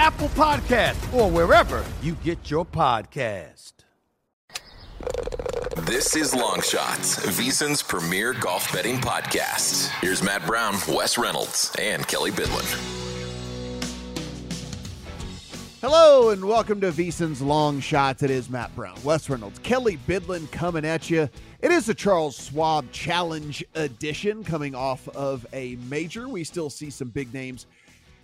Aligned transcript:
Apple 0.00 0.28
Podcast, 0.28 1.12
or 1.12 1.30
wherever 1.30 1.84
you 2.00 2.14
get 2.24 2.50
your 2.50 2.64
podcast. 2.64 3.72
This 5.76 6.16
is 6.16 6.34
Long 6.34 6.62
Shots, 6.62 7.16
VSiN's 7.26 7.82
premier 7.82 8.32
golf 8.32 8.72
betting 8.72 8.96
podcast. 8.96 9.88
Here's 10.00 10.22
Matt 10.22 10.46
Brown, 10.46 10.76
Wes 10.88 11.18
Reynolds, 11.18 11.76
and 11.78 12.08
Kelley 12.08 12.30
Bydlon. 12.30 12.96
Hello 15.82 16.30
and 16.30 16.46
welcome 16.46 16.80
to 16.80 16.92
VSiN's 16.92 17.42
Long 17.42 17.78
Shots. 17.80 18.22
It 18.22 18.30
is 18.30 18.48
Matt 18.48 18.74
Brown, 18.74 18.96
Wes 19.04 19.28
Reynolds, 19.28 19.58
Kelley 19.58 19.98
Bydlon 20.08 20.50
coming 20.50 20.86
at 20.86 21.10
you. 21.10 21.28
It 21.60 21.70
is 21.72 21.84
the 21.84 21.94
Charles 21.94 22.42
Schwab 22.46 22.90
Challenge 22.90 23.62
edition 23.74 24.44
coming 24.44 24.74
off 24.74 25.06
of 25.10 25.46
a 25.52 25.76
major. 25.90 26.26
We 26.26 26.42
still 26.44 26.70
see 26.70 26.88
some 26.88 27.08
big 27.08 27.34
names 27.34 27.66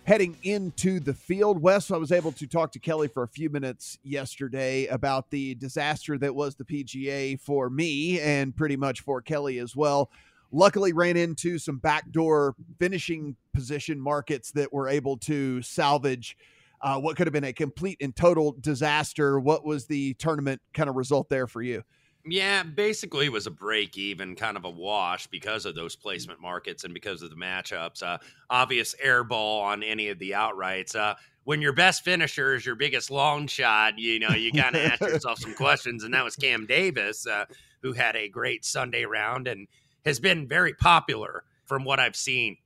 heading 0.07 0.37
into 0.43 1.01
the 1.01 1.13
field. 1.13 1.61
Wes, 1.61 1.91
I 1.91 1.97
was 1.97 2.13
able 2.13 2.31
to 2.31 2.47
talk 2.47 2.71
to 2.71 2.79
Kelly 2.79 3.09
for 3.09 3.23
a 3.23 3.27
few 3.27 3.49
minutes 3.49 3.99
yesterday 4.03 4.85
about 4.85 5.31
the 5.31 5.53
disaster 5.55 6.17
that 6.19 6.33
was 6.33 6.55
the 6.55 6.63
PGA 6.63 7.37
for 7.37 7.69
me 7.69 8.17
and 8.21 8.55
pretty 8.55 8.77
much 8.77 9.01
for 9.01 9.21
Kelly 9.21 9.59
as 9.59 9.75
well. 9.75 10.09
Luckily, 10.53 10.93
ran 10.93 11.17
into 11.17 11.59
some 11.59 11.79
backdoor 11.79 12.55
finishing 12.79 13.35
position 13.53 13.99
markets 13.99 14.51
that 14.51 14.71
were 14.71 14.87
able 14.87 15.17
to 15.17 15.61
salvage 15.61 16.37
uh, 16.79 16.97
what 16.97 17.17
could 17.17 17.27
have 17.27 17.33
been 17.33 17.43
a 17.43 17.51
complete 17.51 17.97
and 17.99 18.15
total 18.15 18.55
disaster. 18.61 19.41
What 19.41 19.65
was 19.65 19.87
the 19.87 20.13
tournament 20.13 20.61
kind 20.73 20.89
of 20.89 20.95
result 20.95 21.27
there 21.27 21.47
for 21.47 21.61
you? 21.61 21.83
Yeah, 22.29 22.63
basically 22.63 23.27
it 23.27 23.31
was 23.31 23.47
a 23.47 23.51
break 23.51 23.97
even, 23.97 24.35
kind 24.35 24.57
of 24.57 24.65
a 24.65 24.69
wash 24.69 25.27
because 25.27 25.65
of 25.65 25.75
those 25.75 25.95
placement 25.95 26.41
markets 26.41 26.83
and 26.83 26.93
because 26.93 27.21
of 27.21 27.29
the 27.29 27.35
matchups. 27.35 28.03
Uh, 28.03 28.17
obvious 28.49 28.95
air 29.01 29.23
ball 29.23 29.61
on 29.61 29.81
any 29.83 30.09
of 30.09 30.19
the 30.19 30.31
outrights. 30.31 30.95
Uh, 30.95 31.15
when 31.45 31.61
your 31.61 31.71
best 31.71 32.03
finisher 32.03 32.55
is 32.55 32.65
your 32.65 32.75
biggest 32.75 33.09
long 33.09 33.47
shot, 33.47 33.97
you 33.97 34.19
know, 34.19 34.31
you 34.31 34.51
kind 34.55 34.75
of 34.75 34.81
ask 34.81 35.01
yourself 35.01 35.39
some 35.39 35.53
questions. 35.53 36.03
And 36.03 36.13
that 36.13 36.23
was 36.25 36.35
Cam 36.35 36.65
Davis, 36.65 37.25
uh, 37.25 37.45
who 37.81 37.93
had 37.93 38.15
a 38.17 38.27
great 38.27 38.65
Sunday 38.65 39.05
round 39.05 39.47
and 39.47 39.67
has 40.03 40.19
been 40.19 40.47
very 40.47 40.73
popular 40.73 41.43
from 41.65 41.85
what 41.85 41.99
I've 41.99 42.15
seen 42.15 42.57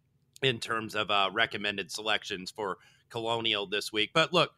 in 0.41 0.59
terms 0.59 0.95
of 0.95 1.11
uh, 1.11 1.29
recommended 1.31 1.91
selections 1.91 2.49
for 2.49 2.77
Colonial 3.09 3.67
this 3.67 3.91
week. 3.93 4.11
But 4.13 4.33
look, 4.33 4.53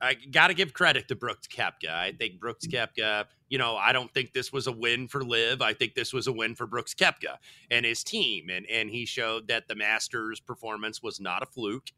I 0.00 0.14
got 0.14 0.48
to 0.48 0.54
give 0.54 0.72
credit 0.72 1.08
to 1.08 1.16
Brooks 1.16 1.46
Koepka. 1.46 1.90
I 1.90 2.12
think 2.12 2.40
Brooks 2.40 2.66
Koepka, 2.66 3.24
you 3.48 3.58
know, 3.58 3.76
I 3.76 3.92
don't 3.92 4.12
think 4.12 4.32
this 4.32 4.52
was 4.52 4.66
a 4.66 4.72
win 4.72 5.08
for 5.08 5.24
LIV. 5.24 5.62
I 5.62 5.72
think 5.72 5.94
this 5.94 6.12
was 6.12 6.26
a 6.26 6.32
win 6.32 6.54
for 6.54 6.66
Brooks 6.66 6.94
Koepka 6.94 7.36
and 7.70 7.86
his 7.86 8.04
team. 8.04 8.50
And, 8.50 8.66
and 8.66 8.90
he 8.90 9.06
showed 9.06 9.48
that 9.48 9.68
the 9.68 9.74
Masters 9.74 10.40
performance 10.40 11.02
was 11.02 11.20
not 11.20 11.42
a 11.42 11.46
fluke 11.46 11.90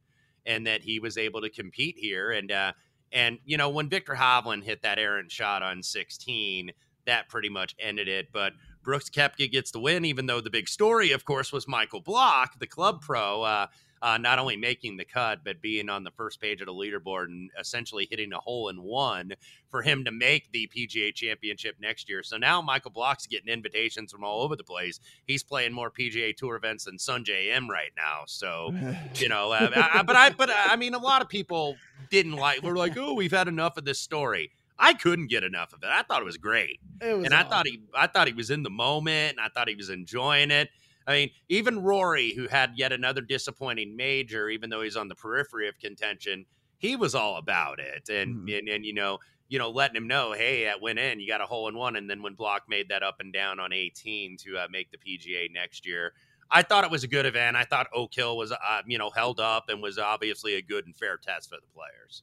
and 0.45 0.67
that 0.67 0.83
he 0.83 1.01
was 1.01 1.19
able 1.19 1.41
to 1.41 1.51
compete 1.51 1.97
here. 1.99 2.31
And, 2.31 2.53
uh, 2.53 2.73
and 3.13 3.39
you 3.45 3.57
know, 3.57 3.71
when 3.71 3.89
Viktor 3.89 4.15
Hovland 4.15 4.65
hit 4.65 4.83
that 4.83 4.99
errant 4.99 5.33
shot 5.33 5.63
on 5.63 5.83
16, 5.83 6.71
that 7.07 7.29
pretty 7.29 7.49
much 7.49 7.75
ended 7.79 8.09
it. 8.09 8.29
But 8.33 8.53
Brooks 8.83 9.11
Koepka 9.11 9.51
gets 9.51 9.71
the 9.71 9.81
win, 9.81 10.05
even 10.05 10.27
though 10.27 10.41
the 10.41 10.51
big 10.51 10.69
story, 10.69 11.13
of 11.13 11.25
course, 11.25 11.53
was 11.53 11.67
Michael 11.67 12.01
Block, 12.01 12.59
the 12.59 12.67
club 12.67 13.01
pro. 13.01 13.43
Uh, 13.43 13.67
uh, 14.03 14.19
not 14.19 14.39
only 14.39 14.57
making 14.57 14.97
the 14.97 15.05
cut, 15.05 15.41
but 15.45 15.61
being 15.61 15.89
on 15.89 16.05
the 16.05 16.11
first 16.11 16.41
page 16.41 16.61
of 16.61 16.67
the 16.67 16.73
leaderboard 16.73 17.25
and 17.27 17.51
essentially 17.59 18.07
hitting 18.11 18.33
a 18.33 18.39
hole 18.39 18.69
in 18.69 18.83
one 18.83 19.33
for 19.71 19.83
him 19.83 20.05
to 20.05 20.11
make 20.11 20.53
the 20.53 20.71
PGA 20.75 21.15
championship 21.15 21.77
next 21.81 22.09
year. 22.09 22.23
So 22.23 22.37
now 22.37 22.63
Michael 22.63 22.91
Block's 22.91 23.27
getting 23.27 23.53
invitations 23.53 24.13
from 24.13 24.25
all 24.25 24.43
over 24.43 24.57
the 24.57 24.65
place. 24.65 25.01
He's 25.27 25.43
playing 25.43 25.73
more 25.73 25.91
PGA 25.91 26.37
Tour 26.37 26.57
events 26.57 26.85
than 26.85 26.97
Sungjae 26.97 27.57
Im 27.57 27.71
right 27.71 27.93
now. 27.97 28.23
So, 28.27 28.75
you 29.15 29.29
know, 29.29 29.53
uh, 29.53 29.71
I, 29.75 30.03
but 30.03 30.17
I, 30.17 30.31
but 30.31 30.51
I 30.53 30.77
mean, 30.77 30.95
a 30.95 30.99
lot 30.99 31.23
of 31.23 31.29
people 31.29 31.77
didn't 32.11 32.37
like, 32.37 32.63
we're 32.63 32.77
like, 32.77 32.97
oh, 32.97 33.15
we've 33.15 33.33
had 33.33 33.49
enough 33.49 33.77
of 33.77 33.85
this 33.85 34.01
story. 34.01 34.51
I 34.79 34.95
couldn't 34.95 35.29
get 35.29 35.43
enough 35.43 35.73
of 35.73 35.83
it. 35.83 35.89
I 35.91 36.03
thought 36.03 36.21
it 36.21 36.27
was 36.27 36.37
great. 36.37 36.81
It 37.01 37.17
was 37.17 37.25
and 37.25 37.35
I 37.35 37.45
thought 37.45 37.67
he 37.67 37.81
I 37.95 38.07
thought 38.07 38.27
he 38.27 38.35
was 38.35 38.51
in 38.51 38.63
the 38.63 38.71
moment 38.71 39.39
and 39.39 39.41
I 39.41 39.49
thought 39.49 39.69
he 39.69 39.75
was 39.75 39.89
enjoying 39.89 40.51
it. 40.51 40.69
I 41.07 41.13
mean, 41.13 41.31
even 41.49 41.83
Rory, 41.83 42.33
who 42.35 42.49
had 42.49 42.73
yet 42.77 42.93
another 42.93 43.21
disappointing 43.21 43.97
major, 43.97 44.49
even 44.49 44.71
though 44.71 44.83
he's 44.83 44.97
on 44.97 45.09
the 45.09 45.15
periphery 45.15 45.69
of 45.69 45.79
contention, 45.79 46.47
he 46.79 46.97
was 46.97 47.15
all 47.15 47.37
about 47.37 47.79
it. 47.79 48.09
And 48.09 48.37
mm-hmm. 48.37 48.59
and, 48.59 48.69
and 48.69 48.85
you 48.85 48.95
know, 48.95 49.19
you 49.49 49.59
know, 49.59 49.71
letting 49.71 49.97
him 49.97 50.09
know, 50.09 50.33
hey, 50.33 50.65
that 50.65 50.83
went 50.83 50.99
in, 50.99 51.21
you 51.21 51.29
got 51.29 51.41
a 51.41 51.47
hole 51.47 51.69
in 51.69 51.77
one. 51.77 51.97
And 51.97 52.11
then 52.11 52.23
when 52.23 52.35
Block 52.35 52.63
made 52.69 52.89
that 52.89 53.03
up 53.03 53.17
and 53.21 53.33
down 53.33 53.61
on 53.61 53.73
18 53.73 54.37
to 54.39 54.59
uh, 54.59 54.67
make 54.71 54.91
the 54.91 54.99
PGA 54.99 55.53
next 55.53 55.87
year, 55.87 56.13
I 56.51 56.63
thought 56.63 56.85
it 56.85 56.91
was 56.91 57.05
a 57.05 57.09
good 57.09 57.27
event. 57.27 57.57
I 57.57 57.65
thought 57.65 57.89
Oak 57.93 58.15
Hill 58.15 58.37
was, 58.37 58.53
uh, 58.53 58.83
you 58.87 58.99
know, 58.99 59.11
held 59.11 59.41
up 59.41 59.69
and 59.69 59.83
was 59.83 59.99
obviously 59.99 60.55
a 60.55 60.63
good 60.63 60.87
and 60.87 60.97
fair 60.97 61.17
test 61.17 61.49
for 61.49 61.57
the 61.57 61.67
players. 61.75 62.23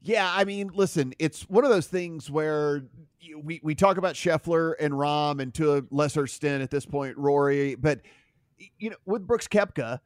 Yeah, 0.00 0.30
I 0.32 0.44
mean, 0.44 0.70
listen, 0.74 1.12
it's 1.18 1.42
one 1.48 1.64
of 1.64 1.70
those 1.70 1.86
things 1.86 2.30
where 2.30 2.84
we, 3.42 3.60
we 3.62 3.74
talk 3.74 3.96
about 3.96 4.14
Scheffler 4.14 4.74
and 4.78 4.94
Rahm 4.94 5.40
and 5.40 5.52
to 5.54 5.76
a 5.76 5.82
lesser 5.90 6.24
extent 6.24 6.62
at 6.62 6.70
this 6.70 6.86
point 6.86 7.16
Rory, 7.16 7.74
but 7.74 8.00
you 8.78 8.90
know 8.90 8.96
with 9.06 9.26
Brooks 9.26 9.48
Koepka, 9.48 9.98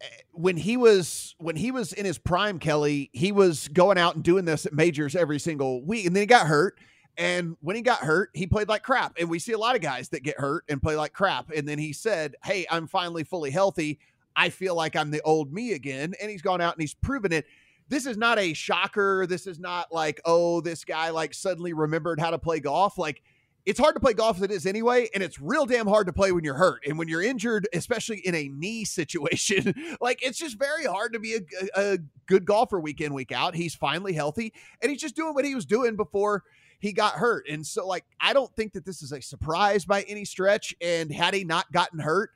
eh, 0.00 0.06
when 0.32 0.56
he 0.56 0.76
was 0.76 1.34
when 1.38 1.56
he 1.56 1.70
was 1.70 1.92
in 1.92 2.04
his 2.04 2.18
prime, 2.18 2.58
Kelly, 2.58 3.10
he 3.12 3.32
was 3.32 3.68
going 3.68 3.98
out 3.98 4.14
and 4.14 4.24
doing 4.24 4.44
this 4.44 4.66
at 4.66 4.72
majors 4.72 5.16
every 5.16 5.38
single 5.38 5.82
week, 5.84 6.06
and 6.06 6.14
then 6.14 6.22
he 6.22 6.26
got 6.26 6.46
hurt. 6.46 6.78
And 7.18 7.56
when 7.60 7.76
he 7.76 7.82
got 7.82 7.98
hurt, 7.98 8.30
he 8.32 8.46
played 8.46 8.68
like 8.68 8.82
crap. 8.82 9.16
And 9.20 9.28
we 9.28 9.38
see 9.38 9.52
a 9.52 9.58
lot 9.58 9.76
of 9.76 9.82
guys 9.82 10.08
that 10.10 10.22
get 10.22 10.38
hurt 10.38 10.64
and 10.70 10.80
play 10.80 10.96
like 10.96 11.12
crap. 11.12 11.50
And 11.54 11.68
then 11.68 11.78
he 11.78 11.92
said, 11.92 12.36
"Hey, 12.44 12.66
I'm 12.70 12.86
finally 12.86 13.24
fully 13.24 13.50
healthy. 13.50 13.98
I 14.34 14.48
feel 14.48 14.74
like 14.74 14.96
I'm 14.96 15.10
the 15.10 15.20
old 15.22 15.52
me 15.52 15.72
again." 15.72 16.14
And 16.20 16.30
he's 16.30 16.42
gone 16.42 16.60
out 16.60 16.74
and 16.74 16.80
he's 16.80 16.94
proven 16.94 17.32
it 17.32 17.44
this 17.92 18.06
is 18.06 18.16
not 18.16 18.38
a 18.38 18.54
shocker. 18.54 19.26
This 19.26 19.46
is 19.46 19.58
not 19.58 19.92
like, 19.92 20.18
oh, 20.24 20.62
this 20.62 20.82
guy 20.82 21.10
like 21.10 21.34
suddenly 21.34 21.74
remembered 21.74 22.18
how 22.18 22.30
to 22.30 22.38
play 22.38 22.58
golf. 22.58 22.96
Like, 22.96 23.22
it's 23.66 23.78
hard 23.78 23.94
to 23.94 24.00
play 24.00 24.14
golf 24.14 24.38
as 24.38 24.42
it 24.42 24.50
is 24.50 24.64
anyway, 24.64 25.10
and 25.12 25.22
it's 25.22 25.38
real 25.38 25.66
damn 25.66 25.86
hard 25.86 26.06
to 26.06 26.12
play 26.12 26.32
when 26.32 26.42
you're 26.42 26.54
hurt 26.54 26.86
and 26.86 26.98
when 26.98 27.06
you're 27.06 27.20
injured, 27.20 27.68
especially 27.74 28.20
in 28.20 28.34
a 28.34 28.48
knee 28.48 28.84
situation. 28.86 29.74
like, 30.00 30.26
it's 30.26 30.38
just 30.38 30.58
very 30.58 30.84
hard 30.84 31.12
to 31.12 31.18
be 31.18 31.34
a, 31.34 31.40
a, 31.76 31.98
good 32.26 32.46
golfer 32.46 32.80
week 32.80 33.02
in, 33.02 33.12
week 33.12 33.30
out. 33.30 33.54
He's 33.54 33.74
finally 33.74 34.14
healthy, 34.14 34.54
and 34.80 34.90
he's 34.90 35.00
just 35.00 35.14
doing 35.14 35.34
what 35.34 35.44
he 35.44 35.54
was 35.54 35.66
doing 35.66 35.94
before 35.94 36.44
he 36.80 36.94
got 36.94 37.12
hurt. 37.12 37.46
And 37.46 37.64
so, 37.64 37.86
like, 37.86 38.06
I 38.18 38.32
don't 38.32 38.52
think 38.56 38.72
that 38.72 38.86
this 38.86 39.02
is 39.02 39.12
a 39.12 39.20
surprise 39.20 39.84
by 39.84 40.00
any 40.08 40.24
stretch. 40.24 40.74
And 40.80 41.12
had 41.12 41.34
he 41.34 41.44
not 41.44 41.70
gotten 41.72 41.98
hurt, 41.98 42.30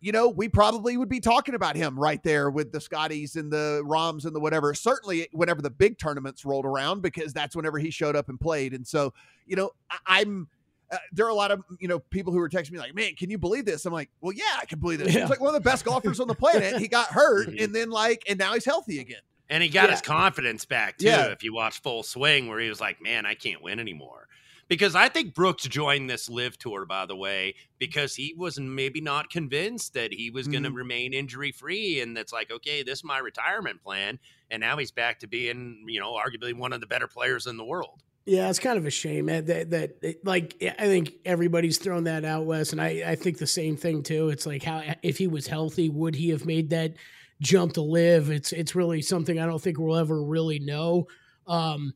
you 0.00 0.12
know, 0.12 0.28
we 0.28 0.48
probably 0.48 0.96
would 0.96 1.08
be 1.08 1.20
talking 1.20 1.54
about 1.54 1.74
him 1.74 1.98
right 1.98 2.22
there 2.22 2.50
with 2.50 2.70
the 2.70 2.80
Scotties 2.80 3.36
and 3.36 3.52
the 3.52 3.82
Rahms 3.84 4.24
and 4.24 4.34
the 4.34 4.40
whatever. 4.40 4.72
Certainly, 4.74 5.28
whenever 5.32 5.60
the 5.60 5.70
big 5.70 5.98
tournaments 5.98 6.44
rolled 6.44 6.64
around, 6.64 7.02
because 7.02 7.32
that's 7.32 7.56
whenever 7.56 7.78
he 7.78 7.90
showed 7.90 8.14
up 8.14 8.28
and 8.28 8.38
played. 8.38 8.74
And 8.74 8.86
so, 8.86 9.12
you 9.46 9.56
know, 9.56 9.70
I, 10.06 10.20
am 10.20 10.48
uh, 10.90 10.96
there 11.12 11.26
are 11.26 11.30
a 11.30 11.34
lot 11.34 11.50
of 11.50 11.62
you 11.80 11.88
know 11.88 11.98
people 11.98 12.32
who 12.32 12.38
were 12.38 12.48
texting 12.48 12.72
me 12.72 12.78
like, 12.78 12.94
"Man, 12.94 13.14
can 13.14 13.28
you 13.28 13.38
believe 13.38 13.64
this?" 13.64 13.84
I'm 13.86 13.92
like, 13.92 14.10
"Well, 14.20 14.32
yeah, 14.32 14.58
I 14.60 14.64
can 14.64 14.78
believe 14.78 15.00
this." 15.00 15.12
Yeah. 15.12 15.22
He's 15.22 15.30
like 15.30 15.40
one 15.40 15.54
of 15.54 15.62
the 15.62 15.68
best 15.68 15.84
golfers 15.84 16.20
on 16.20 16.28
the 16.28 16.34
planet. 16.34 16.80
He 16.80 16.88
got 16.88 17.08
hurt, 17.08 17.48
and 17.58 17.74
then 17.74 17.90
like, 17.90 18.22
and 18.28 18.38
now 18.38 18.54
he's 18.54 18.64
healthy 18.64 19.00
again. 19.00 19.20
And 19.50 19.62
he 19.62 19.68
got 19.68 19.86
yeah. 19.86 19.92
his 19.92 20.02
confidence 20.02 20.64
back 20.64 20.98
too. 20.98 21.06
Yeah. 21.06 21.26
If 21.26 21.42
you 21.42 21.54
watch 21.54 21.80
Full 21.80 22.02
Swing, 22.02 22.48
where 22.48 22.60
he 22.60 22.68
was 22.68 22.80
like, 22.80 23.02
"Man, 23.02 23.26
I 23.26 23.34
can't 23.34 23.62
win 23.62 23.80
anymore." 23.80 24.28
Because 24.68 24.94
I 24.94 25.08
think 25.08 25.34
Brooks 25.34 25.64
joined 25.64 26.10
this 26.10 26.28
LIV 26.28 26.58
tour, 26.58 26.84
by 26.84 27.06
the 27.06 27.16
way, 27.16 27.54
because 27.78 28.14
he 28.14 28.34
was 28.36 28.60
maybe 28.60 29.00
not 29.00 29.30
convinced 29.30 29.94
that 29.94 30.12
he 30.12 30.30
was 30.30 30.44
mm-hmm. 30.44 30.52
going 30.52 30.62
to 30.64 30.70
remain 30.72 31.14
injury 31.14 31.52
free. 31.52 32.00
And 32.00 32.14
that's 32.14 32.32
like, 32.34 32.50
okay, 32.50 32.82
this 32.82 32.98
is 32.98 33.04
my 33.04 33.18
retirement 33.18 33.82
plan. 33.82 34.18
And 34.50 34.60
now 34.60 34.76
he's 34.76 34.90
back 34.90 35.20
to 35.20 35.26
being, 35.26 35.84
you 35.88 36.00
know, 36.00 36.12
arguably 36.12 36.54
one 36.54 36.74
of 36.74 36.80
the 36.80 36.86
better 36.86 37.06
players 37.06 37.46
in 37.46 37.56
the 37.56 37.64
world. 37.64 38.02
Yeah, 38.26 38.50
it's 38.50 38.58
kind 38.58 38.76
of 38.76 38.84
a 38.84 38.90
shame 38.90 39.24
that, 39.26 39.46
that, 39.46 39.70
that 39.70 40.16
like 40.22 40.62
I 40.62 40.84
think 40.84 41.14
everybody's 41.24 41.78
thrown 41.78 42.04
that 42.04 42.26
out, 42.26 42.44
Wes, 42.44 42.72
and 42.72 42.80
I, 42.80 43.02
I 43.06 43.14
think 43.14 43.38
the 43.38 43.46
same 43.46 43.74
thing 43.74 44.02
too. 44.02 44.28
It's 44.28 44.44
like 44.44 44.62
how 44.62 44.82
if 45.02 45.16
he 45.16 45.26
was 45.26 45.46
healthy, 45.46 45.88
would 45.88 46.14
he 46.14 46.28
have 46.28 46.44
made 46.44 46.68
that 46.68 46.92
jump 47.40 47.72
to 47.74 47.80
LIV? 47.80 48.30
It's 48.30 48.52
it's 48.52 48.74
really 48.74 49.00
something 49.00 49.40
I 49.40 49.46
don't 49.46 49.62
think 49.62 49.78
we'll 49.78 49.96
ever 49.96 50.22
really 50.22 50.58
know. 50.58 51.06
Um, 51.46 51.94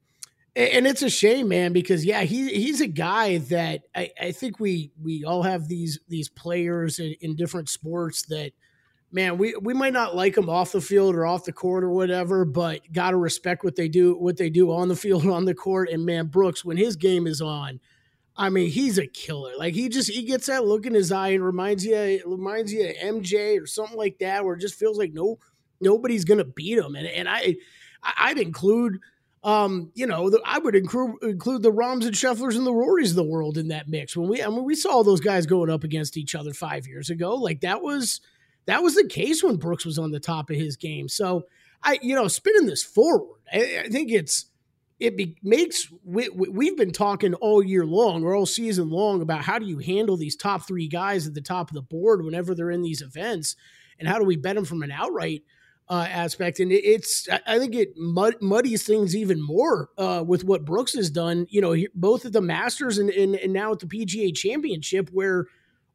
and 0.54 0.86
it's 0.86 1.02
a 1.02 1.10
shame, 1.10 1.48
man, 1.48 1.72
because 1.72 2.04
yeah, 2.04 2.22
he 2.22 2.48
he's 2.48 2.80
a 2.80 2.86
guy 2.86 3.38
that 3.38 3.82
I, 3.94 4.10
I 4.20 4.32
think 4.32 4.60
we 4.60 4.92
we 5.02 5.24
all 5.24 5.42
have 5.42 5.68
these 5.68 5.98
these 6.08 6.28
players 6.28 6.98
in, 6.98 7.14
in 7.20 7.36
different 7.36 7.68
sports 7.68 8.22
that 8.26 8.52
man, 9.12 9.36
we, 9.36 9.54
we 9.60 9.74
might 9.74 9.92
not 9.92 10.16
like 10.16 10.34
them 10.34 10.48
off 10.48 10.72
the 10.72 10.80
field 10.80 11.14
or 11.14 11.26
off 11.26 11.44
the 11.44 11.52
court 11.52 11.84
or 11.84 11.90
whatever, 11.90 12.44
but 12.44 12.80
gotta 12.92 13.16
respect 13.16 13.62
what 13.62 13.76
they 13.76 13.88
do, 13.88 14.14
what 14.16 14.38
they 14.38 14.50
do 14.50 14.72
on 14.72 14.88
the 14.88 14.96
field, 15.04 15.26
on 15.26 15.44
the 15.44 15.54
court. 15.54 15.90
And 15.90 16.04
man, 16.04 16.26
Brooks, 16.26 16.64
when 16.64 16.76
his 16.76 16.96
game 16.96 17.26
is 17.26 17.40
on, 17.40 17.78
I 18.36 18.48
mean, 18.48 18.70
he's 18.70 18.98
a 18.98 19.06
killer. 19.06 19.52
Like 19.58 19.74
he 19.74 19.88
just 19.88 20.10
he 20.10 20.22
gets 20.22 20.46
that 20.46 20.64
look 20.64 20.86
in 20.86 20.94
his 20.94 21.12
eye 21.12 21.28
and 21.28 21.44
reminds 21.44 21.84
you 21.84 22.22
reminds 22.26 22.72
you 22.72 22.88
of 22.88 22.96
MJ 22.96 23.60
or 23.62 23.66
something 23.66 23.96
like 23.96 24.18
that, 24.20 24.44
where 24.44 24.54
it 24.54 24.60
just 24.60 24.78
feels 24.78 24.98
like 24.98 25.12
no 25.12 25.38
nobody's 25.80 26.24
gonna 26.24 26.44
beat 26.44 26.78
him. 26.78 26.94
And 26.94 27.06
and 27.06 27.28
I 27.28 27.56
I'd 28.02 28.38
include 28.38 28.98
um, 29.44 29.90
you 29.94 30.06
know, 30.06 30.30
the, 30.30 30.40
I 30.44 30.58
would 30.58 30.76
include 30.76 31.16
include 31.22 31.62
the 31.62 31.72
Rahms 31.72 32.06
and 32.06 32.14
Schefflers 32.14 32.56
and 32.56 32.66
the 32.66 32.72
Rorys 32.72 33.10
of 33.10 33.16
the 33.16 33.24
world 33.24 33.58
in 33.58 33.68
that 33.68 33.88
mix. 33.88 34.16
When 34.16 34.28
we 34.28 34.42
I 34.42 34.48
mean 34.48 34.64
we 34.64 34.74
saw 34.74 35.02
those 35.02 35.20
guys 35.20 35.46
going 35.46 35.70
up 35.70 35.84
against 35.84 36.16
each 36.16 36.34
other 36.34 36.52
five 36.52 36.86
years 36.86 37.10
ago, 37.10 37.34
like 37.34 37.60
that 37.62 37.82
was 37.82 38.20
that 38.66 38.82
was 38.82 38.94
the 38.94 39.06
case 39.06 39.42
when 39.42 39.56
Brooks 39.56 39.84
was 39.84 39.98
on 39.98 40.12
the 40.12 40.20
top 40.20 40.50
of 40.50 40.56
his 40.56 40.76
game. 40.76 41.08
So 41.08 41.44
I, 41.82 41.98
you 42.02 42.14
know, 42.14 42.28
spinning 42.28 42.66
this 42.66 42.84
forward, 42.84 43.40
I, 43.52 43.82
I 43.84 43.88
think 43.88 44.12
it's 44.12 44.46
it 45.00 45.16
be, 45.16 45.36
makes 45.42 45.88
we, 46.04 46.28
we've 46.28 46.76
been 46.76 46.92
talking 46.92 47.34
all 47.34 47.60
year 47.60 47.84
long 47.84 48.22
or 48.22 48.36
all 48.36 48.46
season 48.46 48.88
long 48.88 49.20
about 49.20 49.42
how 49.42 49.58
do 49.58 49.66
you 49.66 49.78
handle 49.78 50.16
these 50.16 50.36
top 50.36 50.64
three 50.64 50.86
guys 50.86 51.26
at 51.26 51.34
the 51.34 51.40
top 51.40 51.68
of 51.68 51.74
the 51.74 51.82
board 51.82 52.24
whenever 52.24 52.54
they're 52.54 52.70
in 52.70 52.82
these 52.82 53.02
events, 53.02 53.56
and 53.98 54.06
how 54.06 54.18
do 54.20 54.24
we 54.24 54.36
bet 54.36 54.54
them 54.54 54.64
from 54.64 54.84
an 54.84 54.92
outright 54.92 55.42
uh, 55.92 56.06
aspect. 56.08 56.58
And 56.58 56.72
it, 56.72 56.82
it's 56.84 57.28
I 57.46 57.58
think 57.58 57.74
it 57.74 57.92
mud, 57.98 58.36
muddies 58.40 58.82
things 58.82 59.14
even 59.14 59.42
more 59.42 59.90
uh, 59.98 60.24
with 60.26 60.42
what 60.42 60.64
Brooks 60.64 60.94
has 60.94 61.10
done. 61.10 61.46
You 61.50 61.60
know, 61.60 61.76
both 61.94 62.24
at 62.24 62.32
the 62.32 62.40
Masters 62.40 62.96
and, 62.96 63.10
and, 63.10 63.36
and 63.36 63.52
now 63.52 63.72
at 63.72 63.80
the 63.80 63.86
PGA 63.86 64.34
Championship, 64.34 65.10
where 65.12 65.46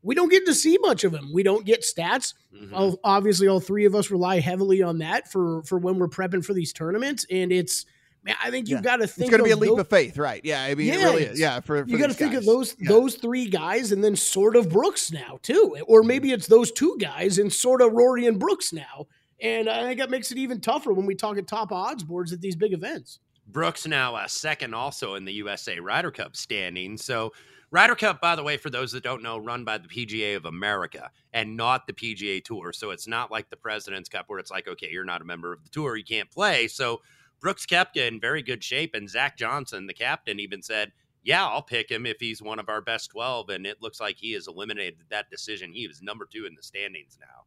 we 0.04 0.14
don't 0.14 0.30
get 0.30 0.46
to 0.46 0.54
see 0.54 0.78
much 0.82 1.04
of 1.04 1.16
him. 1.16 1.34
We 1.34 1.42
don't 1.42 1.66
get 1.66 1.82
stats. 1.82 2.36
Mm-hmm. 2.56 2.94
Obviously, 3.04 3.48
all 3.48 3.60
three 3.60 3.86
of 3.86 3.96
us 3.96 4.12
rely 4.12 4.40
heavily 4.40 4.84
on 4.84 5.00
that 5.00 5.32
for 5.32 5.64
for 5.64 5.80
when 5.80 5.98
we're 5.98 6.10
prepping 6.10 6.46
for 6.46 6.54
these 6.54 6.72
tournaments, 6.72 7.26
and 7.32 7.52
it's. 7.52 7.86
Man, 8.24 8.36
I 8.44 8.50
think 8.50 8.68
you've 8.68 8.80
yeah. 8.80 8.84
got 8.84 8.98
to 8.98 9.08
think 9.08 9.28
it's 9.28 9.38
going 9.38 9.40
to 9.40 9.44
be 9.46 9.52
a 9.52 9.56
leap 9.56 9.70
those, 9.70 9.80
of 9.80 9.90
faith, 9.90 10.18
right? 10.18 10.42
Yeah, 10.44 10.62
I 10.62 10.76
mean, 10.76 10.88
yeah, 10.88 10.96
it 10.96 11.04
really 11.04 11.24
is. 11.24 11.40
Yeah, 11.40 11.60
for, 11.62 11.84
for 11.84 11.90
you 11.90 11.98
got 11.98 12.08
to 12.08 12.14
think 12.14 12.34
guys. 12.34 12.40
of 12.40 12.46
those 12.46 12.76
yeah. 12.78 12.90
those 12.90 13.16
three 13.16 13.48
guys, 13.48 13.92
and 13.92 14.04
then 14.04 14.16
sort 14.16 14.56
of 14.56 14.70
Brooks 14.70 15.12
now 15.12 15.40
too, 15.44 15.78
or 15.88 16.02
mm-hmm. 16.02 16.08
maybe 16.08 16.32
it's 16.32 16.48
those 16.48 16.72
two 16.72 16.98
guys 17.00 17.38
and 17.38 17.54
sort 17.54 17.82
of 17.82 17.94
Rory 17.94 18.26
and 18.26 18.38
Brooks 18.38 18.74
now. 18.74 19.08
And 19.42 19.69
I 19.69 19.84
think 19.84 20.00
that 20.00 20.10
makes 20.10 20.31
it 20.31 20.38
even 20.38 20.60
tougher 20.60 20.94
when 20.94 21.06
we 21.06 21.16
talk 21.16 21.38
at 21.38 21.48
top 21.48 21.72
odds 21.72 22.04
boards 22.04 22.34
at 22.34 22.42
these 22.42 22.56
big 22.56 22.74
events. 22.74 23.19
Brooks 23.48 23.88
now 23.88 24.16
uh, 24.16 24.28
second 24.28 24.74
also 24.74 25.16
in 25.16 25.25
the 25.25 25.34
USA 25.34 25.80
Ryder 25.80 26.12
Cup 26.12 26.36
standing. 26.36 26.98
So 26.98 27.31
Ryder 27.69 27.95
Cup, 27.95 28.22
by 28.22 28.36
the 28.36 28.44
way, 28.44 28.57
for 28.57 28.69
those 28.69 28.92
that 28.94 29.04
don't 29.04 29.24
know, 29.24 29.38
run 29.38 29.63
by 29.63 29.78
the 29.78 29.88
PGA 29.88 30.36
of 30.36 30.45
America 30.45 31.12
and 31.34 31.56
not 31.56 31.86
the 31.86 31.94
PGA 31.94 32.44
Tour. 32.44 32.74
So 32.74 32.92
it's 32.92 33.07
not 33.07 33.31
like 33.31 33.50
the 33.50 33.57
President's 33.57 34.10
Cup 34.10 34.25
where 34.28 34.39
it's 34.39 34.51
like, 34.51 34.68
okay, 34.68 34.89
you're 34.92 35.06
not 35.06 35.22
a 35.22 35.25
member 35.25 35.54
of 35.54 35.63
the 35.63 35.69
tour, 35.69 35.95
you 35.95 36.04
can't 36.04 36.31
play. 36.31 36.68
So 36.68 37.01
Brooks 37.40 37.66
Koepka 37.66 38.07
in 38.07 38.19
very 38.19 38.42
good 38.42 38.63
shape, 38.63 38.95
and 38.95 39.10
Zach 39.10 39.38
Johnson, 39.38 39.86
the 39.86 39.94
captain, 39.94 40.40
even 40.40 40.62
said, 40.62 40.92
"Yeah, 41.24 41.45
I'll 41.45 41.62
pick 41.62 41.92
him 41.92 42.06
if 42.06 42.19
he's 42.19 42.42
one 42.42 42.60
of 42.60 42.69
our 42.69 42.81
best 42.81 43.12
12." 43.12 43.50
And 43.50 43.66
it 43.66 43.81
looks 43.81 44.00
like 44.00 44.18
he 44.18 44.33
has 44.33 44.48
eliminated 44.48 45.04
that 45.10 45.30
decision. 45.30 45.72
He 45.72 45.88
was 45.88 46.01
number 46.01 46.25
two 46.25 46.45
in 46.45 46.56
the 46.56 46.63
standings 46.63 47.18
now. 47.19 47.45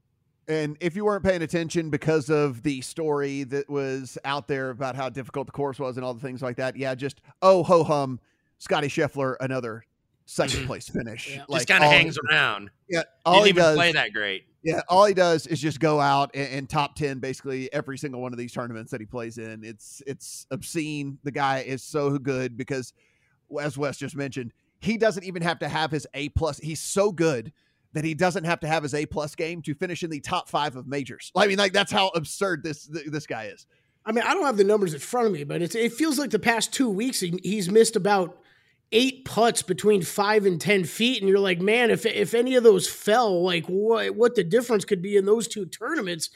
And 0.50 0.76
if 0.80 0.96
you 0.96 1.04
weren't 1.04 1.22
paying 1.22 1.42
attention 1.42 1.90
because 1.90 2.28
of 2.28 2.64
the 2.64 2.80
story 2.80 3.44
that 3.44 3.70
was 3.70 4.18
out 4.24 4.48
there 4.48 4.70
about 4.70 4.96
how 4.96 5.08
difficult 5.08 5.46
the 5.46 5.52
course 5.52 5.78
was 5.78 5.96
and 5.96 6.04
all 6.04 6.12
the 6.12 6.20
things 6.20 6.42
like 6.42 6.56
that, 6.56 6.76
yeah, 6.76 6.96
just 6.96 7.20
oh 7.40 7.62
ho 7.62 7.84
hum, 7.84 8.18
Scotty 8.58 8.88
Scheffler, 8.88 9.36
another 9.38 9.84
second 10.26 10.58
mm-hmm. 10.58 10.66
place 10.66 10.88
finish. 10.88 11.30
Yeah. 11.30 11.44
Like, 11.48 11.60
just 11.60 11.68
kind 11.68 11.84
of 11.84 11.90
hangs 11.90 12.18
he, 12.20 12.28
around. 12.28 12.70
Yeah, 12.88 13.02
all 13.24 13.42
he, 13.44 13.50
he 13.50 13.52
does 13.52 13.76
play 13.76 13.92
that 13.92 14.12
great. 14.12 14.44
Yeah, 14.64 14.80
all 14.88 15.04
he 15.04 15.14
does 15.14 15.46
is 15.46 15.60
just 15.60 15.78
go 15.78 16.00
out 16.00 16.32
and, 16.34 16.48
and, 16.52 16.68
top 16.68 16.96
ten 16.96 17.20
basically 17.20 17.72
every 17.72 17.96
single 17.96 18.20
one 18.20 18.32
of 18.32 18.38
these 18.38 18.52
tournaments 18.52 18.90
that 18.90 19.00
he 19.00 19.06
plays 19.06 19.38
in. 19.38 19.62
It's 19.62 20.02
it's 20.04 20.48
obscene. 20.50 21.18
The 21.22 21.30
guy 21.30 21.60
is 21.60 21.84
so 21.84 22.18
good 22.18 22.56
because, 22.56 22.92
as 23.60 23.78
Wes 23.78 23.98
just 23.98 24.16
mentioned, 24.16 24.52
he 24.80 24.96
doesn't 24.96 25.22
even 25.22 25.42
have 25.42 25.60
to 25.60 25.68
have 25.68 25.92
his 25.92 26.08
A 26.12 26.28
plus. 26.30 26.58
He's 26.58 26.80
so 26.80 27.12
good 27.12 27.52
that 27.92 28.04
he 28.04 28.14
doesn't 28.14 28.44
have 28.44 28.60
to 28.60 28.68
have 28.68 28.82
his 28.82 28.94
A 28.94 29.06
plus 29.06 29.34
game 29.34 29.62
to 29.62 29.74
finish 29.74 30.02
in 30.02 30.10
the 30.10 30.20
top 30.20 30.48
five 30.48 30.76
of 30.76 30.86
majors. 30.86 31.32
I 31.34 31.46
mean, 31.46 31.58
like 31.58 31.72
that's 31.72 31.92
how 31.92 32.08
absurd 32.08 32.62
this 32.62 32.88
this 33.06 33.26
guy 33.26 33.46
is. 33.46 33.66
I 34.04 34.12
mean, 34.12 34.24
I 34.26 34.32
don't 34.32 34.46
have 34.46 34.56
the 34.56 34.64
numbers 34.64 34.94
in 34.94 35.00
front 35.00 35.26
of 35.26 35.32
me, 35.32 35.44
but 35.44 35.60
it 35.62 35.92
feels 35.92 36.18
like 36.18 36.30
the 36.30 36.38
past 36.38 36.72
two 36.72 36.88
weeks 36.88 37.20
he's 37.20 37.70
missed 37.70 37.96
about 37.96 38.38
eight 38.92 39.24
putts 39.24 39.62
between 39.62 40.02
five 40.02 40.46
and 40.46 40.60
ten 40.60 40.84
feet, 40.84 41.20
and 41.20 41.28
you're 41.28 41.38
like, 41.38 41.60
man, 41.60 41.90
if 41.90 42.06
if 42.06 42.34
any 42.34 42.54
of 42.54 42.62
those 42.62 42.88
fell, 42.88 43.42
like 43.42 43.66
what 43.66 44.14
what 44.16 44.34
the 44.34 44.44
difference 44.44 44.84
could 44.84 45.02
be 45.02 45.16
in 45.16 45.26
those 45.26 45.48
two 45.48 45.66
tournaments, 45.66 46.30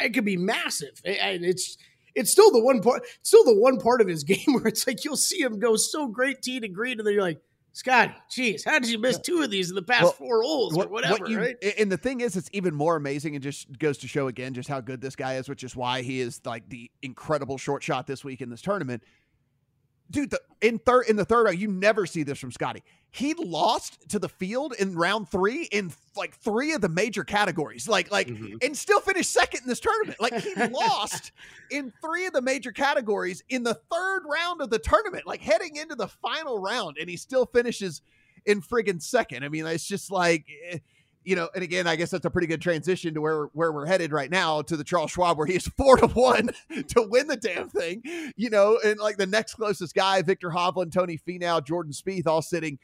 it 0.00 0.14
could 0.14 0.24
be 0.24 0.36
massive. 0.36 1.00
And 1.04 1.44
it's 1.44 1.76
it's 2.14 2.30
still 2.30 2.50
the 2.50 2.62
one 2.62 2.80
part, 2.80 3.02
still 3.22 3.44
the 3.44 3.58
one 3.58 3.78
part 3.78 4.00
of 4.00 4.08
his 4.08 4.24
game 4.24 4.52
where 4.52 4.68
it's 4.68 4.86
like 4.86 5.04
you'll 5.04 5.16
see 5.16 5.40
him 5.40 5.58
go 5.58 5.76
so 5.76 6.06
great 6.06 6.42
tee 6.42 6.60
to 6.60 6.68
green, 6.68 6.98
and 6.98 7.06
then 7.06 7.14
you're 7.14 7.22
like. 7.22 7.40
Scotty, 7.78 8.12
geez, 8.28 8.64
how 8.64 8.80
did 8.80 8.90
you 8.90 8.98
miss 8.98 9.20
two 9.20 9.40
of 9.40 9.52
these 9.52 9.68
in 9.68 9.76
the 9.76 9.82
past 9.82 10.02
well, 10.02 10.10
four 10.10 10.42
holes 10.42 10.76
or 10.76 10.88
whatever? 10.88 11.22
What 11.22 11.30
you, 11.30 11.38
right? 11.38 11.56
And 11.78 11.92
the 11.92 11.96
thing 11.96 12.22
is, 12.22 12.34
it's 12.34 12.50
even 12.52 12.74
more 12.74 12.96
amazing 12.96 13.36
and 13.36 13.42
just 13.42 13.78
goes 13.78 13.98
to 13.98 14.08
show 14.08 14.26
again 14.26 14.52
just 14.52 14.68
how 14.68 14.80
good 14.80 15.00
this 15.00 15.14
guy 15.14 15.36
is, 15.36 15.48
which 15.48 15.62
is 15.62 15.76
why 15.76 16.02
he 16.02 16.20
is 16.20 16.40
like 16.44 16.68
the 16.68 16.90
incredible 17.02 17.56
short 17.56 17.84
shot 17.84 18.08
this 18.08 18.24
week 18.24 18.40
in 18.40 18.50
this 18.50 18.62
tournament 18.62 19.04
dude, 20.10 20.30
the, 20.30 20.40
in 20.60 20.78
third 20.78 21.06
in 21.08 21.16
the 21.16 21.24
third 21.24 21.44
round, 21.44 21.58
you 21.58 21.68
never 21.68 22.06
see 22.06 22.22
this 22.22 22.38
from 22.38 22.52
Scotty. 22.52 22.82
He 23.10 23.34
lost 23.34 24.10
to 24.10 24.18
the 24.18 24.28
field 24.28 24.74
in 24.78 24.94
round 24.94 25.28
three 25.28 25.64
in 25.64 25.92
like 26.16 26.34
three 26.36 26.72
of 26.72 26.80
the 26.80 26.88
major 26.88 27.24
categories, 27.24 27.88
like 27.88 28.10
like, 28.10 28.28
mm-hmm. 28.28 28.56
and 28.62 28.76
still 28.76 29.00
finished 29.00 29.30
second 29.30 29.62
in 29.62 29.68
this 29.68 29.80
tournament. 29.80 30.20
Like 30.20 30.34
he 30.34 30.54
lost 30.68 31.32
in 31.70 31.92
three 32.02 32.26
of 32.26 32.32
the 32.32 32.42
major 32.42 32.72
categories 32.72 33.42
in 33.48 33.62
the 33.62 33.74
third 33.74 34.22
round 34.28 34.60
of 34.60 34.70
the 34.70 34.78
tournament, 34.78 35.26
like 35.26 35.40
heading 35.40 35.76
into 35.76 35.94
the 35.94 36.08
final 36.08 36.58
round, 36.58 36.98
and 36.98 37.08
he 37.08 37.16
still 37.16 37.46
finishes 37.46 38.02
in 38.44 38.60
friggin' 38.60 39.02
second. 39.02 39.44
I 39.44 39.48
mean, 39.48 39.66
it's 39.66 39.86
just 39.86 40.10
like. 40.10 40.46
Eh, 40.70 40.78
you 41.28 41.36
know, 41.36 41.50
and 41.54 41.62
again, 41.62 41.86
I 41.86 41.94
guess 41.94 42.10
that's 42.10 42.24
a 42.24 42.30
pretty 42.30 42.46
good 42.46 42.62
transition 42.62 43.12
to 43.12 43.20
where 43.20 43.44
where 43.52 43.70
we're 43.70 43.84
headed 43.84 44.12
right 44.12 44.30
now 44.30 44.62
to 44.62 44.78
the 44.78 44.82
Charles 44.82 45.10
Schwab, 45.10 45.36
where 45.36 45.46
he 45.46 45.56
is 45.56 45.68
four 45.76 45.98
to 45.98 46.06
one 46.06 46.50
to 46.70 47.02
win 47.02 47.26
the 47.26 47.36
damn 47.36 47.68
thing. 47.68 48.02
You 48.34 48.48
know, 48.48 48.78
and 48.82 48.98
like 48.98 49.18
the 49.18 49.26
next 49.26 49.54
closest 49.54 49.94
guy, 49.94 50.22
Viktor 50.22 50.48
Hovland, 50.48 50.90
Tony 50.90 51.18
Finau, 51.18 51.62
Jordan 51.62 51.92
Spieth, 51.92 52.26
all 52.26 52.40
sitting 52.40 52.78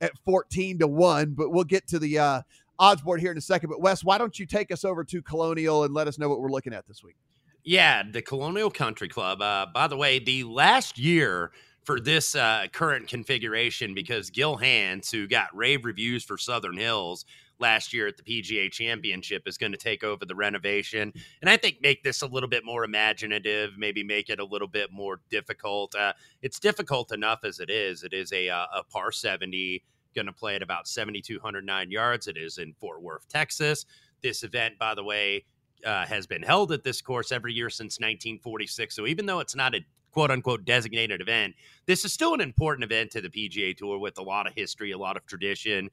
at 0.00 0.12
fourteen 0.24 0.78
to 0.78 0.86
one. 0.86 1.34
But 1.34 1.50
we'll 1.50 1.64
get 1.64 1.88
to 1.88 1.98
the 1.98 2.20
uh, 2.20 2.42
odds 2.78 3.02
board 3.02 3.20
here 3.20 3.32
in 3.32 3.38
a 3.38 3.40
second. 3.40 3.68
But 3.68 3.80
Wes, 3.80 4.04
why 4.04 4.16
don't 4.16 4.38
you 4.38 4.46
take 4.46 4.70
us 4.70 4.84
over 4.84 5.02
to 5.02 5.20
Colonial 5.20 5.82
and 5.82 5.92
let 5.92 6.06
us 6.06 6.20
know 6.20 6.28
what 6.28 6.40
we're 6.40 6.52
looking 6.52 6.72
at 6.72 6.86
this 6.86 7.02
week? 7.02 7.16
Yeah, 7.64 8.04
the 8.08 8.22
Colonial 8.22 8.70
Country 8.70 9.08
Club. 9.08 9.42
Uh, 9.42 9.66
by 9.74 9.88
the 9.88 9.96
way, 9.96 10.20
the 10.20 10.44
last 10.44 11.00
year 11.00 11.50
for 11.82 11.98
this 11.98 12.36
uh, 12.36 12.66
current 12.72 13.08
configuration, 13.08 13.92
because 13.92 14.30
Gil 14.30 14.56
Hanse, 14.56 15.10
who 15.10 15.26
got 15.26 15.48
rave 15.52 15.84
reviews 15.84 16.22
for 16.22 16.38
Southern 16.38 16.76
Hills, 16.76 17.24
last 17.60 17.92
year 17.92 18.06
at 18.06 18.16
the 18.16 18.22
PGA 18.22 18.70
Championship 18.70 19.42
is 19.46 19.58
going 19.58 19.72
to 19.72 19.78
take 19.78 20.04
over 20.04 20.24
the 20.24 20.34
renovation, 20.34 21.12
and 21.40 21.50
I 21.50 21.56
think 21.56 21.78
make 21.82 22.02
this 22.02 22.22
a 22.22 22.26
little 22.26 22.48
bit 22.48 22.64
more 22.64 22.84
imaginative, 22.84 23.72
maybe 23.76 24.02
make 24.02 24.28
it 24.28 24.40
a 24.40 24.44
little 24.44 24.68
bit 24.68 24.90
more 24.92 25.20
difficult. 25.30 25.94
Uh, 25.94 26.12
it's 26.42 26.58
difficult 26.58 27.12
enough 27.12 27.40
as 27.44 27.60
it 27.60 27.70
is. 27.70 28.02
It 28.02 28.12
is 28.12 28.32
a, 28.32 28.48
uh, 28.48 28.66
a 28.76 28.84
par 28.84 29.12
seventy, 29.12 29.84
going 30.14 30.26
to 30.26 30.32
play 30.32 30.56
at 30.56 30.62
about 30.62 30.88
seventy 30.88 31.20
two 31.20 31.38
hundred 31.40 31.64
nine 31.64 31.90
yards. 31.90 32.26
It 32.28 32.36
is 32.36 32.58
in 32.58 32.74
Fort 32.80 33.02
Worth, 33.02 33.28
Texas. 33.28 33.84
This 34.22 34.42
event, 34.42 34.78
by 34.78 34.94
the 34.94 35.04
way, 35.04 35.44
uh, 35.84 36.06
has 36.06 36.26
been 36.26 36.42
held 36.42 36.72
at 36.72 36.84
this 36.84 37.00
course 37.00 37.32
every 37.32 37.52
year 37.52 37.70
since 37.70 37.98
1946. 37.98 38.94
So 38.94 39.06
even 39.06 39.26
though 39.26 39.40
it's 39.40 39.54
not 39.54 39.74
a 39.74 39.80
quote 40.10 40.30
unquote 40.30 40.64
designated 40.64 41.20
event, 41.20 41.54
this 41.86 42.04
is 42.04 42.12
still 42.12 42.34
an 42.34 42.40
important 42.40 42.84
event 42.84 43.10
to 43.12 43.20
the 43.20 43.28
PGA 43.28 43.76
Tour 43.76 43.98
with 43.98 44.18
a 44.18 44.22
lot 44.22 44.46
of 44.46 44.54
history, 44.54 44.90
a 44.90 44.98
lot 44.98 45.16
of 45.16 45.26
tradition 45.26 45.90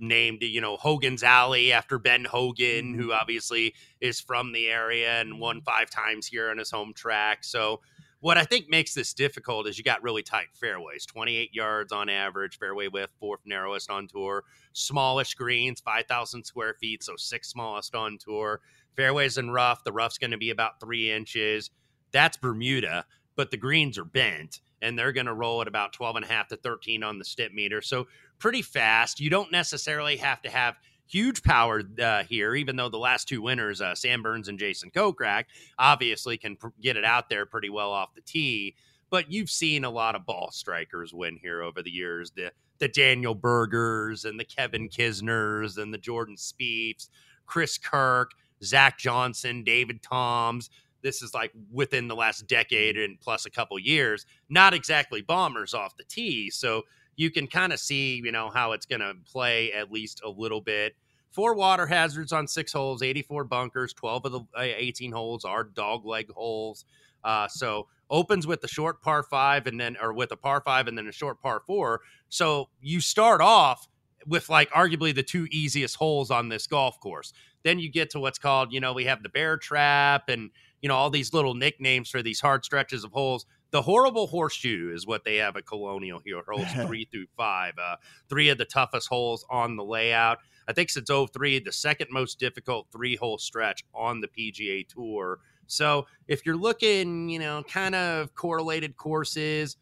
named, 0.00 0.42
you 0.42 0.60
know, 0.60 0.76
Hogan's 0.76 1.22
Alley 1.22 1.72
after 1.72 1.98
Ben 1.98 2.24
Hogan, 2.24 2.94
who 2.94 3.04
mm-hmm. 3.04 3.18
obviously 3.20 3.74
is 4.00 4.20
from 4.20 4.52
the 4.52 4.68
area 4.68 5.20
and 5.20 5.40
won 5.40 5.60
five 5.62 5.90
times 5.90 6.26
here 6.26 6.50
on 6.50 6.58
his 6.58 6.70
home 6.70 6.92
track. 6.94 7.44
So, 7.44 7.80
what 8.20 8.36
I 8.36 8.44
think 8.44 8.68
makes 8.68 8.94
this 8.94 9.14
difficult 9.14 9.68
is 9.68 9.78
you 9.78 9.84
got 9.84 10.02
really 10.02 10.24
tight 10.24 10.48
fairways, 10.52 11.06
28 11.06 11.54
yards 11.54 11.92
on 11.92 12.08
average, 12.08 12.58
fairway 12.58 12.88
width, 12.88 13.12
fourth 13.20 13.40
narrowest 13.44 13.90
on 13.90 14.08
tour, 14.08 14.42
smallish 14.72 15.34
greens, 15.34 15.80
5,000 15.80 16.42
square 16.42 16.74
feet, 16.80 17.04
so 17.04 17.14
sixth 17.16 17.52
smallest 17.52 17.94
on 17.94 18.18
tour. 18.18 18.60
Fairways 18.96 19.38
and 19.38 19.54
rough, 19.54 19.84
the 19.84 19.92
rough's 19.92 20.18
going 20.18 20.32
to 20.32 20.36
be 20.36 20.50
about 20.50 20.80
three 20.80 21.12
inches. 21.12 21.70
That's 22.10 22.36
Bermuda, 22.36 23.04
but 23.36 23.52
the 23.52 23.56
greens 23.56 23.96
are 23.96 24.04
bent 24.04 24.60
and 24.82 24.98
they're 24.98 25.12
going 25.12 25.26
to 25.26 25.34
roll 25.34 25.60
at 25.60 25.68
about 25.68 25.92
12 25.92 26.16
and 26.16 26.24
a 26.24 26.28
half 26.28 26.48
to 26.48 26.56
13 26.56 27.02
on 27.02 27.18
the 27.18 27.24
Stimpmeter. 27.24 27.84
So 27.84 28.06
pretty 28.38 28.62
fast. 28.62 29.20
You 29.20 29.30
don't 29.30 29.52
necessarily 29.52 30.16
have 30.16 30.42
to 30.42 30.50
have 30.50 30.76
huge 31.06 31.42
power 31.42 31.82
uh, 32.02 32.22
here, 32.24 32.54
even 32.54 32.76
though 32.76 32.88
the 32.88 32.98
last 32.98 33.28
two 33.28 33.42
winners, 33.42 33.80
uh, 33.80 33.94
Sam 33.94 34.22
Burns 34.22 34.48
and 34.48 34.58
Jason 34.58 34.90
Kokrak, 34.90 35.44
obviously 35.78 36.36
can 36.36 36.56
pr- 36.56 36.68
get 36.80 36.96
it 36.96 37.04
out 37.04 37.28
there 37.28 37.46
pretty 37.46 37.70
well 37.70 37.90
off 37.90 38.14
the 38.14 38.20
tee. 38.20 38.74
But 39.10 39.32
you've 39.32 39.50
seen 39.50 39.84
a 39.84 39.90
lot 39.90 40.14
of 40.14 40.26
ball 40.26 40.50
strikers 40.52 41.14
win 41.14 41.38
here 41.40 41.62
over 41.62 41.82
the 41.82 41.90
years. 41.90 42.30
The 42.32 42.52
the 42.78 42.88
Daniel 42.88 43.34
Bergers 43.34 44.24
and 44.24 44.38
the 44.38 44.44
Kevin 44.44 44.88
Kisners 44.88 45.78
and 45.78 45.92
the 45.92 45.98
Jordan 45.98 46.36
Spieths, 46.36 47.08
Chris 47.46 47.76
Kirk, 47.76 48.32
Zach 48.62 48.98
Johnson, 48.98 49.64
David 49.64 50.02
Toms. 50.02 50.70
This 51.02 51.22
is 51.22 51.34
like 51.34 51.52
within 51.70 52.08
the 52.08 52.16
last 52.16 52.46
decade 52.46 52.96
and 52.96 53.20
plus 53.20 53.46
a 53.46 53.50
couple 53.50 53.78
years, 53.78 54.26
not 54.48 54.74
exactly 54.74 55.22
bombers 55.22 55.74
off 55.74 55.96
the 55.96 56.04
tee. 56.04 56.50
So 56.50 56.82
you 57.16 57.30
can 57.30 57.46
kind 57.46 57.72
of 57.72 57.80
see, 57.80 58.22
you 58.24 58.32
know, 58.32 58.48
how 58.48 58.72
it's 58.72 58.86
going 58.86 59.00
to 59.00 59.14
play 59.30 59.72
at 59.72 59.90
least 59.90 60.22
a 60.24 60.28
little 60.28 60.60
bit. 60.60 60.94
Four 61.30 61.54
water 61.54 61.86
hazards 61.86 62.32
on 62.32 62.46
six 62.46 62.72
holes, 62.72 63.02
84 63.02 63.44
bunkers, 63.44 63.92
12 63.92 64.24
of 64.26 64.32
the 64.32 64.40
uh, 64.56 64.62
18 64.62 65.12
holes 65.12 65.44
are 65.44 65.64
dog 65.64 66.06
leg 66.06 66.30
holes. 66.30 66.84
Uh, 67.22 67.48
so 67.48 67.88
opens 68.08 68.46
with 68.46 68.60
the 68.60 68.68
short 68.68 69.02
par 69.02 69.22
five 69.22 69.66
and 69.66 69.78
then, 69.78 69.96
or 70.00 70.12
with 70.12 70.32
a 70.32 70.36
par 70.36 70.62
five 70.64 70.86
and 70.86 70.96
then 70.96 71.06
a 71.06 71.12
short 71.12 71.42
par 71.42 71.60
four. 71.66 72.00
So 72.28 72.68
you 72.80 73.00
start 73.00 73.40
off 73.40 73.86
with 74.26 74.48
like 74.48 74.70
arguably 74.70 75.14
the 75.14 75.22
two 75.22 75.46
easiest 75.50 75.96
holes 75.96 76.30
on 76.30 76.48
this 76.48 76.66
golf 76.66 76.98
course. 77.00 77.32
Then 77.64 77.78
you 77.78 77.90
get 77.90 78.10
to 78.10 78.20
what's 78.20 78.38
called, 78.38 78.72
you 78.72 78.80
know, 78.80 78.92
we 78.92 79.04
have 79.04 79.22
the 79.22 79.28
bear 79.28 79.56
trap 79.56 80.28
and, 80.28 80.50
you 80.82 80.88
know, 80.88 80.94
all 80.94 81.10
these 81.10 81.32
little 81.32 81.54
nicknames 81.54 82.08
for 82.08 82.22
these 82.22 82.40
hard 82.40 82.64
stretches 82.64 83.04
of 83.04 83.12
holes. 83.12 83.46
The 83.70 83.82
horrible 83.82 84.26
horseshoe 84.26 84.92
is 84.94 85.06
what 85.06 85.24
they 85.24 85.36
have 85.36 85.56
at 85.56 85.66
Colonial 85.66 86.20
here, 86.24 86.42
holes 86.48 86.68
three 86.86 87.06
through 87.10 87.26
five. 87.36 87.74
Uh, 87.78 87.96
three 88.28 88.48
of 88.48 88.58
the 88.58 88.64
toughest 88.64 89.08
holes 89.08 89.44
on 89.50 89.76
the 89.76 89.84
layout. 89.84 90.38
I 90.66 90.72
think 90.72 90.90
since 90.90 91.10
03, 91.10 91.60
the 91.60 91.72
second 91.72 92.08
most 92.10 92.38
difficult 92.38 92.88
three 92.92 93.16
hole 93.16 93.38
stretch 93.38 93.84
on 93.94 94.20
the 94.20 94.28
PGA 94.28 94.86
Tour. 94.86 95.38
So 95.66 96.06
if 96.26 96.44
you're 96.44 96.56
looking, 96.56 97.28
you 97.28 97.38
know, 97.38 97.62
kind 97.62 97.94
of 97.94 98.34
correlated 98.34 98.96
courses, 98.96 99.76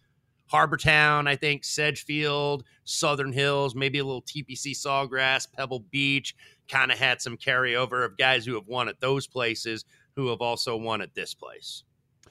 Harbour 0.48 0.76
Town, 0.76 1.26
I 1.26 1.34
think 1.34 1.64
Sedgefield, 1.64 2.64
Southern 2.84 3.32
Hills, 3.32 3.74
maybe 3.74 3.98
a 3.98 4.04
little 4.04 4.22
TPC 4.22 4.76
Sawgrass, 4.76 5.50
Pebble 5.52 5.84
Beach, 5.90 6.34
kind 6.68 6.92
of 6.92 6.98
had 6.98 7.20
some 7.20 7.36
carryover 7.36 8.04
of 8.04 8.16
guys 8.16 8.46
who 8.46 8.54
have 8.54 8.66
won 8.66 8.88
at 8.88 9.00
those 9.00 9.26
places 9.26 9.84
who 10.16 10.28
have 10.28 10.40
also 10.40 10.76
won 10.76 11.02
at 11.02 11.14
this 11.14 11.34
place. 11.34 11.84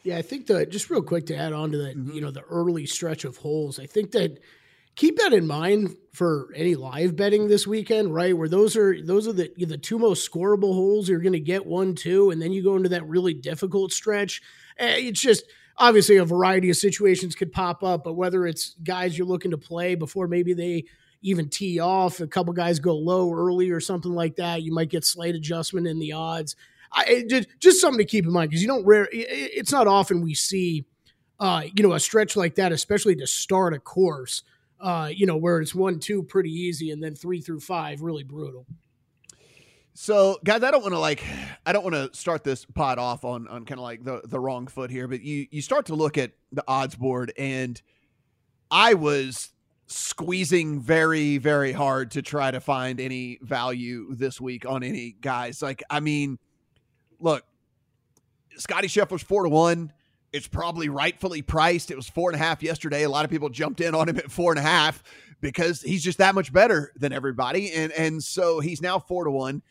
Yeah, 0.03 0.17
I 0.17 0.21
think 0.21 0.47
that 0.47 0.69
just 0.69 0.89
real 0.89 1.01
quick 1.01 1.25
to 1.27 1.35
add 1.37 1.53
on 1.53 1.71
to 1.71 1.77
that, 1.77 1.95
Mm-hmm. 1.97 2.11
you 2.11 2.21
know, 2.21 2.31
the 2.31 2.41
early 2.41 2.85
stretch 2.85 3.23
of 3.23 3.37
holes. 3.37 3.79
I 3.79 3.85
think 3.85 4.11
that 4.11 4.39
keep 4.95 5.17
that 5.17 5.33
in 5.33 5.47
mind 5.47 5.95
for 6.13 6.49
any 6.55 6.75
live 6.75 7.15
betting 7.15 7.47
this 7.47 7.65
weekend, 7.67 8.13
right? 8.13 8.35
Where 8.37 8.49
those 8.49 8.75
are 8.75 9.01
those 9.01 9.27
are 9.27 9.33
the 9.33 9.51
the 9.57 9.77
two 9.77 9.97
most 9.99 10.29
scoreable 10.29 10.73
holes. 10.73 11.07
You're 11.07 11.21
going 11.21 11.33
to 11.33 11.39
get 11.39 11.65
one, 11.65 11.95
two, 11.95 12.31
and 12.31 12.41
then 12.41 12.51
you 12.51 12.63
go 12.63 12.75
into 12.75 12.89
that 12.89 13.07
really 13.07 13.33
difficult 13.33 13.91
stretch. 13.93 14.41
Eh, 14.77 14.97
It's 15.07 15.21
just 15.21 15.43
obviously 15.77 16.17
a 16.17 16.25
variety 16.25 16.69
of 16.69 16.77
situations 16.77 17.35
could 17.35 17.51
pop 17.51 17.83
up, 17.83 18.03
but 18.03 18.13
whether 18.13 18.45
it's 18.47 18.75
guys 18.83 19.17
you're 19.17 19.27
looking 19.27 19.51
to 19.51 19.57
play 19.57 19.93
before 19.95 20.27
maybe 20.27 20.53
they 20.53 20.85
even 21.21 21.49
tee 21.49 21.79
off, 21.79 22.19
a 22.19 22.27
couple 22.27 22.53
guys 22.53 22.79
go 22.79 22.95
low 22.95 23.33
early 23.33 23.71
or 23.71 23.79
something 23.79 24.13
like 24.13 24.35
that, 24.35 24.61
you 24.61 24.71
might 24.71 24.89
get 24.89 25.03
slight 25.03 25.33
adjustment 25.35 25.87
in 25.87 25.97
the 25.99 26.11
odds. 26.13 26.55
I, 26.95 27.25
just 27.59 27.81
something 27.81 27.97
to 27.99 28.05
keep 28.05 28.25
in 28.25 28.31
mind 28.31 28.49
because 28.49 28.61
you 28.61 28.67
don't 28.67 28.85
rare. 28.85 29.05
it- 29.11 29.27
It's 29.53 29.71
not 29.71 29.85
often 29.87 30.21
we 30.21 30.33
see, 30.33 30.85
uh, 31.39 31.63
you 31.75 31.83
know, 31.83 31.93
a 31.93 31.99
stretch 31.99 32.35
like 32.35 32.55
that, 32.55 32.71
especially 32.71 33.15
to 33.17 33.27
start 33.27 33.73
a 33.73 33.79
course. 33.79 34.43
Uh, 34.79 35.09
you 35.13 35.25
know, 35.25 35.37
where 35.37 35.61
it's 35.61 35.73
one, 35.73 35.99
two 35.99 36.21
pretty 36.23 36.51
easy, 36.51 36.91
and 36.91 37.01
then 37.01 37.15
three 37.15 37.39
through 37.41 37.59
five 37.61 38.01
really 38.01 38.23
brutal. 38.23 38.65
So, 39.93 40.37
guys, 40.43 40.61
I 40.63 40.71
don't 40.71 40.81
want 40.81 40.93
to 40.93 40.99
like, 40.99 41.23
I 41.65 41.71
don't 41.71 41.83
want 41.83 41.95
to 41.95 42.09
start 42.17 42.43
this 42.43 42.65
pod 42.65 42.99
off 42.99 43.23
on 43.23 43.47
on 43.47 43.63
kind 43.65 43.79
of 43.79 43.83
like 43.83 44.03
the 44.03 44.21
the 44.25 44.39
wrong 44.39 44.67
foot 44.67 44.91
here, 44.91 45.07
but 45.07 45.21
you 45.21 45.47
you 45.51 45.61
start 45.61 45.85
to 45.87 45.95
look 45.95 46.17
at 46.17 46.33
the 46.51 46.63
odds 46.67 46.95
board, 46.95 47.31
and 47.37 47.81
I 48.69 48.93
was 48.95 49.51
squeezing 49.87 50.81
very 50.81 51.37
very 51.37 51.71
hard 51.71 52.11
to 52.11 52.21
try 52.21 52.51
to 52.51 52.59
find 52.59 52.99
any 52.99 53.39
value 53.41 54.13
this 54.15 54.41
week 54.41 54.65
on 54.65 54.83
any 54.83 55.15
guys. 55.21 55.61
Like, 55.61 55.81
I 55.89 56.01
mean, 56.01 56.37
look, 57.19 57.43
Scotty 58.57 58.87
Scheffler's 58.87 59.23
four 59.23 59.43
to 59.43 59.49
one. 59.49 59.91
It's 60.33 60.47
probably 60.47 60.89
rightfully 60.89 61.41
priced. 61.41 61.91
It 61.91 61.95
was 61.95 62.09
four 62.09 62.29
and 62.29 62.39
a 62.39 62.43
half 62.43 62.61
yesterday. 62.61 63.03
A 63.03 63.09
lot 63.09 63.23
of 63.23 63.31
people 63.31 63.49
jumped 63.49 63.79
in 63.79 63.95
on 63.95 64.09
him 64.09 64.17
at 64.17 64.31
four 64.31 64.51
and 64.51 64.59
a 64.59 64.63
half 64.63 65.01
because 65.41 65.81
he's 65.81 66.03
just 66.03 66.17
that 66.17 66.35
much 66.35 66.51
better 66.51 66.91
than 66.95 67.13
everybody, 67.13 67.71
and 67.71 67.91
and 67.93 68.23
so 68.23 68.59
he's 68.59 68.81
now 68.81 68.99
four 68.99 69.23
to 69.25 69.31
one. 69.31 69.61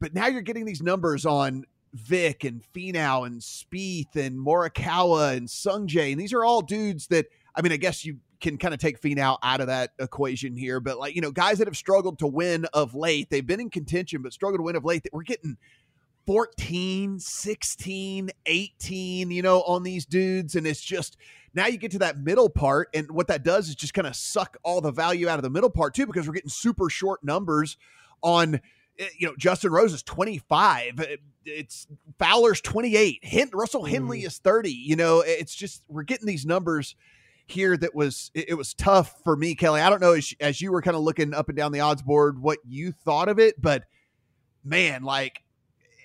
But 0.00 0.14
now 0.14 0.26
you're 0.26 0.42
getting 0.42 0.64
these 0.64 0.82
numbers 0.82 1.24
on 1.24 1.64
Vic 1.94 2.44
and 2.44 2.62
Finau 2.74 3.26
and 3.26 3.40
Spieth 3.40 4.16
and 4.16 4.36
Morikawa 4.38 5.36
and 5.36 5.48
Sungjae, 5.48 6.12
and 6.12 6.20
these 6.20 6.32
are 6.32 6.44
all 6.44 6.60
dudes 6.60 7.06
that 7.08 7.26
I 7.54 7.62
mean, 7.62 7.72
I 7.72 7.76
guess 7.76 8.04
you 8.04 8.18
can 8.40 8.58
kind 8.58 8.74
of 8.74 8.80
take 8.80 9.00
Finau 9.00 9.38
out 9.42 9.60
of 9.60 9.68
that 9.68 9.92
equation 9.98 10.56
here, 10.56 10.80
but 10.80 10.98
like 10.98 11.14
you 11.14 11.20
know, 11.20 11.30
guys 11.30 11.58
that 11.58 11.68
have 11.68 11.76
struggled 11.76 12.18
to 12.18 12.26
win 12.26 12.66
of 12.74 12.94
late, 12.94 13.30
they've 13.30 13.46
been 13.46 13.60
in 13.60 13.70
contention 13.70 14.20
but 14.22 14.32
struggled 14.32 14.58
to 14.58 14.64
win 14.64 14.76
of 14.76 14.84
late. 14.84 15.04
That 15.04 15.12
we're 15.12 15.22
getting 15.22 15.56
14, 16.26 17.18
16, 17.18 18.30
18, 18.46 19.30
you 19.30 19.42
know, 19.42 19.62
on 19.62 19.82
these 19.82 20.06
dudes. 20.06 20.54
And 20.54 20.66
it's 20.66 20.80
just 20.80 21.16
now 21.54 21.66
you 21.66 21.76
get 21.76 21.90
to 21.92 21.98
that 22.00 22.18
middle 22.18 22.48
part. 22.48 22.88
And 22.94 23.10
what 23.10 23.28
that 23.28 23.42
does 23.44 23.68
is 23.68 23.74
just 23.74 23.94
kind 23.94 24.06
of 24.06 24.16
suck 24.16 24.56
all 24.62 24.80
the 24.80 24.92
value 24.92 25.28
out 25.28 25.38
of 25.38 25.42
the 25.42 25.50
middle 25.50 25.70
part, 25.70 25.94
too, 25.94 26.06
because 26.06 26.26
we're 26.26 26.34
getting 26.34 26.48
super 26.50 26.88
short 26.88 27.22
numbers 27.24 27.76
on, 28.22 28.56
eh, 28.98 29.06
you 29.18 29.26
know, 29.26 29.34
Justin 29.36 29.72
Rose 29.72 29.92
is 29.92 30.02
25. 30.02 31.00
Eh, 31.00 31.16
It's 31.44 31.86
Fowler's 32.18 32.60
28. 32.60 33.24
Hen- 33.24 33.50
Russell 33.52 33.84
Henley 33.84 34.20
is 34.22 34.38
30. 34.38 34.70
You 34.70 34.96
know, 34.96 35.20
it's 35.26 35.54
just 35.54 35.82
we're 35.88 36.04
getting 36.04 36.26
these 36.26 36.46
numbers 36.46 36.94
here 37.46 37.76
that 37.76 37.94
was 37.94 38.30
it, 38.34 38.50
it 38.50 38.54
was 38.54 38.72
tough 38.72 39.20
for 39.24 39.36
me 39.36 39.54
kelly 39.56 39.80
i 39.80 39.90
don't 39.90 40.00
know 40.00 40.12
as, 40.12 40.32
as 40.40 40.60
you 40.60 40.70
were 40.70 40.80
kind 40.80 40.96
of 40.96 41.02
looking 41.02 41.34
up 41.34 41.48
and 41.48 41.56
down 41.58 41.72
the 41.72 41.80
odds 41.80 42.00
board 42.00 42.40
what 42.40 42.58
you 42.64 42.92
thought 42.92 43.28
of 43.28 43.38
it 43.40 43.60
but 43.60 43.82
man 44.64 45.02
like 45.02 45.42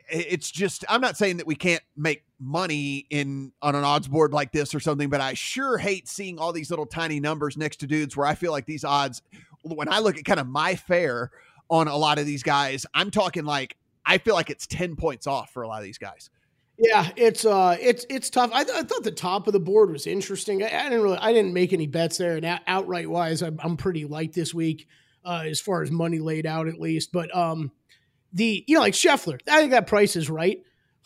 it's 0.10 0.50
just 0.52 0.86
i'm 0.90 1.02
not 1.02 1.18
saying 1.18 1.38
that 1.38 1.48
we 1.48 1.56
can't 1.56 1.84
make 1.96 2.24
money 2.40 3.06
in 3.10 3.52
on 3.62 3.76
an 3.76 3.84
odds 3.84 4.08
board 4.08 4.34
like 4.34 4.52
this 4.52 4.74
or 4.74 4.80
something 4.80 5.10
but 5.10 5.22
i 5.22 5.34
sure 5.34 5.78
hate 5.78 6.08
seeing 6.08 6.40
all 6.40 6.54
these 6.54 6.70
little 6.70 6.86
tiny 6.86 7.20
numbers 7.20 7.58
next 7.58 7.78
to 7.78 7.88
dudes 7.88 8.16
where 8.16 8.28
i 8.28 8.36
feel 8.36 8.52
like 8.52 8.66
these 8.66 8.84
odds 8.84 9.22
when 9.64 9.92
i 9.92 10.00
look 10.00 10.18
at 10.18 10.26
kind 10.26 10.40
of 10.40 10.48
my 10.48 10.76
fare 10.76 11.32
on 11.70 11.88
a 11.88 11.96
lot 11.96 12.20
of 12.20 12.26
these 12.26 12.44
guys 12.44 12.86
i'm 12.94 13.12
talking 13.12 13.44
like 13.44 13.76
i 14.06 14.18
feel 14.18 14.36
like 14.36 14.50
it's 14.50 14.68
10 14.68 14.96
points 14.96 15.28
off 15.28 15.52
for 15.52 15.64
a 15.64 15.68
lot 15.68 15.80
of 15.80 15.84
these 15.84 15.98
guys 15.98 16.30
Yeah, 16.80 17.10
it's 17.16 17.44
uh, 17.44 17.76
it's 17.82 18.06
it's 18.08 18.30
tough. 18.30 18.52
I, 18.54 18.64
th- 18.64 18.78
I 18.78 18.84
thought 18.84 19.04
the 19.04 19.10
top 19.10 19.48
of 19.48 19.54
the 19.54 19.60
board 19.60 19.90
was 19.90 20.06
interesting. 20.06 20.62
I, 20.62 20.68
I 20.68 20.84
didn't 20.84 21.02
really, 21.02 21.18
I 21.18 21.34
didn't 21.34 21.52
make 21.52 21.74
any 21.74 21.88
bets 21.88 22.20
there, 22.20 22.36
and 22.36 22.46
out- 22.46 22.62
outright 22.68 23.10
wise, 23.10 23.42
I'm, 23.42 23.60
I'm 23.64 23.78
pretty 23.78 24.06
light 24.06 24.32
this 24.34 24.54
week 24.54 24.88
uh, 25.26 25.44
as 25.48 25.60
far 25.60 25.82
as 25.82 25.90
money 25.90 26.20
laid 26.20 26.46
out 26.46 26.68
at 26.68 26.80
least. 26.80 27.12
But 27.12 27.36
um, 27.36 27.72
the 28.38 28.64
you 28.68 28.76
know 28.76 28.82
like 28.82 28.94
Scheffler, 28.94 29.40
I 29.50 29.60
think 29.60 29.72
that 29.72 29.88
price 29.88 30.16
is 30.16 30.30
right. 30.30 30.60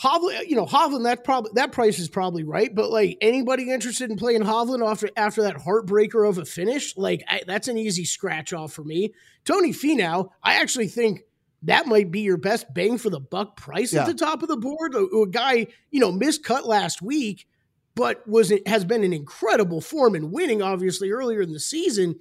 Hovland, 0.03 0.47
you 0.47 0.55
know 0.55 0.65
Hovland, 0.65 1.03
that 1.03 1.23
probably 1.23 1.51
that 1.55 1.71
price 1.71 1.97
is 1.99 2.09
probably 2.09 2.43
right. 2.43 2.73
But 2.73 2.89
like 2.91 3.17
anybody 3.21 3.71
interested 3.71 4.09
in 4.11 4.17
playing 4.17 4.41
Hovland 4.41 4.85
after 4.89 5.09
after 5.15 5.43
that 5.43 5.55
heartbreaker 5.57 6.27
of 6.27 6.37
a 6.37 6.45
finish, 6.45 6.97
like 6.97 7.23
I, 7.27 7.41
that's 7.47 7.67
an 7.67 7.77
easy 7.77 8.03
scratch 8.05 8.51
off 8.53 8.73
for 8.73 8.83
me. 8.83 9.13
Tony 9.45 9.71
Finau, 9.71 10.29
I 10.43 10.55
actually 10.55 10.87
think 10.87 11.21
that 11.63 11.85
might 11.85 12.11
be 12.11 12.21
your 12.21 12.37
best 12.37 12.73
bang 12.73 12.97
for 12.97 13.09
the 13.11 13.19
buck 13.19 13.55
price 13.55 13.93
Yeah. 13.93 14.01
at 14.01 14.07
the 14.07 14.13
top 14.15 14.41
of 14.41 14.49
the 14.49 14.57
board. 14.57 14.95
A, 14.95 14.99
a 15.05 15.27
guy, 15.27 15.67
you 15.91 15.99
know, 15.99 16.11
miscut 16.11 16.65
last 16.65 17.01
week, 17.03 17.47
but 17.95 18.27
was 18.27 18.51
has 18.65 18.83
been 18.83 19.03
an 19.03 19.13
incredible 19.13 19.81
form 19.81 20.15
and 20.15 20.31
winning 20.31 20.61
obviously 20.63 21.11
earlier 21.11 21.41
in 21.41 21.53
the 21.53 21.59
season. 21.59 22.15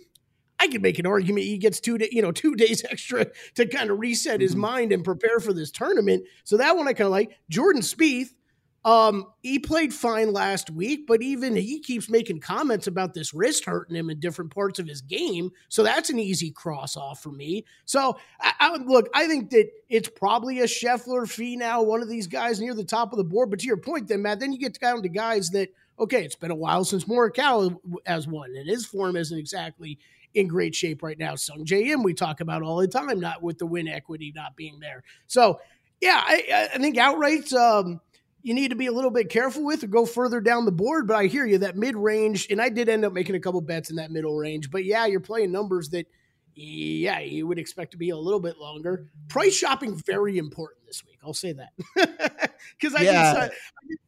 I 0.60 0.68
could 0.68 0.82
make 0.82 0.98
an 0.98 1.06
argument 1.06 1.46
he 1.46 1.58
gets 1.58 1.80
two, 1.80 1.98
day, 1.98 2.08
you 2.12 2.22
know, 2.22 2.30
two 2.32 2.54
days 2.56 2.84
extra 2.88 3.26
to 3.54 3.66
kind 3.66 3.90
of 3.90 3.98
reset 3.98 4.40
his 4.40 4.54
Mhm. 4.54 4.58
mind 4.58 4.92
and 4.92 5.02
prepare 5.02 5.40
for 5.40 5.52
this 5.52 5.70
tournament. 5.70 6.24
So 6.44 6.56
that 6.58 6.76
one 6.76 6.86
I 6.86 6.92
kind 6.92 7.06
of 7.06 7.12
like. 7.12 7.30
Jordan 7.48 7.82
Spieth, 7.82 8.34
um, 8.82 9.26
he 9.42 9.58
played 9.58 9.92
fine 9.92 10.32
last 10.32 10.70
week, 10.70 11.06
but 11.06 11.20
even 11.22 11.54
he 11.54 11.80
keeps 11.80 12.08
making 12.08 12.40
comments 12.40 12.86
about 12.86 13.12
this 13.12 13.34
wrist 13.34 13.66
hurting 13.66 13.94
him 13.94 14.08
in 14.08 14.20
different 14.20 14.54
parts 14.54 14.78
of 14.78 14.86
his 14.86 15.02
game. 15.02 15.50
So 15.68 15.82
that's 15.82 16.08
an 16.08 16.18
easy 16.18 16.50
cross 16.50 16.96
off 16.96 17.22
for 17.22 17.30
me. 17.30 17.64
So 17.84 18.16
I, 18.40 18.52
I 18.58 18.76
look, 18.76 19.08
I 19.14 19.26
think 19.26 19.50
that 19.50 19.68
it's 19.90 20.08
probably 20.08 20.60
a 20.60 20.64
Scheffler, 20.64 21.26
Finau, 21.26 21.84
one 21.84 22.00
of 22.00 22.08
these 22.08 22.26
guys 22.26 22.58
near 22.60 22.74
the 22.74 22.84
top 22.84 23.12
of 23.12 23.18
the 23.18 23.24
board. 23.24 23.50
But 23.50 23.60
to 23.60 23.66
your 23.66 23.76
point, 23.76 24.08
then 24.08 24.22
Matt, 24.22 24.40
then 24.40 24.52
you 24.52 24.58
get 24.58 24.78
down 24.80 25.02
to 25.02 25.08
guys 25.08 25.50
that 25.50 25.68
okay, 25.98 26.24
it's 26.24 26.34
been 26.34 26.50
a 26.50 26.54
while 26.54 26.82
since 26.82 27.04
Morikawa 27.04 27.76
has 28.06 28.26
won, 28.26 28.56
and 28.56 28.66
his 28.66 28.86
form 28.86 29.16
isn't 29.16 29.36
exactly 29.38 29.98
in 30.34 30.48
great 30.48 30.74
shape 30.74 31.02
right 31.02 31.18
now. 31.18 31.34
Sungjae 31.34 31.88
Im 31.88 32.02
we 32.02 32.14
talk 32.14 32.40
about 32.40 32.62
all 32.62 32.78
the 32.78 32.88
time, 32.88 33.20
not 33.20 33.42
with 33.42 33.58
the 33.58 33.66
win 33.66 33.88
equity 33.88 34.32
not 34.34 34.56
being 34.56 34.78
there. 34.80 35.02
So 35.26 35.60
yeah, 36.00 36.22
I, 36.24 36.68
I 36.74 36.78
think 36.78 36.96
outright, 36.96 37.52
um, 37.52 38.00
you 38.42 38.54
need 38.54 38.68
to 38.68 38.76
be 38.76 38.86
a 38.86 38.92
little 38.92 39.10
bit 39.10 39.28
careful 39.28 39.64
with 39.64 39.84
or 39.84 39.86
go 39.86 40.06
further 40.06 40.40
down 40.40 40.64
the 40.64 40.72
board. 40.72 41.06
But 41.06 41.16
I 41.16 41.26
hear 41.26 41.44
you 41.44 41.58
that 41.58 41.76
mid 41.76 41.94
range, 41.94 42.46
and 42.50 42.60
I 42.60 42.70
did 42.70 42.88
end 42.88 43.04
up 43.04 43.12
making 43.12 43.34
a 43.34 43.40
couple 43.40 43.60
bets 43.60 43.90
in 43.90 43.96
that 43.96 44.10
middle 44.10 44.34
range. 44.36 44.70
But 44.70 44.84
yeah, 44.84 45.04
you're 45.06 45.20
playing 45.20 45.52
numbers 45.52 45.90
that, 45.90 46.06
yeah, 46.54 47.18
you 47.20 47.46
would 47.46 47.58
expect 47.58 47.90
to 47.92 47.98
be 47.98 48.10
a 48.10 48.16
little 48.16 48.40
bit 48.40 48.56
longer. 48.58 49.08
Price 49.28 49.54
shopping 49.54 49.94
very 50.06 50.38
important 50.38 50.86
this 50.86 51.04
week. 51.04 51.18
I'll 51.22 51.34
say 51.34 51.52
that 51.52 51.70
because 52.80 52.94
I 52.94 53.02
Yeah. 53.02 53.48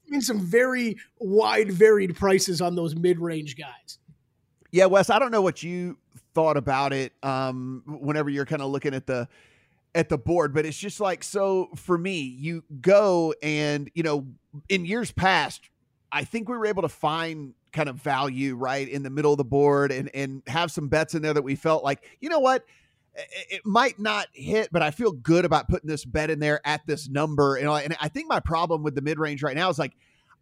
seen 0.09 0.21
some 0.23 0.41
very 0.41 0.97
wide, 1.19 1.71
varied 1.71 2.17
prices 2.17 2.63
on 2.63 2.75
those 2.75 2.97
mid 2.97 3.19
range 3.19 3.57
guys. 3.57 3.99
Yeah, 4.71 4.87
Wes, 4.87 5.11
I 5.11 5.19
don't 5.19 5.31
know 5.31 5.43
what 5.43 5.63
you 5.63 5.99
thought 6.35 6.57
about 6.57 6.93
it 6.93 7.13
um 7.23 7.83
whenever 7.87 8.31
you're 8.31 8.47
kind 8.47 8.63
of 8.63 8.71
looking 8.71 8.95
at 8.95 9.07
the 9.07 9.29
at 9.95 10.09
the 10.09 10.17
board, 10.17 10.55
but 10.55 10.65
it's 10.65 10.79
just 10.79 11.01
like 11.01 11.23
so 11.23 11.69
for 11.77 11.99
me, 11.99 12.21
you 12.21 12.65
go 12.81 13.35
and 13.43 13.91
you 13.95 14.03
know, 14.03 14.27
in 14.69 14.85
years 14.87 15.13
past, 15.13 15.69
I 16.11 16.25
think 16.25 16.49
we 16.49 16.57
were 16.57 16.67
able 16.67 16.83
to 16.83 16.89
find 16.89 17.53
kind 17.73 17.89
of 17.89 17.97
value 17.97 18.55
right 18.55 18.89
in 18.89 19.03
the 19.03 19.11
middle 19.11 19.33
of 19.33 19.39
the 19.39 19.45
board 19.45 19.93
and 19.93 20.11
and 20.15 20.43
have 20.47 20.71
some 20.71 20.89
bets 20.89 21.15
in 21.15 21.23
there 21.23 21.35
that 21.35 21.43
we 21.45 21.57
felt 21.57 21.85
like, 21.85 22.03
you 22.21 22.29
know 22.31 22.39
what, 22.39 22.65
it, 23.51 23.61
might 23.67 23.99
not 23.99 24.29
hit, 24.33 24.69
but 24.73 24.81
I 24.83 24.91
feel 24.91 25.13
good 25.13 25.45
about 25.45 25.69
putting 25.69 25.89
this 25.89 26.05
bet 26.05 26.31
in 26.31 26.39
there 26.39 26.61
at 26.67 26.87
this 26.87 27.09
number. 27.09 27.57
And, 27.57 27.69
I- 27.69 27.83
and 27.83 27.97
I 28.01 28.09
think 28.09 28.29
my 28.29 28.41
problem 28.41 28.83
with 28.83 28.95
the 28.95 29.03
mid 29.03 29.19
range 29.19 29.43
right 29.43 29.57
now 29.57 29.69
is 29.69 29.79
like 29.79 29.93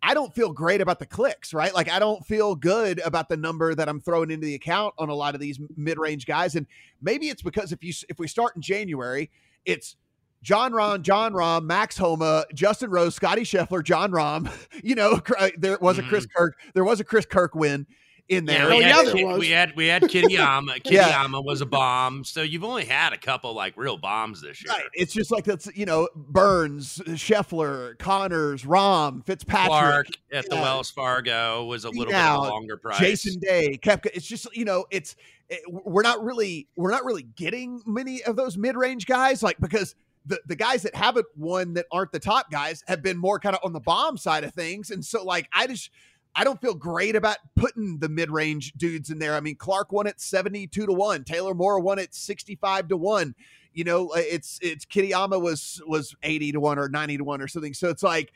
I 0.03 0.15
don't 0.15 0.35
feel 0.35 0.53
great 0.53 0.81
about 0.81 0.99
the 0.99 1.07
clicks, 1.07 1.53
right? 1.53 1.75
Like 1.75 1.91
I 1.91 1.99
don't 1.99 2.25
feel 2.27 2.55
good 2.55 3.01
about 3.05 3.29
the 3.29 3.37
number 3.37 3.75
that 3.75 3.89
I'm 3.89 4.01
throwing 4.01 4.31
into 4.31 4.47
the 4.47 4.55
account 4.55 4.95
on 4.99 5.09
a 5.09 5.15
lot 5.15 5.35
of 5.35 5.41
these 5.41 5.59
mid-range 5.77 6.27
guys, 6.27 6.57
and 6.57 6.67
maybe 7.03 7.29
it's 7.29 7.43
because 7.43 7.73
if 7.73 7.85
you 7.85 7.93
if 8.09 8.19
we 8.19 8.27
start 8.27 8.57
in 8.57 8.63
January, 8.63 9.31
it's 9.65 9.97
Jon 10.43 10.73
Rahm, 10.73 11.03
Jon 11.03 11.35
Rahm, 11.35 11.65
Max 11.65 11.99
Homa, 11.99 12.47
Justin 12.55 12.91
Rose, 12.91 13.15
Scotty 13.15 13.43
Scheffler, 13.43 13.85
Jon 13.85 14.11
Rahm. 14.11 14.51
You 14.83 14.95
know, 14.95 15.21
uh, 15.39 15.51
there 15.59 15.77
was 15.83 15.99
a 15.99 16.03
Chris 16.03 16.27
Kirk, 16.35 16.57
there 16.73 16.85
was 16.85 17.01
a 17.01 17.05
Chris 17.05 17.27
Kirk 17.27 17.55
win 17.55 17.87
in 18.31 18.47
Yeah, 18.47 18.53
there. 18.67 18.69
we, 18.71 18.77
Oh, 18.77 18.81
had, 18.81 18.89
yeah, 18.89 19.03
there 19.13 19.39
we 19.39 19.49
had 19.51 19.77
we 19.77 19.87
had 19.89 20.03
Kitayama. 20.05 20.81
Yeah. 20.91 21.27
Was 21.31 21.61
a 21.61 21.67
bomb. 21.67 22.25
So 22.25 22.43
you've 22.43 22.65
only 22.65 22.85
had 22.85 23.13
a 23.13 23.19
couple 23.19 23.53
like 23.55 23.77
real 23.77 23.97
bombs 23.99 24.41
this 24.41 24.65
year. 24.65 24.73
Right. 24.73 24.85
It's 24.95 25.13
just 25.13 25.31
like 25.31 25.45
that's 25.45 25.69
you 25.75 25.85
know 25.85 26.09
Burns, 26.15 26.99
Scheffler, 27.09 27.99
Conners, 27.99 28.63
Rahm, 28.65 29.27
Fitzpatrick, 29.27 29.69
Clark 29.71 30.07
at 30.33 30.49
the 30.49 30.55
Yeah. 30.57 30.63
Wells 30.63 30.91
Fargo 30.91 31.65
was 31.65 31.85
a 31.85 31.91
little 31.91 32.13
Now, 32.13 32.41
bit 32.41 32.47
of 32.47 32.49
a 32.49 32.55
longer 32.55 32.77
price. 32.77 32.99
Jason 32.99 33.41
Day, 33.41 33.79
Koepka. 33.83 34.07
It's 34.15 34.27
just 34.27 34.47
you 34.57 34.65
know, 34.65 34.87
it's 34.91 35.17
eh, 35.51 35.57
it, 35.57 35.63
we're 35.85 36.03
not 36.03 36.23
really 36.25 36.69
we're 36.77 36.93
not 36.93 37.05
really 37.05 37.25
getting 37.25 37.83
many 37.85 38.23
of 38.23 38.37
those 38.37 38.57
mid 38.57 38.77
range 38.77 39.07
guys, 39.07 39.43
like 39.43 39.59
because 39.61 39.97
the 40.27 40.41
the 40.47 40.55
guys 40.57 40.83
that 40.83 40.95
haven't 40.95 41.27
won 41.37 41.75
that 41.75 41.87
aren't 41.91 42.13
the 42.13 42.21
top 42.21 42.51
guys 42.51 42.85
have 42.87 43.03
been 43.03 43.17
more 43.17 43.41
kind 43.41 43.57
of 43.57 43.61
on 43.65 43.73
the 43.73 43.81
bomb 43.81 44.17
side 44.17 44.45
of 44.45 44.53
things, 44.55 44.91
and 44.91 45.05
so 45.05 45.25
like 45.25 45.49
I 45.53 45.67
just. 45.67 45.91
I 46.35 46.45
don't 46.45 46.61
feel 46.61 46.75
great 46.75 47.17
about 47.17 47.39
putting 47.57 47.99
the 47.99 48.09
mid-range 48.09 48.73
dudes 48.75 49.11
in 49.11 49.19
there. 49.19 49.35
I 49.35 49.41
mean, 49.41 49.57
Clark 49.57 49.93
won 49.93 50.07
at 50.07 50.21
72 50.21 50.87
to 50.87 50.93
1. 50.93 51.25
Taylor 51.25 51.55
Moore 51.55 51.81
won 51.81 51.99
at 51.99 52.15
65 52.15 52.89
to 52.89 52.97
1. 52.97 53.35
You 53.73 53.85
know, 53.85 54.09
uh, 54.09 54.19
it's 54.19 54.59
it's 54.63 54.85
Kitayama 54.85 55.41
was 55.41 55.81
was 55.87 56.15
80 56.23 56.53
to 56.53 56.61
1 56.61 56.79
or 56.79 56.89
90 56.89 57.19
to 57.19 57.25
1 57.25 57.41
or 57.41 57.49
something. 57.49 57.75
So 57.75 57.89
it's 57.89 58.03
like 58.03 58.33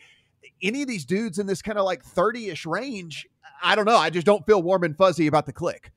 any 0.63 0.83
of 0.83 0.89
these 0.89 1.05
dudes 1.05 1.39
in 1.39 1.47
this 1.47 1.63
kind 1.63 1.79
of 1.79 1.85
like 1.85 2.05
30ish 2.05 2.67
range, 2.67 3.27
I 3.63 3.75
don't 3.75 3.87
know. 3.87 3.97
I 3.97 4.11
just 4.11 4.27
don't 4.27 4.47
feel 4.47 4.63
warm 4.63 4.85
and 4.85 4.97
fuzzy 4.97 5.27
about 5.27 5.47
the 5.47 5.53
click. 5.53 5.91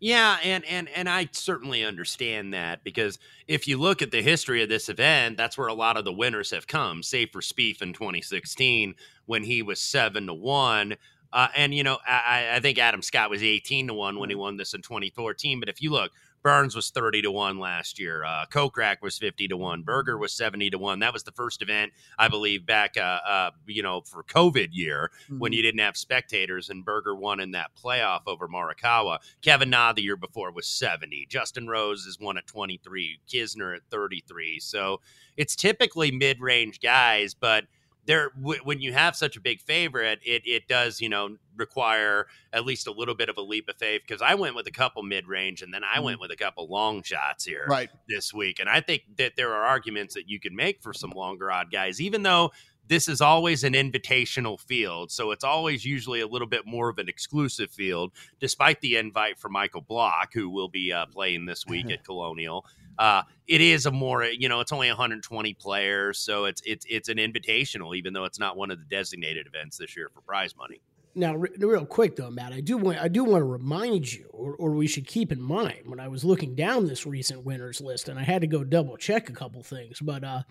Yeah, 0.00 0.38
and 0.44 0.64
and 0.66 0.88
and 0.94 1.08
I 1.08 1.28
certainly 1.32 1.84
understand 1.84 2.54
that 2.54 2.84
because 2.84 3.18
if 3.48 3.66
you 3.66 3.78
look 3.78 4.00
at 4.00 4.12
the 4.12 4.22
history 4.22 4.62
of 4.62 4.68
this 4.68 4.88
event, 4.88 5.36
that's 5.36 5.58
where 5.58 5.66
a 5.66 5.74
lot 5.74 5.96
of 5.96 6.04
the 6.04 6.12
winners 6.12 6.52
have 6.52 6.68
come. 6.68 7.02
Save 7.02 7.30
for 7.30 7.40
Spieth 7.40 7.82
in 7.82 7.92
2016 7.92 8.94
when 9.26 9.42
he 9.42 9.60
was 9.60 9.80
seven 9.80 10.26
to 10.28 10.34
one. 10.34 10.94
Uh, 11.32 11.48
and 11.54 11.74
you 11.74 11.82
know, 11.82 11.98
I, 12.06 12.52
I 12.54 12.60
think 12.60 12.78
Adam 12.78 13.02
Scott 13.02 13.30
was 13.30 13.42
18 13.42 13.88
to 13.88 13.94
one 13.94 14.18
when 14.18 14.30
he 14.30 14.34
won 14.34 14.56
this 14.56 14.74
in 14.74 14.82
2014. 14.82 15.60
But 15.60 15.68
if 15.68 15.82
you 15.82 15.90
look, 15.90 16.12
Burns 16.42 16.76
was 16.76 16.90
30 16.90 17.22
to 17.22 17.30
1 17.30 17.58
last 17.58 17.98
year. 17.98 18.24
Uh, 18.24 18.46
Kokrak 18.50 19.02
was 19.02 19.18
50 19.18 19.48
to 19.48 19.56
1. 19.56 19.82
Berger 19.82 20.16
was 20.16 20.32
70 20.32 20.70
to 20.70 20.78
1. 20.78 21.00
That 21.00 21.12
was 21.12 21.24
the 21.24 21.32
first 21.32 21.62
event, 21.62 21.92
I 22.18 22.28
believe, 22.28 22.64
back, 22.64 22.96
uh, 22.96 23.18
uh, 23.26 23.50
you 23.66 23.82
know, 23.82 24.02
for 24.02 24.22
COVID 24.22 24.68
year 24.72 25.10
when 25.38 25.52
you 25.52 25.62
didn't 25.62 25.80
have 25.80 25.96
spectators, 25.96 26.70
and 26.70 26.84
Berger 26.84 27.14
won 27.14 27.40
in 27.40 27.50
that 27.52 27.72
playoff 27.76 28.22
over 28.26 28.48
Morikawa. 28.48 29.18
Kevin 29.42 29.70
Na 29.70 29.92
the 29.92 30.02
year 30.02 30.16
before 30.16 30.52
was 30.52 30.66
70. 30.66 31.26
Justin 31.28 31.66
Rose 31.66 32.06
is 32.06 32.20
one 32.20 32.38
at 32.38 32.46
23. 32.46 33.20
Kisner 33.28 33.76
at 33.76 33.82
33. 33.90 34.60
So 34.60 35.00
it's 35.36 35.56
typically 35.56 36.10
mid 36.10 36.40
range 36.40 36.80
guys, 36.80 37.34
but 37.34 37.64
there 38.08 38.30
w- 38.30 38.60
when 38.64 38.80
you 38.80 38.92
have 38.92 39.14
such 39.14 39.36
a 39.36 39.40
big 39.40 39.60
favorite, 39.60 40.18
it 40.24 40.42
it 40.44 40.66
does 40.66 41.00
you 41.00 41.08
know 41.08 41.36
require 41.56 42.26
at 42.52 42.64
least 42.64 42.88
a 42.88 42.90
little 42.90 43.14
bit 43.14 43.28
of 43.28 43.36
a 43.36 43.40
leap 43.42 43.68
of 43.68 43.76
faith 43.76 44.02
because 44.06 44.22
I 44.22 44.34
went 44.34 44.56
with 44.56 44.66
a 44.66 44.72
couple 44.72 45.02
mid 45.04 45.28
range 45.28 45.62
and 45.62 45.72
then 45.72 45.82
I 45.84 46.00
went 46.00 46.18
with 46.20 46.30
a 46.32 46.36
couple 46.36 46.66
long 46.68 47.02
shots 47.04 47.44
here 47.44 47.66
Right. 47.68 47.90
this 48.08 48.34
week, 48.34 48.58
and 48.58 48.68
I 48.68 48.80
think 48.80 49.02
that 49.18 49.36
there 49.36 49.52
are 49.54 49.64
arguments 49.64 50.14
that 50.14 50.28
you 50.28 50.40
can 50.40 50.56
make 50.56 50.82
for 50.82 50.92
some 50.92 51.10
longer 51.10 51.52
odd 51.52 51.70
guys, 51.70 52.00
even 52.00 52.24
though 52.24 52.50
this 52.86 53.06
is 53.06 53.20
always 53.20 53.64
an 53.64 53.74
invitational 53.74 54.58
field, 54.58 55.10
so 55.12 55.30
it's 55.30 55.44
always 55.44 55.84
usually 55.84 56.20
a 56.20 56.26
little 56.26 56.48
bit 56.48 56.64
more 56.66 56.88
of 56.88 56.96
an 56.98 57.06
exclusive 57.06 57.70
field, 57.70 58.12
despite 58.40 58.80
the 58.80 58.96
invite 58.96 59.38
for 59.38 59.50
Michael 59.50 59.82
Block, 59.82 60.32
who 60.32 60.48
will 60.48 60.68
be 60.70 60.90
uh, 60.90 61.04
playing 61.04 61.44
this 61.44 61.66
week 61.66 61.90
at 61.90 62.02
Colonial. 62.02 62.64
Uh, 62.98 63.22
it 63.46 63.60
is 63.60 63.86
a 63.86 63.90
more, 63.90 64.24
you 64.24 64.48
know, 64.48 64.60
it's 64.60 64.72
only 64.72 64.88
120 64.88 65.54
players, 65.54 66.18
so 66.18 66.46
it's 66.46 66.60
it's 66.66 66.84
it's 66.88 67.08
an 67.08 67.18
invitational, 67.18 67.96
even 67.96 68.12
though 68.12 68.24
it's 68.24 68.38
not 68.38 68.56
one 68.56 68.70
of 68.70 68.78
the 68.78 68.84
designated 68.84 69.46
events 69.46 69.78
this 69.78 69.96
year 69.96 70.10
for 70.12 70.20
prize 70.20 70.56
money. 70.56 70.80
Now, 71.14 71.34
re- 71.36 71.50
real 71.58 71.86
quick 71.86 72.16
though, 72.16 72.30
Matt, 72.30 72.52
I 72.52 72.60
do 72.60 72.76
want 72.76 72.98
I 72.98 73.08
do 73.08 73.24
want 73.24 73.40
to 73.40 73.44
remind 73.44 74.12
you, 74.12 74.28
or, 74.32 74.54
or 74.54 74.70
we 74.72 74.86
should 74.86 75.06
keep 75.06 75.32
in 75.32 75.40
mind 75.40 75.82
when 75.86 76.00
I 76.00 76.08
was 76.08 76.24
looking 76.24 76.54
down 76.54 76.86
this 76.86 77.06
recent 77.06 77.44
winners 77.44 77.80
list, 77.80 78.08
and 78.08 78.18
I 78.18 78.22
had 78.22 78.40
to 78.42 78.46
go 78.46 78.64
double 78.64 78.96
check 78.96 79.28
a 79.28 79.32
couple 79.32 79.62
things, 79.62 80.00
but 80.00 80.24
uh, 80.24 80.42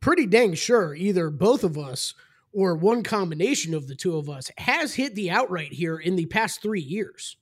pretty 0.00 0.26
dang 0.26 0.54
sure 0.54 0.94
either 0.94 1.30
both 1.30 1.64
of 1.64 1.76
us 1.76 2.14
or 2.52 2.76
one 2.76 3.02
combination 3.02 3.74
of 3.74 3.88
the 3.88 3.96
two 3.96 4.16
of 4.16 4.30
us 4.30 4.50
has 4.58 4.94
hit 4.94 5.14
the 5.14 5.30
outright 5.30 5.72
here 5.72 5.98
in 5.98 6.14
the 6.14 6.26
past 6.26 6.62
three 6.62 6.80
years. 6.80 7.36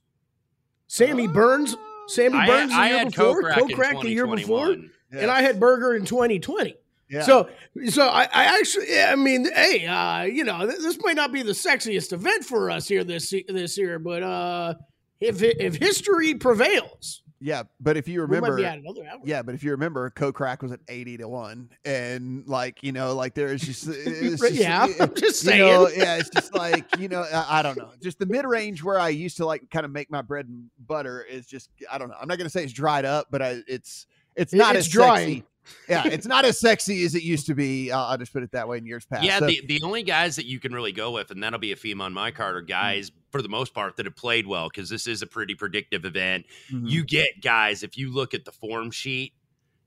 Sammy 0.87 1.27
Burns, 1.27 1.77
Sammy 2.13 2.39
I, 2.39 2.47
Burns 2.47 2.71
the 2.71 2.77
I 2.77 2.89
year 2.89 2.99
had 2.99 3.07
before, 3.09 3.43
Kokrak 3.43 3.59
in 3.59 3.69
Kokrak 3.69 4.03
the 4.03 4.11
year 4.11 4.27
before, 4.27 4.67
2021. 4.67 4.91
and 5.23 5.31
I 5.31 5.43
had 5.43 5.59
Berger 5.59 5.95
in 5.95 6.05
2020. 6.05 6.77
Yeah. 7.09 7.23
So, 7.23 7.49
so 7.89 8.07
I, 8.07 8.23
I 8.23 8.59
actually, 8.59 8.99
I 9.03 9.17
mean, 9.17 9.47
hey, 9.53 9.87
uh, 9.87 10.23
you 10.23 10.45
know, 10.45 10.67
th- 10.67 10.79
this 10.81 10.99
might 11.03 11.17
not 11.17 11.31
be 11.31 11.43
the 11.43 11.53
sexiest 11.53 12.13
event 12.15 12.45
for 12.45 12.71
us 12.71 12.89
here 12.89 13.05
this 13.05 13.35
this 13.49 13.77
year, 13.77 13.99
but 13.99 14.23
uh, 14.23 14.75
if 15.21 15.43
if 15.43 15.77
history 15.77 16.35
prevails, 16.35 17.23
yeah, 17.43 17.65
but 17.81 17.97
if 17.97 18.07
you 18.07 18.21
remember, 18.23 18.57
be 18.57 18.65
at 18.65 18.79
another 18.79 19.05
hour. 19.11 19.19
yeah, 19.25 19.43
but 19.43 19.55
if 19.55 19.65
you 19.65 19.73
remember, 19.73 20.09
Kokrak 20.11 20.63
was 20.63 20.71
at 20.73 20.81
eighty 20.89 21.17
to 21.17 21.27
one, 21.29 21.71
and 21.85 22.47
like 22.47 22.83
you 22.83 22.93
know, 22.93 23.15
like 23.15 23.35
there's 23.35 23.61
just, 23.63 23.87
it's 23.91 24.41
just 24.41 24.55
Yeah, 24.55 24.87
I'm 25.01 25.15
just 25.15 25.45
you 25.45 25.59
know, 25.59 25.87
saying. 25.89 26.01
yeah, 26.01 26.17
it's 26.19 26.31
just 26.31 26.55
like 26.55 26.85
you 26.99 27.09
know, 27.09 27.23
I, 27.33 27.59
I 27.59 27.63
don't 27.63 27.77
know, 27.77 27.91
just 28.03 28.19
the 28.19 28.27
mid 28.27 28.45
range 28.45 28.83
where 28.85 28.99
I 28.99 29.09
used 29.09 29.37
to 29.39 29.47
like 29.47 29.69
kind 29.71 29.85
of 29.85 29.91
make 29.91 30.11
my 30.11 30.23
bread 30.23 30.47
and 30.49 30.71
butter 30.87 31.23
is 31.23 31.47
just, 31.47 31.71
I 31.91 31.99
don't 31.99 32.09
know, 32.09 32.17
I'm 32.21 32.29
not 32.29 32.39
gonna 32.39 32.51
say 32.51 32.63
it's 32.65 32.73
dried 32.73 33.05
up, 33.05 33.27
but 33.31 33.43
I, 33.43 33.63
it's 33.67 34.07
it's 34.37 34.53
not 34.55 34.77
it's 34.77 34.87
as 34.87 34.93
drying. 34.93 35.29
sexy. 35.41 35.45
Yeah, 35.89 36.03
it's 36.07 36.27
not 36.27 36.45
as 36.45 36.59
sexy 36.59 37.05
as 37.05 37.15
it 37.15 37.23
used 37.23 37.47
to 37.47 37.55
be. 37.55 37.91
Uh, 37.93 37.99
I'll 38.05 38.19
just 38.19 38.33
put 38.33 38.43
it 38.43 38.51
that 38.53 38.67
way 38.69 38.79
in 38.79 38.87
years 38.87 39.05
past. 39.05 39.25
Yeah, 39.25 39.39
So- 39.39 39.47
the, 39.47 39.61
the 39.67 39.81
only 39.83 40.03
guys 40.03 40.37
that 40.37 40.47
you 40.47 40.59
can 40.61 40.73
really 40.75 40.93
go 40.93 41.11
with, 41.13 41.31
and 41.31 41.43
that'll 41.43 41.59
be 41.59 41.73
a 41.73 41.77
theme 41.77 42.01
on 42.01 42.13
my 42.13 42.31
card, 42.31 42.57
are 42.57 42.61
guys 42.63 43.11
for 43.31 43.43
the 43.43 43.49
most 43.49 43.73
part 43.75 43.97
that 43.97 44.07
have 44.07 44.17
played 44.17 44.47
well 44.47 44.69
because 44.69 44.89
this 44.91 45.07
is 45.07 45.23
a 45.23 45.27
pretty 45.27 45.55
predictive 45.55 46.05
event. 46.05 46.47
Mhm. 46.71 46.89
You 46.91 47.05
get 47.05 47.41
guys, 47.43 47.83
if 47.83 47.97
you 47.97 48.13
look 48.13 48.35
at 48.35 48.45
the 48.45 48.53
form 48.53 48.91
sheet, 48.91 49.33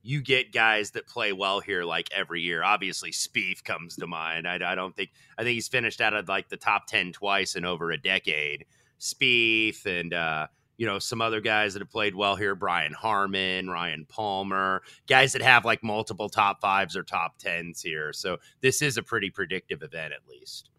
you 0.02 0.22
get 0.22 0.52
guys 0.54 0.92
that 0.92 1.08
play 1.08 1.34
well 1.34 1.60
here 1.60 1.84
like 1.84 2.08
every 2.14 2.40
year. 2.42 2.64
Obviously, 2.64 3.10
Spieth 3.12 3.64
comes 3.64 3.96
to 3.96 4.06
mind. 4.06 4.48
I, 4.48 4.60
I 4.72 4.76
don't 4.76 4.96
think, 4.96 5.10
I 5.38 5.42
think 5.44 5.56
he's 5.56 5.68
finished 5.68 6.00
out 6.00 6.14
of 6.14 6.28
like 6.30 6.48
the 6.50 6.58
top 6.58 6.86
10 6.88 7.12
twice 7.12 7.56
in 7.56 7.66
over 7.66 7.90
a 7.92 7.98
decade. 7.98 8.66
Spieth 9.00 9.86
and, 9.86 10.14
uh, 10.14 10.48
you 10.78 10.86
know, 10.86 11.00
some 11.00 11.22
other 11.22 11.42
guys 11.42 11.74
that 11.74 11.82
have 11.82 11.90
played 11.90 12.16
well 12.16 12.36
here 12.36 12.56
Brian 12.56 12.94
Harman, 12.94 13.70
Ryan 13.70 14.06
Palmer, 14.06 14.82
guys 15.08 15.34
that 15.34 15.42
have 15.42 15.66
like 15.66 15.84
multiple 15.84 16.30
top 16.30 16.62
fives 16.62 16.96
or 16.96 17.04
top 17.04 17.38
tens 17.38 17.82
here. 17.82 18.14
So 18.14 18.38
this 18.62 18.82
is 18.82 18.98
a 18.98 19.04
pretty 19.04 19.30
predictive 19.30 19.84
event, 19.84 20.14
at 20.14 20.28
least. 20.30 20.70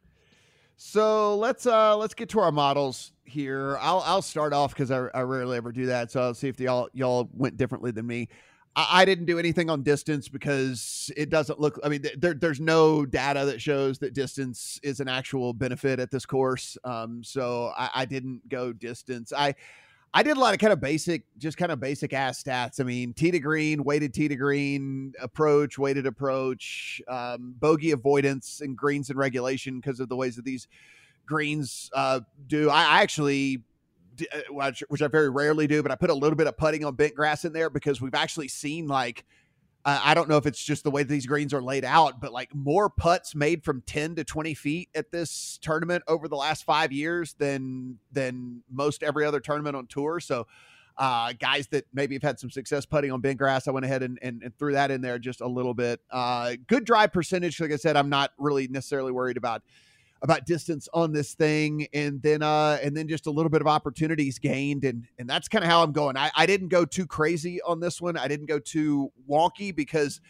So 0.77 1.37
let's 1.37 1.67
uh 1.67 1.97
let's 1.97 2.15
get 2.15 2.29
to 2.31 2.41
our 2.41 2.53
models 2.53 3.13
here. 3.25 3.79
I'll 3.81 4.03
I'll 4.05 4.23
start 4.23 4.53
off 4.53 4.75
because 4.75 4.91
I, 4.91 5.07
I 5.15 5.23
rarely 5.23 5.57
ever 5.57 5.73
do 5.73 5.87
that. 5.87 6.11
So 6.11 6.21
I'll 6.21 6.35
see 6.35 6.49
if 6.49 6.61
y'all 6.61 6.89
y'all 6.93 7.31
went 7.33 7.57
differently 7.57 7.91
than 7.93 8.07
me. 8.07 8.29
I, 8.77 9.03
I 9.03 9.05
didn't 9.07 9.25
do 9.25 9.39
anything 9.39 9.71
on 9.71 9.83
distance 9.83 10.29
because 10.29 11.11
it 11.17 11.31
doesn't 11.31 11.59
look. 11.59 11.81
I 11.83 11.89
mean, 11.89 12.03
th- 12.03 12.17
there 12.19 12.35
there's 12.35 12.61
no 12.61 13.07
data 13.07 13.47
that 13.47 13.63
shows 13.63 13.99
that 14.01 14.13
distance 14.13 14.79
is 14.83 15.01
an 15.01 15.09
actual 15.09 15.55
benefit 15.55 15.99
at 15.99 16.11
this 16.11 16.27
course. 16.27 16.77
Um, 16.85 17.25
so 17.25 17.73
I, 17.77 17.91
I 17.95 18.05
didn't 18.05 18.47
go 18.51 18.75
distance. 18.75 19.33
I 19.33 19.55
I 20.17 20.23
did 20.23 20.39
a 20.39 20.41
lot 20.41 20.55
of 20.55 20.61
kind 20.61 20.73
of 20.73 20.81
basic, 20.81 21.25
just 21.37 21.59
kind 21.59 21.71
of 21.71 21.79
basic 21.79 22.15
ass 22.15 22.43
stats. 22.43 22.81
I 22.81 22.85
mean, 22.85 23.13
tee 23.13 23.31
to 23.33 23.39
green, 23.39 23.85
weighted 23.85 24.15
tee 24.15 24.29
to 24.29 24.35
green, 24.35 25.13
approach, 25.21 25.77
weighted 25.77 26.07
approach, 26.07 27.03
um, 27.07 27.55
bogey 27.61 27.91
avoidance, 27.91 28.63
and 28.63 28.75
greens 28.75 29.11
and 29.11 29.19
regulation 29.19 29.79
because 29.79 30.01
of 30.01 30.09
the 30.09 30.17
ways 30.17 30.35
that 30.37 30.47
these 30.47 30.69
greens 31.27 31.91
uh, 31.93 32.21
do. 32.47 32.71
I, 32.71 32.85
I 32.85 33.03
actually, 33.03 33.63
uh, 34.33 34.39
which, 34.49 34.83
which 34.89 35.03
I 35.03 35.09
very 35.09 35.29
rarely 35.29 35.67
do, 35.67 35.83
but 35.83 35.93
I 35.93 35.97
put 35.97 36.09
a 36.09 36.15
little 36.15 36.37
bit 36.37 36.47
of 36.47 36.57
putting 36.57 36.83
on 36.83 36.95
bent 36.95 37.15
grass 37.15 37.45
in 37.45 37.53
there 37.53 37.69
because 37.69 38.01
we've 38.01 38.15
actually 38.15 38.49
seen 38.49 38.89
like 38.89 39.23
I 39.89 40.15
don't 40.15 40.29
know 40.29 40.37
if 40.37 40.47
it's 40.47 40.63
just 40.63 40.83
the 40.83 40.91
way 40.91 41.05
these 41.05 41.27
greens 41.27 41.55
are 41.55 41.63
laid 41.63 41.85
out, 41.85 42.21
but 42.21 42.33
like 42.33 42.53
more 42.53 42.91
putts 42.91 43.37
made 43.37 43.63
from 43.63 43.83
10 43.83 44.17
to 44.17 44.25
20 44.25 44.53
feet 44.55 44.89
at 44.97 45.13
this 45.13 45.61
tournament 45.63 46.03
over 46.09 46.27
the 46.27 46.35
last 46.35 46.65
five 46.65 46.91
years 46.91 47.35
than 47.39 47.99
than 48.11 48.65
most 48.69 49.05
every 49.05 49.25
other 49.25 49.39
tournament 49.39 49.77
on 49.77 49.87
tour. 49.87 50.19
So 50.19 50.49
uh, 50.99 51.35
guys 51.39 51.69
that 51.69 51.85
maybe 51.95 52.17
have 52.17 52.23
had 52.23 52.41
some 52.41 52.51
success 52.51 52.85
putting 52.85 53.13
on 53.13 53.21
bent 53.21 53.39
grass, 53.39 53.69
I 53.69 53.71
went 53.71 53.87
ahead 53.87 54.03
and, 54.03 54.19
and, 54.23 54.43
and 54.43 54.59
threw 54.59 54.73
that 54.73 54.91
in 54.91 55.03
there 55.03 55.21
just 55.21 55.41
a 55.41 55.47
little 55.47 55.75
bit. 55.75 56.01
Uh, 56.11 56.55
good 56.67 56.85
drive 56.85 57.13
percentage. 57.13 57.61
Like 57.61 57.71
I 57.71 57.77
said, 57.77 57.97
I'm 57.97 58.09
not 58.09 58.33
really 58.39 58.67
necessarily 58.67 59.13
worried 59.13 59.37
about 59.37 59.63
about 60.27 60.45
distance 60.45 60.89
on 60.93 61.13
this 61.13 61.35
thing 61.35 61.87
and 61.95 62.21
then 62.21 62.43
uh 62.43 62.79
and 62.83 62.97
then 62.97 63.07
just 63.07 63.27
a 63.27 63.31
little 63.31 63.49
bit 63.49 63.61
of 63.61 63.69
opportunities 63.69 64.39
gained 64.39 64.85
and 64.85 65.07
and 65.19 65.31
that's 65.31 65.47
kind 65.47 65.65
of 65.65 65.71
how 65.71 65.83
i'm 65.83 65.93
going. 65.93 66.17
I, 66.17 66.31
I 66.35 66.47
didn't 66.47 66.69
go 66.69 66.85
too 66.85 67.07
crazy 67.07 67.63
on 67.63 67.79
this 67.79 68.01
one. 68.01 68.17
I 68.17 68.27
didn't 68.27 68.47
go 68.47 68.59
too 68.59 69.13
wonky 69.31 69.75
because 69.75 70.21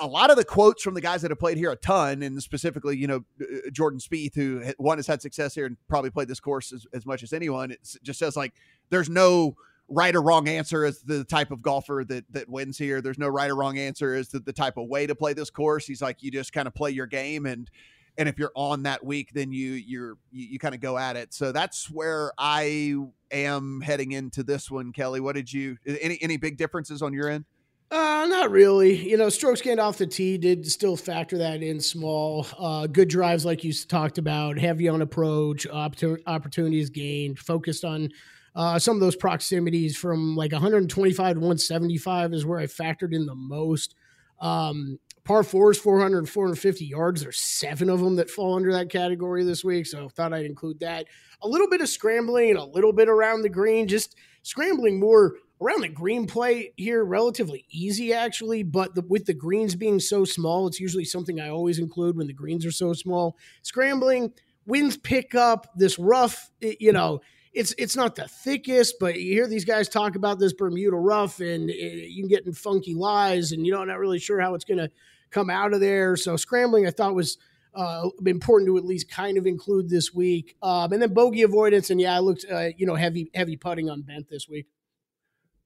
a, 0.00 0.06
lot 0.06 0.30
of 0.30 0.36
the 0.36 0.44
quotes 0.44 0.82
from 0.82 0.94
the 0.94 1.00
guys 1.00 1.22
that 1.22 1.30
have 1.30 1.38
played 1.38 1.58
here 1.58 1.70
a 1.70 1.76
ton 1.76 2.22
and 2.22 2.40
specifically 2.42 2.96
you 2.96 3.06
know 3.06 3.24
uh, 3.40 3.44
uh, 3.44 3.70
jordan 3.72 3.98
Spieth, 4.00 4.34
who 4.34 4.62
one 4.78 4.98
has 4.98 5.06
had 5.06 5.20
success 5.20 5.54
here 5.54 5.66
and 5.66 5.76
probably 5.88 6.10
played 6.10 6.28
this 6.28 6.40
course 6.40 6.72
as, 6.72 6.86
as 6.92 7.04
much 7.04 7.22
as 7.22 7.32
anyone 7.32 7.72
it 7.72 7.80
just 8.02 8.18
says 8.18 8.36
like 8.36 8.54
there's 8.90 9.10
no 9.10 9.56
right 9.88 10.14
or 10.14 10.22
wrong 10.22 10.48
answer 10.48 10.84
as 10.84 11.00
the 11.02 11.24
type 11.24 11.50
of 11.50 11.62
golfer 11.62 12.04
that 12.08 12.24
that 12.30 12.48
wins 12.48 12.78
here. 12.78 13.00
There's 13.00 13.18
no 13.18 13.28
right 13.28 13.50
or 13.50 13.56
wrong 13.56 13.78
answer 13.78 14.14
as 14.14 14.28
the, 14.28 14.40
the 14.40 14.52
type 14.52 14.76
of 14.76 14.88
way 14.88 15.06
to 15.06 15.14
play 15.14 15.32
this 15.32 15.50
course. 15.50 15.86
He's 15.86 16.02
like 16.02 16.22
you 16.22 16.30
just 16.30 16.52
kind 16.52 16.66
of 16.66 16.74
play 16.74 16.90
your 16.90 17.06
game 17.06 17.46
and 17.46 17.70
and 18.18 18.28
if 18.28 18.38
you're 18.38 18.52
on 18.54 18.82
that 18.82 19.04
week 19.04 19.30
then 19.34 19.52
you 19.52 19.72
you're 19.72 20.16
you, 20.30 20.46
you 20.46 20.58
kind 20.58 20.74
of 20.74 20.80
go 20.80 20.96
at 20.98 21.16
it 21.16 21.32
so 21.32 21.52
that's 21.52 21.90
where 21.90 22.32
i 22.38 22.96
am 23.30 23.80
heading 23.80 24.12
into 24.12 24.42
this 24.42 24.70
one 24.70 24.92
kelly 24.92 25.20
what 25.20 25.34
did 25.34 25.52
you 25.52 25.76
any 25.86 26.18
any 26.22 26.36
big 26.36 26.56
differences 26.56 27.02
on 27.02 27.12
your 27.12 27.28
end 27.28 27.44
uh, 27.88 28.26
not 28.28 28.50
really. 28.50 29.08
You 29.08 29.16
know, 29.16 29.28
strokes 29.28 29.60
gained 29.60 29.78
off 29.78 29.98
the 29.98 30.08
tee 30.08 30.38
did 30.38 30.66
still 30.66 30.96
factor 30.96 31.38
that 31.38 31.62
in 31.62 31.80
small. 31.80 32.44
Uh, 32.58 32.88
good 32.88 33.08
drives, 33.08 33.44
like 33.44 33.62
you 33.62 33.72
talked 33.72 34.18
about, 34.18 34.58
heavy 34.58 34.88
on 34.88 35.02
approach, 35.02 35.68
opportunities 35.68 36.90
gained, 36.90 37.38
focused 37.38 37.84
on 37.84 38.10
uh, 38.56 38.78
some 38.78 38.96
of 38.96 39.00
those 39.00 39.14
proximities 39.14 39.96
from 39.96 40.34
like 40.34 40.50
125 40.50 41.34
to 41.34 41.40
175 41.40 42.32
is 42.32 42.44
where 42.44 42.58
I 42.58 42.64
factored 42.64 43.14
in 43.14 43.26
the 43.26 43.34
most. 43.34 43.94
Um, 44.40 44.98
par 45.26 45.42
fours, 45.42 45.78
400 45.78 46.28
450 46.28 46.86
yards. 46.86 47.20
There's 47.20 47.38
seven 47.38 47.90
of 47.90 48.00
them 48.00 48.16
that 48.16 48.30
fall 48.30 48.54
under 48.54 48.72
that 48.72 48.88
category 48.88 49.44
this 49.44 49.64
week. 49.64 49.86
So 49.86 50.08
thought 50.08 50.32
I'd 50.32 50.46
include 50.46 50.80
that. 50.80 51.06
A 51.42 51.48
little 51.48 51.68
bit 51.68 51.80
of 51.80 51.88
scrambling 51.88 52.50
and 52.50 52.58
a 52.58 52.64
little 52.64 52.92
bit 52.92 53.08
around 53.08 53.42
the 53.42 53.48
green, 53.48 53.88
just 53.88 54.16
scrambling 54.42 54.98
more 54.98 55.34
around 55.60 55.82
the 55.82 55.88
green 55.88 56.26
play 56.26 56.72
here, 56.76 57.04
relatively 57.04 57.66
easy 57.68 58.14
actually. 58.14 58.62
But 58.62 58.94
the, 58.94 59.02
with 59.02 59.26
the 59.26 59.34
greens 59.34 59.74
being 59.74 60.00
so 60.00 60.24
small, 60.24 60.66
it's 60.66 60.80
usually 60.80 61.04
something 61.04 61.40
I 61.40 61.50
always 61.50 61.78
include 61.78 62.16
when 62.16 62.28
the 62.28 62.32
greens 62.32 62.64
are 62.64 62.72
so 62.72 62.92
small. 62.92 63.36
Scrambling, 63.62 64.32
winds 64.64 64.96
pick 64.96 65.34
up, 65.34 65.66
this 65.76 65.98
rough, 65.98 66.50
you 66.60 66.92
know 66.92 67.20
it's 67.56 67.74
it's 67.78 67.96
not 67.96 68.14
the 68.14 68.28
thickest, 68.28 68.96
but 69.00 69.18
you 69.18 69.32
hear 69.32 69.48
these 69.48 69.64
guys 69.64 69.88
talk 69.88 70.14
about 70.14 70.38
this 70.38 70.52
Bermuda 70.52 70.94
rough, 70.94 71.40
and 71.40 71.70
it, 71.70 72.10
you 72.10 72.22
can 72.22 72.28
get 72.28 72.44
in 72.44 72.52
funky 72.52 72.94
lies, 72.94 73.50
and 73.50 73.66
you're 73.66 73.84
not 73.86 73.98
really 73.98 74.18
sure 74.18 74.38
how 74.38 74.54
it's 74.54 74.66
going 74.66 74.76
to 74.76 74.90
come 75.30 75.50
out 75.50 75.74
of 75.74 75.80
there. 75.80 76.16
So 76.16 76.36
scrambling, 76.36 76.86
I 76.86 76.90
thought 76.90 77.14
was 77.14 77.38
uh, 77.74 78.08
important 78.24 78.68
to 78.68 78.78
at 78.78 78.84
least 78.84 79.10
kind 79.10 79.36
of 79.36 79.46
include 79.46 79.88
this 79.88 80.14
week. 80.14 80.56
Um, 80.62 80.92
and 80.92 81.02
then 81.02 81.12
bogey 81.12 81.42
avoidance, 81.42 81.90
and 81.90 82.00
yeah, 82.00 82.16
I 82.16 82.20
looked, 82.20 82.46
uh, 82.50 82.68
you 82.76 82.86
know, 82.86 82.94
heavy 82.94 83.30
heavy 83.34 83.56
putting 83.56 83.90
on 83.90 84.02
bent 84.02 84.28
this 84.28 84.48
week. 84.48 84.66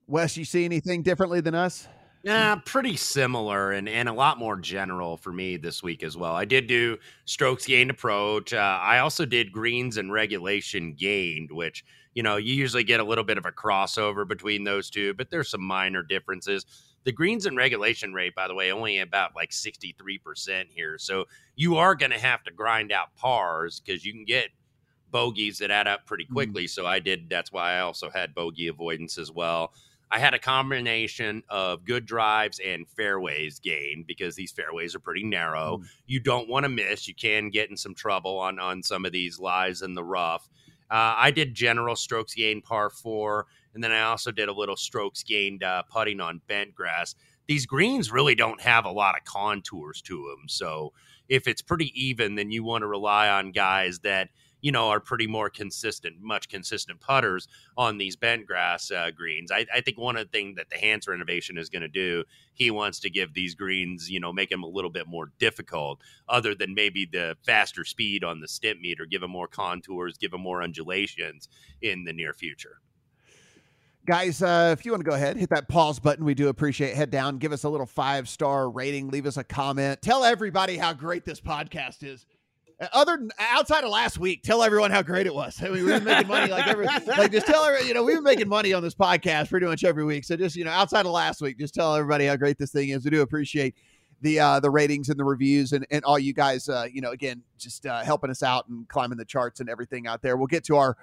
Wes, 0.06 0.36
you 0.36 0.44
see 0.44 0.64
anything 0.64 1.02
differently 1.02 1.40
than 1.40 1.54
us? 1.54 1.86
Yeah, 2.22 2.56
pretty 2.56 2.96
similar 2.96 3.72
and, 3.72 3.88
and 3.88 4.06
a 4.08 4.12
lot 4.12 4.38
more 4.38 4.58
general 4.58 5.16
for 5.16 5.32
me 5.32 5.56
this 5.56 5.82
week 5.82 6.02
as 6.02 6.18
well. 6.18 6.34
I 6.34 6.44
did 6.44 6.66
do 6.66 6.98
strokes 7.24 7.64
gained 7.64 7.90
approach. 7.90 8.52
Uh, 8.52 8.78
I 8.82 8.98
also 8.98 9.24
did 9.24 9.52
greens 9.52 9.96
and 9.96 10.12
regulation 10.12 10.94
gained, 10.98 11.50
which, 11.50 11.82
you 12.12 12.22
know, 12.22 12.36
you 12.36 12.52
usually 12.52 12.84
get 12.84 13.00
a 13.00 13.04
little 13.04 13.24
bit 13.24 13.38
of 13.38 13.46
a 13.46 13.52
crossover 13.52 14.28
between 14.28 14.64
those 14.64 14.90
two, 14.90 15.14
but 15.14 15.30
there's 15.30 15.48
some 15.48 15.62
minor 15.62 16.02
differences. 16.02 16.66
The 17.04 17.12
greens 17.12 17.46
and 17.46 17.56
regulation 17.56 18.12
rate, 18.12 18.34
by 18.34 18.46
the 18.46 18.54
way, 18.54 18.70
only 18.72 18.98
about 18.98 19.34
like 19.34 19.50
63% 19.50 20.66
here. 20.68 20.98
So 20.98 21.26
you 21.56 21.76
are 21.76 21.94
going 21.94 22.12
to 22.12 22.18
have 22.18 22.42
to 22.44 22.52
grind 22.52 22.92
out 22.92 23.14
pars 23.16 23.80
because 23.80 24.04
you 24.04 24.12
can 24.12 24.24
get 24.24 24.50
bogeys 25.10 25.58
that 25.58 25.70
add 25.70 25.88
up 25.88 26.06
pretty 26.06 26.24
mm. 26.26 26.32
quickly. 26.32 26.64
Mm. 26.64 26.70
So 26.70 26.86
I 26.86 26.98
did. 26.98 27.28
That's 27.28 27.52
why 27.52 27.74
I 27.74 27.80
also 27.80 28.10
had 28.10 28.34
bogey 28.34 28.68
avoidance 28.68 29.18
as 29.18 29.30
well. 29.30 29.72
I 30.12 30.18
had 30.18 30.34
a 30.34 30.40
combination 30.40 31.44
of 31.48 31.84
good 31.84 32.04
drives 32.04 32.60
and 32.64 32.88
fairways 32.88 33.60
gained 33.60 34.08
because 34.08 34.34
these 34.34 34.50
fairways 34.50 34.94
are 34.96 35.00
pretty 35.00 35.22
narrow. 35.22 35.78
Mm. 35.78 35.86
You 36.06 36.20
don't 36.20 36.48
want 36.48 36.64
to 36.64 36.68
miss. 36.68 37.06
You 37.06 37.14
can 37.14 37.50
get 37.50 37.70
in 37.70 37.76
some 37.76 37.94
trouble 37.94 38.38
on 38.38 38.58
on 38.58 38.82
some 38.82 39.04
of 39.04 39.12
these 39.12 39.38
lies 39.38 39.82
in 39.82 39.94
the 39.94 40.04
rough. 40.04 40.48
Uh, 40.90 41.14
I 41.16 41.30
did 41.30 41.54
general 41.54 41.96
strokes 41.96 42.34
gained 42.34 42.64
par 42.64 42.90
four 42.90 43.46
and 43.74 43.82
then 43.82 43.92
I 43.92 44.02
also 44.02 44.32
did 44.32 44.48
a 44.48 44.52
little 44.52 44.76
strokes 44.76 45.22
gained 45.22 45.62
uh, 45.62 45.82
putting 45.84 46.20
on 46.20 46.40
bent 46.48 46.74
grass. 46.74 47.14
These 47.46 47.66
greens 47.66 48.12
really 48.12 48.34
don't 48.34 48.60
have 48.60 48.84
a 48.84 48.90
lot 48.90 49.16
of 49.16 49.24
contours 49.24 50.02
to 50.02 50.16
them. 50.16 50.48
So 50.48 50.92
if 51.28 51.46
it's 51.46 51.62
pretty 51.62 51.92
even, 52.00 52.34
then 52.34 52.50
you 52.50 52.64
want 52.64 52.82
to 52.82 52.86
rely 52.86 53.28
on 53.28 53.52
guys 53.52 54.00
that 54.00 54.30
you 54.60 54.72
know 54.72 54.88
are 54.88 55.00
pretty 55.00 55.26
more 55.26 55.50
consistent, 55.50 56.16
much 56.20 56.48
consistent 56.48 57.00
putters 57.00 57.48
on 57.76 57.98
these 57.98 58.16
bent 58.16 58.46
grass 58.46 58.90
uh, 58.90 59.10
greens. 59.14 59.50
I, 59.50 59.66
I, 59.74 59.80
think 59.80 59.98
one 59.98 60.16
of 60.16 60.26
the 60.26 60.30
things 60.30 60.56
that 60.56 60.70
the 60.70 60.76
Hanse 60.76 61.08
renovation 61.08 61.58
is 61.58 61.68
going 61.68 61.82
to 61.82 61.88
do, 61.88 62.24
he 62.54 62.70
wants 62.70 63.00
to 63.00 63.10
give 63.10 63.34
these 63.34 63.54
greens, 63.54 64.10
you 64.10 64.20
know, 64.20 64.32
make 64.32 64.50
them 64.50 64.62
a 64.62 64.68
little 64.68 64.90
bit 64.90 65.06
more 65.06 65.32
difficult, 65.38 66.00
other 66.28 66.54
than 66.54 66.74
maybe 66.74 67.06
the 67.10 67.36
faster 67.44 67.84
speed 67.84 68.24
on 68.24 68.40
the 68.40 68.46
Stimpmeter, 68.46 69.08
give 69.08 69.20
them 69.20 69.30
more 69.30 69.48
contours, 69.48 70.18
give 70.18 70.30
them 70.30 70.42
more 70.42 70.62
undulations 70.62 71.48
in 71.82 72.04
the 72.04 72.12
near 72.12 72.32
future. 72.32 72.80
Guys, 74.06 74.42
uh, 74.42 74.74
if 74.76 74.84
you 74.84 74.92
want 74.92 75.04
to 75.04 75.08
go 75.08 75.14
ahead, 75.14 75.36
hit 75.36 75.50
that 75.50 75.68
pause 75.68 76.00
button. 76.00 76.24
We 76.24 76.34
do 76.34 76.48
appreciate. 76.48 76.90
It. 76.90 76.96
Head 76.96 77.10
down, 77.10 77.38
give 77.38 77.52
us 77.52 77.64
a 77.64 77.68
little 77.68 77.86
five 77.86 78.28
star 78.28 78.70
rating, 78.70 79.08
leave 79.08 79.26
us 79.26 79.36
a 79.36 79.44
comment, 79.44 80.00
tell 80.00 80.24
everybody 80.24 80.76
how 80.76 80.94
great 80.94 81.24
this 81.24 81.40
podcast 81.40 82.02
is. 82.02 82.26
Other 82.92 83.28
outside 83.38 83.84
of 83.84 83.90
last 83.90 84.18
week, 84.18 84.42
tell 84.42 84.62
everyone 84.62 84.90
how 84.90 85.02
great 85.02 85.26
it 85.26 85.34
was. 85.34 85.58
I 85.62 85.64
mean, 85.64 85.84
we've 85.84 85.86
been 85.86 86.04
making 86.04 86.28
money 86.28 86.50
like 86.50 86.66
every 86.66 86.86
like 86.86 87.30
just 87.30 87.46
tell 87.46 87.64
everyone, 87.64 87.86
you 87.86 87.94
know, 87.94 88.02
we've 88.02 88.16
been 88.16 88.24
making 88.24 88.48
money 88.48 88.72
on 88.72 88.82
this 88.82 88.94
podcast 88.94 89.50
pretty 89.50 89.66
much 89.66 89.84
every 89.84 90.04
week. 90.04 90.24
So 90.24 90.36
just 90.36 90.56
you 90.56 90.64
know, 90.64 90.70
outside 90.70 91.04
of 91.04 91.12
last 91.12 91.42
week, 91.42 91.58
just 91.58 91.74
tell 91.74 91.94
everybody 91.94 92.26
how 92.26 92.36
great 92.36 92.58
this 92.58 92.72
thing 92.72 92.90
is. 92.90 93.04
We 93.04 93.10
do 93.10 93.20
appreciate 93.20 93.74
the 94.22 94.40
uh, 94.40 94.60
the 94.60 94.70
ratings 94.70 95.08
and 95.08 95.18
the 95.18 95.24
reviews 95.24 95.72
and, 95.72 95.86
and 95.90 96.04
all 96.04 96.18
you 96.18 96.32
guys 96.32 96.68
uh, 96.68 96.86
you 96.90 97.00
know 97.00 97.10
again 97.10 97.42
just 97.58 97.86
uh, 97.86 98.02
helping 98.02 98.30
us 98.30 98.42
out 98.42 98.68
and 98.68 98.88
climbing 98.88 99.18
the 99.18 99.24
charts 99.24 99.60
and 99.60 99.68
everything 99.68 100.06
out 100.06 100.22
there. 100.22 100.36
We'll 100.36 100.46
get 100.46 100.64
to 100.64 100.76
our 100.76 100.96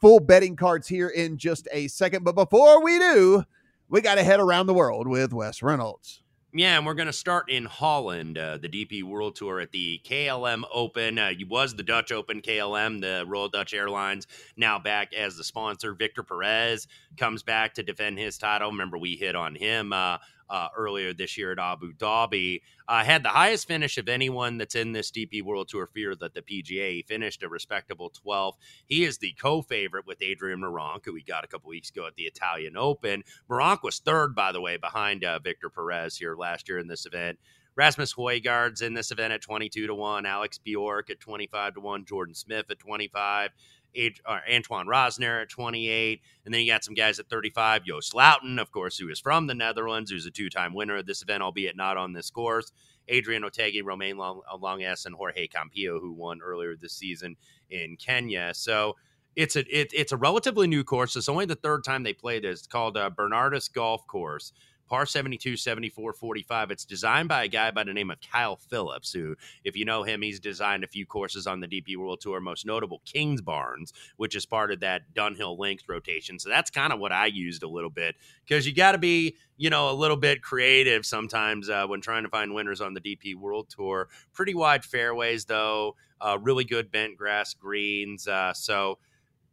full 0.00 0.20
betting 0.20 0.56
cards 0.56 0.88
here 0.88 1.08
in 1.08 1.38
just 1.38 1.66
a 1.72 1.88
second. 1.88 2.24
But 2.24 2.34
before 2.34 2.82
we 2.82 2.98
do, 2.98 3.44
we 3.88 4.00
got 4.00 4.16
to 4.16 4.24
head 4.24 4.40
around 4.40 4.66
the 4.66 4.74
world 4.74 5.08
with 5.08 5.32
Wes 5.32 5.62
Reynolds. 5.62 6.23
Yeah, 6.56 6.76
and 6.76 6.86
we're 6.86 6.94
going 6.94 7.08
to 7.08 7.12
start 7.12 7.50
in 7.50 7.64
Holland, 7.64 8.38
uh, 8.38 8.58
the 8.58 8.68
DP 8.68 9.02
World 9.02 9.34
Tour 9.34 9.58
at 9.58 9.72
the 9.72 10.00
KLM 10.04 10.62
Open. 10.72 11.18
Uh, 11.18 11.32
was 11.48 11.74
the 11.74 11.82
Dutch 11.82 12.12
Open 12.12 12.40
KLM, 12.42 13.00
the 13.00 13.24
Royal 13.26 13.48
Dutch 13.48 13.74
Airlines, 13.74 14.28
now 14.56 14.78
back 14.78 15.12
as 15.12 15.36
the 15.36 15.42
sponsor. 15.42 15.94
Victor 15.94 16.22
Perez 16.22 16.86
comes 17.16 17.42
back 17.42 17.74
to 17.74 17.82
defend 17.82 18.20
his 18.20 18.38
title. 18.38 18.70
Remember, 18.70 18.96
we 18.96 19.16
hit 19.16 19.34
on 19.34 19.56
him 19.56 19.92
uh, 19.92 20.18
uh, 20.48 20.68
earlier 20.76 21.12
this 21.12 21.36
year 21.36 21.52
at 21.52 21.58
Abu 21.58 21.92
Dhabi. 21.92 22.62
Uh, 22.86 23.04
had 23.04 23.22
the 23.22 23.30
highest 23.30 23.66
finish 23.66 23.96
of 23.98 24.08
anyone 24.08 24.58
that's 24.58 24.74
in 24.74 24.92
this 24.92 25.10
DP 25.10 25.42
World 25.42 25.68
Tour 25.68 25.86
field 25.86 26.22
at 26.22 26.34
the 26.34 26.42
PGA. 26.42 26.92
He 26.92 27.04
finished 27.06 27.42
a 27.42 27.48
respectable 27.48 28.12
12th. 28.26 28.54
He 28.86 29.04
is 29.04 29.18
the 29.18 29.34
co-favorite 29.40 30.06
with 30.06 30.22
Adrian 30.22 30.60
Meronk, 30.60 31.04
who 31.04 31.14
we 31.14 31.22
got 31.22 31.44
a 31.44 31.48
couple 31.48 31.70
weeks 31.70 31.90
ago 31.90 32.06
at 32.06 32.14
the 32.16 32.24
Italian 32.24 32.76
Open. 32.76 33.24
Meronk 33.48 33.82
was 33.82 33.98
third, 33.98 34.34
by 34.34 34.52
the 34.52 34.60
way, 34.60 34.76
behind 34.76 35.24
uh, 35.24 35.38
Victor 35.38 35.70
Perez 35.70 36.16
here 36.16 36.36
last 36.36 36.68
year 36.68 36.78
in 36.78 36.88
this 36.88 37.06
event. 37.06 37.38
Rasmus 37.76 38.14
Højgaard's 38.14 38.82
in 38.82 38.94
this 38.94 39.10
event 39.10 39.32
at 39.32 39.42
22 39.42 39.88
to 39.88 39.94
1, 39.94 40.26
Alex 40.26 40.58
Bjork 40.58 41.10
at 41.10 41.20
25 41.20 41.74
to 41.74 41.80
1, 41.80 42.04
Jordan 42.04 42.34
Smith 42.34 42.66
at 42.70 42.78
25, 42.78 43.50
uh, 43.50 43.52
Antoine 43.96 44.86
Rozner 44.86 45.42
at 45.42 45.48
28. 45.48 46.20
And 46.44 46.52
then 46.52 46.60
you 46.60 46.72
got 46.72 46.84
some 46.84 46.94
guys 46.94 47.18
at 47.18 47.28
35. 47.28 47.84
Joost 47.84 48.12
Luiten, 48.12 48.60
of 48.60 48.70
course, 48.70 48.98
who 48.98 49.08
is 49.08 49.20
from 49.20 49.46
the 49.46 49.54
Netherlands, 49.54 50.10
who's 50.10 50.26
a 50.26 50.30
two 50.30 50.50
time 50.50 50.74
winner 50.74 50.96
of 50.96 51.06
this 51.06 51.22
event, 51.22 51.42
albeit 51.42 51.76
not 51.76 51.96
on 51.96 52.12
this 52.12 52.30
course. 52.30 52.72
Adrian 53.08 53.42
Otaegui, 53.42 53.84
Romain 53.84 54.16
Long- 54.16 54.40
uh, 54.50 54.56
Longes, 54.56 55.04
and 55.04 55.14
Jorge 55.14 55.48
Campillo, 55.48 56.00
who 56.00 56.12
won 56.12 56.40
earlier 56.42 56.74
this 56.74 56.94
season 56.94 57.36
in 57.70 57.96
Kenya. 57.96 58.52
So 58.54 58.96
it's 59.36 59.56
a 59.56 59.60
it, 59.60 59.90
it's 59.92 60.12
a 60.12 60.16
relatively 60.16 60.66
new 60.66 60.84
course. 60.84 61.16
It's 61.16 61.28
only 61.28 61.44
the 61.44 61.54
third 61.54 61.84
time 61.84 62.02
they 62.02 62.12
played 62.14 62.44
this. 62.44 62.60
It's 62.60 62.66
called 62.66 62.96
uh, 62.96 63.10
Bernardus 63.10 63.72
Golf 63.72 64.06
Course 64.06 64.52
par 64.86 65.06
72, 65.06 65.56
74, 65.56 66.12
45. 66.12 66.70
It's 66.70 66.84
designed 66.84 67.28
by 67.28 67.44
a 67.44 67.48
guy 67.48 67.70
by 67.70 67.84
the 67.84 67.92
name 67.92 68.10
of 68.10 68.18
Kyle 68.20 68.56
Phillips, 68.56 69.12
who, 69.12 69.36
if 69.64 69.76
you 69.76 69.84
know 69.84 70.02
him, 70.02 70.22
he's 70.22 70.40
designed 70.40 70.84
a 70.84 70.88
few 70.88 71.06
courses 71.06 71.46
on 71.46 71.60
the 71.60 71.68
DP 71.68 71.96
World 71.96 72.20
Tour, 72.20 72.40
most 72.40 72.66
notable 72.66 73.00
Kingsbarns, 73.06 73.92
which 74.16 74.34
is 74.34 74.46
part 74.46 74.70
of 74.72 74.80
that 74.80 75.14
Dunhill 75.14 75.58
Links 75.58 75.84
rotation. 75.88 76.38
So 76.38 76.48
that's 76.48 76.70
kind 76.70 76.92
of 76.92 76.98
what 76.98 77.12
I 77.12 77.26
used 77.26 77.62
a 77.62 77.68
little 77.68 77.90
bit 77.90 78.16
because 78.46 78.66
you 78.66 78.74
got 78.74 78.92
to 78.92 78.98
be, 78.98 79.36
you 79.56 79.70
know, 79.70 79.90
a 79.90 79.94
little 79.94 80.16
bit 80.16 80.42
creative 80.42 81.06
sometimes 81.06 81.68
uh, 81.68 81.86
when 81.86 82.00
trying 82.00 82.24
to 82.24 82.28
find 82.28 82.54
winners 82.54 82.80
on 82.80 82.94
the 82.94 83.00
DP 83.00 83.34
World 83.34 83.68
Tour. 83.68 84.08
Pretty 84.32 84.54
wide 84.54 84.84
fairways, 84.84 85.44
though, 85.44 85.96
uh, 86.20 86.38
really 86.40 86.64
good 86.64 86.90
bent 86.90 87.16
grass 87.16 87.54
greens. 87.54 88.28
Uh, 88.28 88.52
so, 88.52 88.98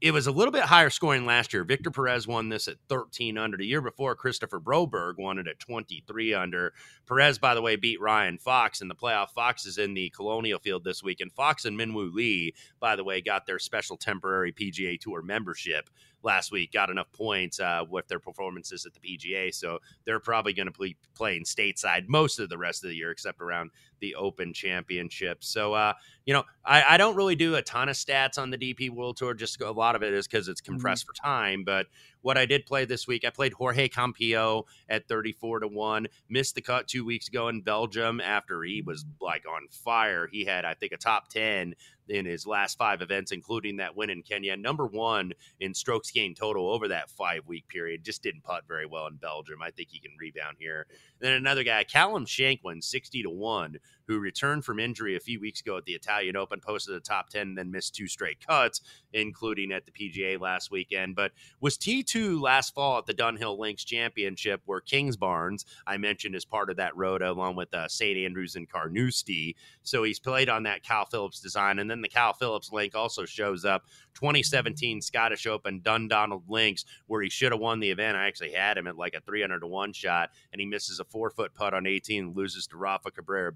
it 0.02 0.12
was 0.12 0.26
a 0.26 0.32
little 0.32 0.52
bit 0.52 0.64
higher 0.64 0.90
scoring 0.90 1.28
last 1.28 1.54
year. 1.54 1.64
Victor 1.64 1.92
Perez 1.92 2.28
won 2.28 2.50
this 2.50 2.68
at 2.68 2.78
13 2.90 3.38
under. 3.38 3.56
The 3.56 3.68
year 3.68 3.82
before, 3.82 4.16
Kristoffer 4.16 4.60
Broberg 4.60 5.20
won 5.20 5.38
it 5.38 5.48
at 5.48 5.60
23 5.60 6.34
under. 6.34 6.74
Perez, 7.08 7.38
by 7.38 7.54
the 7.54 7.62
way, 7.62 7.76
beat 7.76 8.02
Ryan 8.02 8.40
Fox 8.40 8.82
in 8.82 8.88
the 8.88 8.96
playoff. 8.96 9.30
Fox 9.30 9.68
is 9.68 9.78
in 9.78 9.94
the 9.94 10.10
Colonial 10.10 10.58
Field 10.58 10.84
this 10.84 11.04
week, 11.04 11.22
and 11.22 11.32
Fox 11.32 11.66
and 11.66 11.80
Minwoo 11.80 12.12
Lee, 12.12 12.56
by 12.80 12.96
the 12.96 13.04
way, 13.04 13.22
got 13.22 13.46
their 13.46 13.60
special 13.60 13.96
temporary 13.96 14.52
PGA 14.52 15.00
Tour 15.00 15.22
membership 15.22 15.88
last 16.24 16.52
week. 16.52 16.72
Got 16.72 16.90
enough 16.90 17.12
points 17.12 17.60
uh, 17.60 17.84
with 17.90 18.08
their 18.08 18.20
performances 18.20 18.86
at 18.86 18.94
the 18.94 19.00
PGA, 19.00 19.54
so 19.54 19.80
they're 20.06 20.20
probably 20.20 20.54
going 20.54 20.72
to 20.72 20.80
be 20.80 20.96
playing 21.16 21.44
stateside 21.44 22.08
most 22.08 22.40
of 22.40 22.50
the 22.50 22.58
rest 22.58 22.84
of 22.84 22.90
the 22.90 22.96
year, 22.96 23.12
except 23.12 23.42
around 23.42 23.72
the 24.00 24.16
Open 24.16 24.54
Championship. 24.54 25.44
So, 25.44 25.74
uh, 25.74 25.94
you 26.26 26.34
know, 26.34 26.44
I, 26.66 26.84
I, 26.90 26.98
don't 26.98 27.16
really 27.16 27.36
do 27.36 27.56
a 27.56 27.62
ton 27.62 27.88
of 27.88 27.96
stats 27.96 28.38
on 28.38 28.50
the 28.50 28.58
DP 28.58 28.90
World 28.90 29.18
Tour. 29.18 29.34
Just 29.34 29.62
a 29.62 29.72
lot 29.72 29.96
of 29.96 30.04
it 30.04 30.14
is 30.14 30.28
because 30.28 30.48
it's 30.48 30.60
mm-hmm. 30.60 30.74
compressed 30.74 31.06
mm-hmm. 31.06 31.16
for 31.16 31.24
time. 31.24 31.64
But 31.64 31.88
what 32.22 32.38
I 32.38 32.46
did 32.46 32.66
play 32.66 32.86
this 32.86 33.08
week, 33.08 33.26
I 33.26 33.30
played 33.30 33.54
Jorge 33.54 33.90
Campillo 33.90 34.64
at 34.90 35.08
34 35.08 35.62
to 35.62 35.68
1. 35.68 36.08
Missed 36.30 36.56
the 36.56 36.62
cut 36.62 36.88
two 36.88 37.06
weeks 37.06 37.28
ago 37.28 37.48
in 37.48 37.62
Belgium 37.62 38.22
after 38.22 38.64
he 38.64 38.82
mm. 38.82 38.86
was 38.86 39.06
like 39.20 39.46
on 39.48 39.68
fire. 39.70 40.28
He 40.32 40.46
had, 40.46 40.66
I 40.66 40.74
think, 40.74 40.92
a 40.92 40.98
top 40.98 41.30
10 41.30 41.76
in 42.10 42.26
his 42.26 42.46
last 42.46 42.78
five 42.78 43.02
events, 43.02 43.32
including 43.32 43.78
that 43.78 43.96
win 43.96 44.10
in 44.10 44.22
Kenya. 44.22 44.58
Number 44.58 44.86
one 44.86 45.34
in 45.60 45.74
strokes 45.74 46.12
gained 46.12 46.38
total 46.38 46.72
over 46.72 46.90
that 46.90 47.10
five 47.10 47.48
week 47.48 47.68
period. 47.68 48.04
Just 48.04 48.24
didn't 48.24 48.44
putt 48.44 48.64
very 48.68 48.86
well 48.86 49.08
in 49.08 49.16
Belgium. 49.16 49.62
I 49.62 49.72
think 49.72 49.90
he 49.92 50.00
can 50.00 50.12
rebound 50.20 50.58
here. 50.60 50.86
And 50.90 51.28
then 51.28 51.34
another 51.34 51.64
guy, 51.64 51.84
Callum 51.84 52.26
Shinkwin, 52.26 52.84
60 52.84 53.24
to 53.24 53.30
1, 53.30 53.78
who 54.12 54.20
returned 54.20 54.66
from 54.66 54.80
injury 54.80 55.16
a 55.16 55.20
few 55.20 55.40
weeks 55.40 55.62
ago 55.62 55.78
at 55.78 55.86
the 55.86 55.94
Italian 55.94 56.36
Open, 56.36 56.60
posted 56.60 56.96
a 56.96 57.00
top 57.00 57.30
10, 57.30 57.42
and 57.42 57.58
then 57.58 57.72
missed 57.72 57.96
two 57.96 58.08
straight 58.08 58.46
cuts, 58.46 58.82
including 59.14 59.72
at 59.72 59.86
the 59.86 59.92
PGA 59.92 60.40
last 60.40 60.72
weekend, 60.72 61.16
but 61.16 61.32
was 61.60 61.78
T2 61.78 62.42
last 62.42 62.74
fall 62.74 62.98
at 62.98 63.06
the 63.06 63.14
Dunhill 63.14 63.58
Links 63.58 63.84
Championship, 63.84 64.62
where 64.66 64.82
Kings 64.82 65.12
Kingsbarns, 65.12 65.66
I 65.86 65.98
mentioned, 65.98 66.36
is 66.36 66.46
part 66.46 66.70
of 66.70 66.78
that 66.78 66.96
road, 66.96 67.22
along 67.22 67.56
with 67.56 67.74
uh, 67.74 67.88
St. 67.88 68.18
Andrews 68.18 68.56
and 68.56 68.70
Carnoustie. 68.70 69.56
So 69.84 70.04
he's 70.04 70.20
played 70.20 70.50
on 70.50 70.64
that 70.64 70.84
Cal 70.84 71.06
Phillips 71.06 71.40
design. 71.40 71.80
And 71.80 71.90
then 71.90 72.02
the 72.02 72.10
Cal 72.10 72.34
Phillips 72.34 72.72
link 72.72 72.96
also 72.96 73.26
shows 73.26 73.66
up 73.66 73.86
2017 74.16 75.02
Scottish 75.02 75.48
Open 75.48 75.82
Dundonald 75.82 76.44
Links, 76.48 76.86
where 77.08 77.22
he 77.22 77.30
should 77.30 77.52
have 77.52 77.62
won 77.62 77.80
the 77.80 77.92
event. 77.92 78.18
I 78.18 78.28
actually 78.28 78.52
had 78.52 78.78
him 78.78 78.88
at 78.88 78.98
like 78.98 79.16
a 79.16 79.22
300 79.22 79.60
to 79.60 79.68
1 79.68 79.94
shot, 79.94 80.32
and 80.52 80.60
he 80.60 80.66
misses 80.66 81.00
a 81.00 81.06
four 81.06 81.30
foot 81.30 81.54
putt 81.54 81.74
on 81.74 81.88
18, 81.88 82.34
loses 82.34 82.68
to 82.68 82.78
Rafa 82.78 83.12
Cabrera 83.12 83.52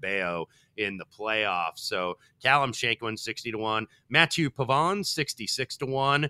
In 0.76 0.98
the 0.98 1.06
playoffs. 1.06 1.78
So 1.78 2.18
Callum 2.42 2.72
Shinkwin 2.72 3.18
60 3.18 3.52
to 3.52 3.58
1, 3.58 3.86
Matthieu 4.10 4.50
Pavon 4.50 5.06
66 5.06 5.76
to 5.78 5.86
1. 5.86 6.28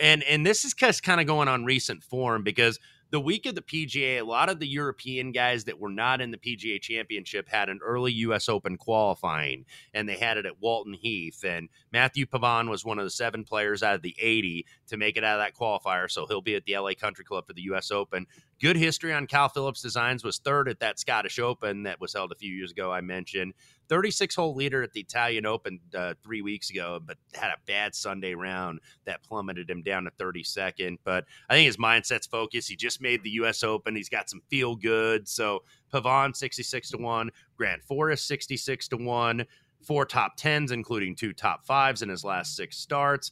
And 0.00 0.22
and 0.24 0.44
this 0.44 0.64
is 0.64 0.74
just 0.74 1.02
kind 1.02 1.20
of 1.20 1.26
going 1.26 1.48
on 1.48 1.64
recent 1.64 2.02
form 2.02 2.42
because 2.42 2.78
the 3.10 3.20
week 3.20 3.46
of 3.46 3.54
the 3.54 3.62
PGA, 3.62 4.18
a 4.20 4.22
lot 4.22 4.50
of 4.50 4.58
the 4.58 4.68
European 4.68 5.32
guys 5.32 5.64
that 5.64 5.78
were 5.78 5.88
not 5.88 6.20
in 6.20 6.30
the 6.30 6.36
PGA 6.36 6.80
Championship 6.80 7.48
had 7.48 7.68
an 7.68 7.80
early 7.82 8.12
U.S. 8.12 8.48
Open 8.48 8.76
qualifying, 8.76 9.64
and 9.94 10.08
they 10.08 10.16
had 10.16 10.36
it 10.36 10.46
at 10.46 10.60
Walton 10.60 10.94
Heath. 10.94 11.42
And 11.44 11.68
Matthieu 11.92 12.26
Pavon 12.26 12.68
was 12.68 12.84
one 12.84 12.98
of 12.98 13.04
the 13.04 13.10
seven 13.10 13.44
players 13.44 13.82
out 13.82 13.94
of 13.94 14.02
the 14.02 14.14
80 14.20 14.66
to 14.88 14.96
make 14.96 15.16
it 15.16 15.24
out 15.24 15.40
of 15.40 15.46
that 15.46 15.56
qualifier, 15.56 16.10
so 16.10 16.26
he'll 16.26 16.42
be 16.42 16.54
at 16.54 16.64
the 16.64 16.76
LA 16.76 16.92
Country 16.92 17.24
Club 17.24 17.46
for 17.46 17.54
the 17.54 17.62
U.S. 17.62 17.90
Open. 17.90 18.26
Good 18.60 18.76
history 18.76 19.12
on 19.12 19.28
Cal 19.28 19.48
Phillips 19.48 19.80
Designs 19.82 20.24
was 20.24 20.38
third 20.38 20.68
at 20.68 20.80
that 20.80 20.98
Scottish 20.98 21.38
Open 21.38 21.84
that 21.84 22.00
was 22.00 22.12
held 22.12 22.32
a 22.32 22.34
few 22.34 22.52
years 22.52 22.72
ago. 22.72 22.90
I 22.90 23.00
mentioned 23.00 23.54
36 23.88 24.34
hole 24.34 24.56
leader 24.56 24.82
at 24.82 24.92
the 24.92 25.00
Italian 25.00 25.46
Open 25.46 25.78
uh, 25.94 26.14
three 26.24 26.42
weeks 26.42 26.68
ago, 26.68 26.98
but 27.04 27.18
had 27.34 27.50
a 27.50 27.60
bad 27.68 27.94
Sunday 27.94 28.34
round 28.34 28.80
that 29.04 29.22
plummeted 29.22 29.70
him 29.70 29.82
down 29.82 30.04
to 30.04 30.10
32nd. 30.10 30.98
But 31.04 31.24
I 31.48 31.54
think 31.54 31.66
his 31.66 31.76
mindset's 31.76 32.26
focused. 32.26 32.68
He 32.68 32.74
just 32.74 33.00
made 33.00 33.22
the 33.22 33.30
U.S. 33.30 33.62
Open. 33.62 33.94
He's 33.94 34.08
got 34.08 34.28
some 34.28 34.42
feel 34.50 34.74
good. 34.74 35.28
So 35.28 35.62
Pavon 35.92 36.34
66 36.34 36.90
to 36.90 36.96
one, 36.98 37.30
Grant 37.56 37.84
Forrest 37.84 38.26
66 38.26 38.88
to 38.88 38.96
one, 38.96 39.46
four 39.82 40.04
top 40.04 40.36
tens, 40.36 40.72
including 40.72 41.14
two 41.14 41.32
top 41.32 41.64
fives 41.64 42.02
in 42.02 42.08
his 42.08 42.24
last 42.24 42.56
six 42.56 42.76
starts. 42.76 43.30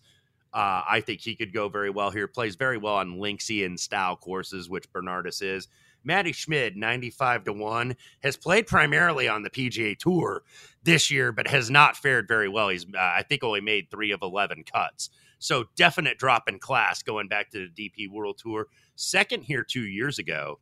Uh, 0.52 0.82
I 0.88 1.02
think 1.04 1.20
he 1.20 1.34
could 1.34 1.52
go 1.52 1.68
very 1.68 1.90
well 1.90 2.10
here. 2.10 2.26
Plays 2.26 2.56
very 2.56 2.78
well 2.78 2.94
on 2.94 3.18
Linksian 3.18 3.78
style 3.78 4.16
courses, 4.16 4.70
which 4.70 4.90
Bernardus 4.92 5.42
is. 5.42 5.68
Matti 6.04 6.32
Schmid, 6.32 6.76
95 6.76 7.44
to 7.44 7.52
1, 7.52 7.96
has 8.22 8.36
played 8.36 8.66
primarily 8.66 9.28
on 9.28 9.42
the 9.42 9.50
PGA 9.50 9.98
Tour 9.98 10.42
this 10.84 11.10
year, 11.10 11.32
but 11.32 11.48
has 11.48 11.68
not 11.68 11.96
fared 11.96 12.28
very 12.28 12.48
well. 12.48 12.68
He's, 12.68 12.84
uh, 12.84 12.98
I 12.98 13.24
think, 13.28 13.42
only 13.42 13.60
made 13.60 13.90
three 13.90 14.12
of 14.12 14.20
11 14.22 14.64
cuts. 14.72 15.10
So, 15.38 15.64
definite 15.76 16.16
drop 16.16 16.48
in 16.48 16.58
class 16.58 17.02
going 17.02 17.28
back 17.28 17.50
to 17.50 17.68
the 17.68 17.90
DP 17.90 18.08
World 18.08 18.38
Tour. 18.38 18.68
Second 18.94 19.42
here 19.42 19.64
two 19.64 19.84
years 19.84 20.18
ago 20.18 20.60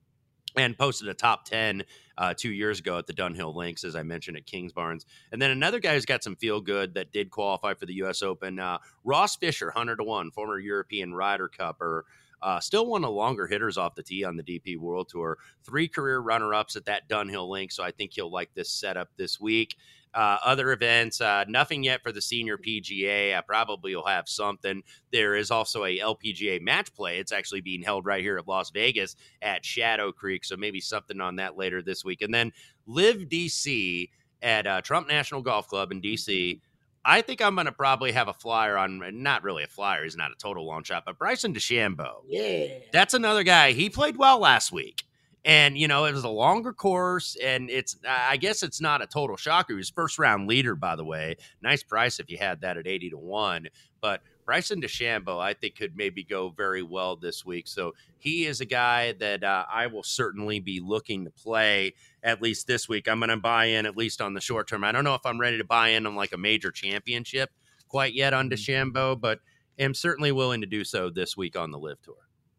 and 0.57 0.77
posted 0.77 1.09
a 1.09 1.15
top 1.15 1.45
10 1.45 1.85
uh, 2.17 2.35
two 2.37 2.53
years 2.53 2.79
ago 2.79 2.99
at 2.99 3.07
the 3.07 3.13
Dunhill 3.13 3.55
Links, 3.55 3.85
as 3.85 3.97
I 3.97 4.03
mentioned 4.03 4.37
at 4.37 4.47
Kingsbarns. 4.47 5.05
And 5.33 5.43
then 5.43 5.51
another 5.51 5.81
guy 5.81 5.95
who's 5.95 6.07
got 6.07 6.23
some 6.23 6.37
feel 6.37 6.61
good 6.61 6.95
that 6.95 7.13
did 7.13 7.31
qualify 7.31 7.75
for 7.75 7.87
the 7.87 7.95
U.S. 7.95 8.23
Open, 8.23 8.59
uh, 8.59 8.79
Ross 9.03 9.37
Fisher, 9.37 9.67
100 9.67 9.97
to 9.97 10.05
1, 10.05 10.31
former 10.31 10.59
European 10.59 11.13
Ryder 11.15 11.49
Cupper. 11.49 12.03
Uh, 12.41 12.61
still 12.61 12.87
one 12.87 13.03
of 13.03 13.09
the 13.09 13.15
longer 13.15 13.47
hitters 13.47 13.79
off 13.79 13.95
the 13.95 14.03
tee 14.03 14.23
on 14.23 14.37
the 14.37 14.43
DP 14.43 14.77
World 14.77 15.09
Tour. 15.09 15.39
Three 15.65 15.89
career 15.89 16.19
runner 16.19 16.53
ups 16.53 16.77
at 16.77 16.85
that 16.85 17.09
Dunhill 17.09 17.49
Link, 17.49 17.73
so 17.73 17.83
I 17.83 17.91
think 17.91 18.13
he'll 18.13 18.31
like 18.31 18.53
this 18.55 18.71
setup 18.71 19.09
this 19.17 19.41
week. 19.41 19.77
Uh, 20.15 20.39
other 20.45 20.71
events, 20.71 21.21
uh, 21.21 21.45
nothing 21.49 21.83
yet 21.83 22.03
for 22.03 22.13
the 22.13 22.23
senior 22.23 22.57
PGA. 22.57 23.37
I 23.37 23.41
probably 23.41 23.97
will 23.97 24.07
have 24.07 24.29
something. 24.29 24.83
There 25.13 25.35
is 25.35 25.51
also 25.51 25.85
a 25.85 25.99
LPGA 25.99 26.61
match 26.61 26.95
play. 26.95 27.19
It's 27.19 27.33
actually 27.33 27.63
being 27.63 27.83
held 27.83 28.07
right 28.07 28.23
here 28.23 28.39
at 28.39 28.47
Las 28.47 28.71
Vegas 28.71 29.17
at 29.43 29.65
Shadow 29.65 30.13
Creek. 30.13 30.45
So 30.45 30.57
maybe 30.57 30.81
something 30.81 31.21
on 31.21 31.37
that 31.37 31.57
later 31.57 31.83
this 31.83 32.05
week. 32.05 32.23
And 32.23 32.33
then 32.33 32.53
LIV 32.87 33.29
DC 33.29 34.09
at 34.41 34.67
uh, 34.67 34.83
Trump 34.83 35.09
National 35.09 35.43
Golf 35.43 35.67
Club 35.67 35.91
in 35.91 36.01
DC. 36.01 36.61
I 37.05 37.21
think 37.21 37.43
I'm 37.43 37.55
going 37.55 37.67
to 37.67 37.73
probably 37.73 38.13
have 38.13 38.29
a 38.29 38.33
flyer 38.33 38.77
on, 38.79 39.03
not 39.23 39.43
really 39.43 39.65
a 39.65 39.67
flyer. 39.69 40.05
He's 40.05 40.17
not 40.17 40.31
a 40.31 40.37
total 40.37 40.67
long 40.67 40.85
shot, 40.85 41.05
but 41.05 41.19
Bryson 41.19 41.53
DeChambeau. 41.53 42.23
Yeah. 42.29 42.69
That's 42.93 43.15
another 43.15 43.43
guy. 43.43 43.73
He 43.73 43.91
played 43.91 44.17
well 44.17 44.39
last 44.39 44.73
week. 44.73 45.03
And, 45.45 45.77
you 45.77 45.89
know, 45.89 46.07
it 46.07 46.15
was 46.15 46.25
a 46.25 46.29
longer 46.31 46.73
course, 46.73 47.37
and 47.43 47.69
it's, 47.69 47.97
I 48.09 48.39
guess 48.39 48.63
it's 48.63 48.81
not 48.81 49.03
a 49.03 49.07
total 49.07 49.37
shocker. 49.37 49.75
He 49.75 49.77
was 49.77 49.91
first 49.91 50.19
round 50.19 50.49
leader, 50.49 50.75
by 50.75 50.97
the 50.97 51.05
way. 51.05 51.37
Nice 51.63 51.83
price 51.83 52.19
if 52.19 52.31
you 52.31 52.39
had 52.39 52.63
that 52.63 52.79
at 52.79 52.87
80 52.87 53.11
to 53.11 53.19
1. 53.19 53.69
But 54.01 54.23
Bryson 54.47 54.81
DeChambeau, 54.81 55.39
I 55.39 55.53
think, 55.53 55.77
could 55.77 55.97
maybe 55.97 56.25
go 56.25 56.49
very 56.49 56.83
well 56.83 57.17
this 57.17 57.45
week. 57.45 57.67
So 57.67 57.93
he 58.19 58.47
is 58.47 58.63
a 58.63 58.67
guy 58.67 59.13
that 59.13 59.45
uh, 59.45 59.67
I 59.71 59.87
will 59.87 60.03
certainly 60.03 60.61
be 60.61 60.81
looking 60.81 61.25
to 61.25 61.31
play 61.31 61.95
at 62.23 62.41
least 62.41 62.67
this 62.67 62.89
week. 62.89 63.07
I'm 63.07 63.21
going 63.21 63.29
to 63.29 63.37
buy 63.37 63.67
in 63.67 63.85
at 63.85 63.97
least 63.97 64.23
on 64.23 64.33
the 64.33 64.41
short 64.41 64.67
term. 64.67 64.83
I 64.83 64.93
don't 64.93 65.05
know 65.05 65.15
if 65.15 65.27
I'm 65.27 65.41
ready 65.41 65.59
to 65.59 65.65
buy 65.65 65.89
in 65.91 66.07
on 66.07 66.15
like 66.15 66.33
a 66.33 66.39
major 66.39 66.71
championship 66.71 67.51
quite 67.89 68.15
yet 68.15 68.33
on 68.33 68.49
mm-hmm. 68.49 68.55
DeChambeau, 68.55 69.21
but 69.21 69.41
am 69.79 69.95
certainly 69.95 70.33
willing 70.33 70.63
to 70.63 70.67
do 70.67 70.85
so 70.85 71.11
this 71.11 71.37
week 71.37 71.57
on 71.57 71.71
the 71.71 71.79
LIV 71.79 72.01
Tour 72.03 72.15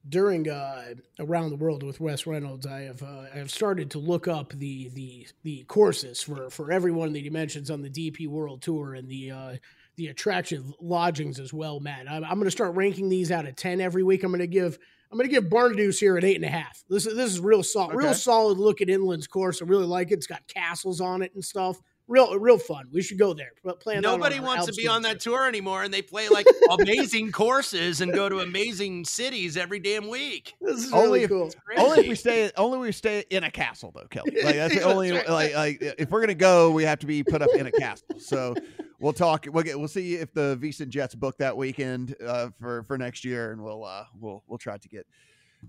during 0.08 0.50
uh, 0.50 0.94
around 1.20 1.50
the 1.50 1.56
world 1.56 1.84
with 1.84 2.00
Wes 2.00 2.28
Reynolds, 2.28 2.66
I 2.66 2.82
have 2.82 3.02
uh, 3.02 3.26
I 3.34 3.38
have 3.38 3.52
started 3.52 3.92
to 3.92 4.00
look 4.00 4.28
up 4.28 4.54
the 4.54 4.90
the 4.90 5.28
the 5.44 5.64
courses 5.64 6.22
for 6.22 6.50
for 6.50 6.72
everyone 6.72 7.14
that 7.14 7.20
he 7.20 7.30
mentions 7.30 7.72
on 7.72 7.82
the 7.82 7.90
DP 7.90 8.28
World 8.28 8.62
Tour 8.62 8.94
and 8.94 9.10
the 9.10 9.32
uh, 9.32 9.56
the 9.96 10.08
attractive 10.08 10.64
lodgings 10.80 11.40
as 11.40 11.54
well, 11.54 11.80
Matt. 11.80 12.10
I'm, 12.10 12.24
I'm 12.24 12.36
going 12.36 12.46
to 12.46 12.52
start 12.52 12.76
ranking 12.76 13.10
these 13.10 13.32
out 13.32 13.48
of 13.48 13.56
ten 13.56 13.82
every 13.82 14.04
week. 14.04 14.24
I'm 14.24 14.32
going 14.32 14.40
to 14.40 14.48
give 14.48 14.78
I'm 15.12 15.18
going 15.18 15.30
to 15.30 15.34
give 15.34 15.50
Bernardus 15.50 16.00
here 16.00 16.18
at 16.18 16.24
eight 16.24 16.36
and 16.36 16.46
a 16.46 16.50
half. 16.50 16.84
This 16.90 17.08
is 17.08 17.16
this 17.16 17.32
is 17.32 17.40
real 17.40 17.64
solid, 17.64 17.96
okay. 17.96 18.06
real 18.06 18.14
solid 18.14 18.58
look 18.58 18.82
at 18.82 18.90
Inland's 18.90 19.28
course. 19.28 19.62
I 19.62 19.66
really 19.66 19.86
like 19.86 20.12
it. 20.12 20.16
It's 20.16 20.28
got 20.28 20.48
castles 20.48 21.02
on 21.02 21.22
it 21.22 21.34
and 21.34 21.44
stuff 21.44 21.80
real 22.08 22.38
real 22.40 22.58
fun. 22.58 22.88
We 22.92 23.02
should 23.02 23.18
go 23.18 23.34
there. 23.34 23.52
Plan 23.80 24.02
Nobody 24.02 24.40
wants 24.40 24.66
to 24.68 24.74
be 24.74 24.88
on 24.88 25.02
that 25.04 25.20
tour 25.20 25.48
anymore, 25.48 25.84
and 25.84 25.94
they 25.94 26.02
play 26.02 26.30
like 26.30 26.46
amazing 26.80 27.32
courses 27.32 28.02
and 28.02 28.14
go 28.14 28.30
to 28.30 28.40
amazing 28.40 29.06
cities 29.06 29.58
every 29.58 29.80
damn 29.80 30.08
week. 30.08 30.54
This 30.62 30.86
is 30.86 30.94
only 30.94 31.26
really 31.26 31.28
cool. 31.28 31.48
If, 31.48 31.80
only 31.80 32.00
if 32.02 32.08
we 32.08 32.16
stay 32.16 32.52
only 32.58 32.78
we 32.78 32.92
stay 32.92 33.24
in 33.30 33.44
a 33.44 33.52
castle 33.52 33.92
though, 33.96 34.08
Kelly. 34.10 34.32
Like 34.44 34.56
that's 34.56 34.76
the 34.76 34.84
only 34.84 35.12
right. 35.12 35.30
like, 35.30 35.56
like 35.56 35.78
if 35.82 36.10
we're 36.10 36.22
gonna 36.22 36.36
go, 36.36 36.72
we 36.72 36.84
have 36.84 37.00
to 37.00 37.08
be 37.08 37.24
put 37.24 37.42
up 37.42 37.50
in 37.56 37.68
a 37.68 37.72
castle. 37.72 38.08
So 38.20 38.56
we'll 39.00 39.14
talk. 39.14 39.48
We'll 39.50 39.64
get. 39.64 39.78
We'll 39.78 39.88
see 39.88 40.16
if 40.16 40.34
the 40.34 40.58
VSiN 40.62 40.90
Jets 40.90 41.16
book 41.16 41.38
that 41.38 41.56
weekend 41.56 42.16
uh, 42.26 42.50
for 42.60 42.84
for 42.84 42.98
next 42.98 43.26
year, 43.26 43.52
and 43.52 43.64
we'll 43.64 43.84
uh, 43.84 44.06
we'll 44.20 44.44
we'll 44.48 44.58
try 44.58 44.78
to 44.78 44.90
get 44.90 45.06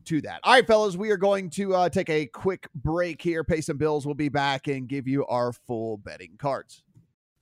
to 0.04 0.20
that. 0.22 0.40
All 0.44 0.52
right, 0.54 0.66
fellas, 0.66 0.96
we 0.96 1.10
are 1.10 1.16
going 1.16 1.50
to 1.50 1.74
uh, 1.74 1.88
take 1.88 2.10
a 2.10 2.26
quick 2.26 2.68
break 2.74 3.20
here, 3.20 3.44
pay 3.44 3.60
some 3.60 3.76
bills. 3.76 4.06
We'll 4.06 4.14
be 4.14 4.28
back 4.28 4.68
and 4.68 4.88
give 4.88 5.08
you 5.08 5.26
our 5.26 5.52
full 5.52 5.96
betting 5.96 6.36
cards. 6.38 6.82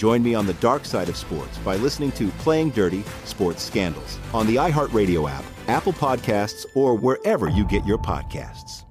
Join 0.00 0.22
me 0.22 0.34
on 0.34 0.46
the 0.46 0.54
dark 0.54 0.86
side 0.86 1.10
of 1.10 1.16
sports 1.18 1.58
by 1.58 1.76
listening 1.76 2.10
to 2.12 2.28
Playing 2.38 2.70
Dirty 2.70 3.04
Sports 3.26 3.62
Scandals 3.62 4.18
on 4.32 4.46
the 4.46 4.56
iHeartRadio 4.56 5.30
app, 5.30 5.44
Apple 5.68 5.92
Podcasts, 5.92 6.64
or 6.74 6.94
wherever 6.94 7.50
you 7.50 7.66
get 7.66 7.84
your 7.84 7.98
podcasts. 7.98 8.84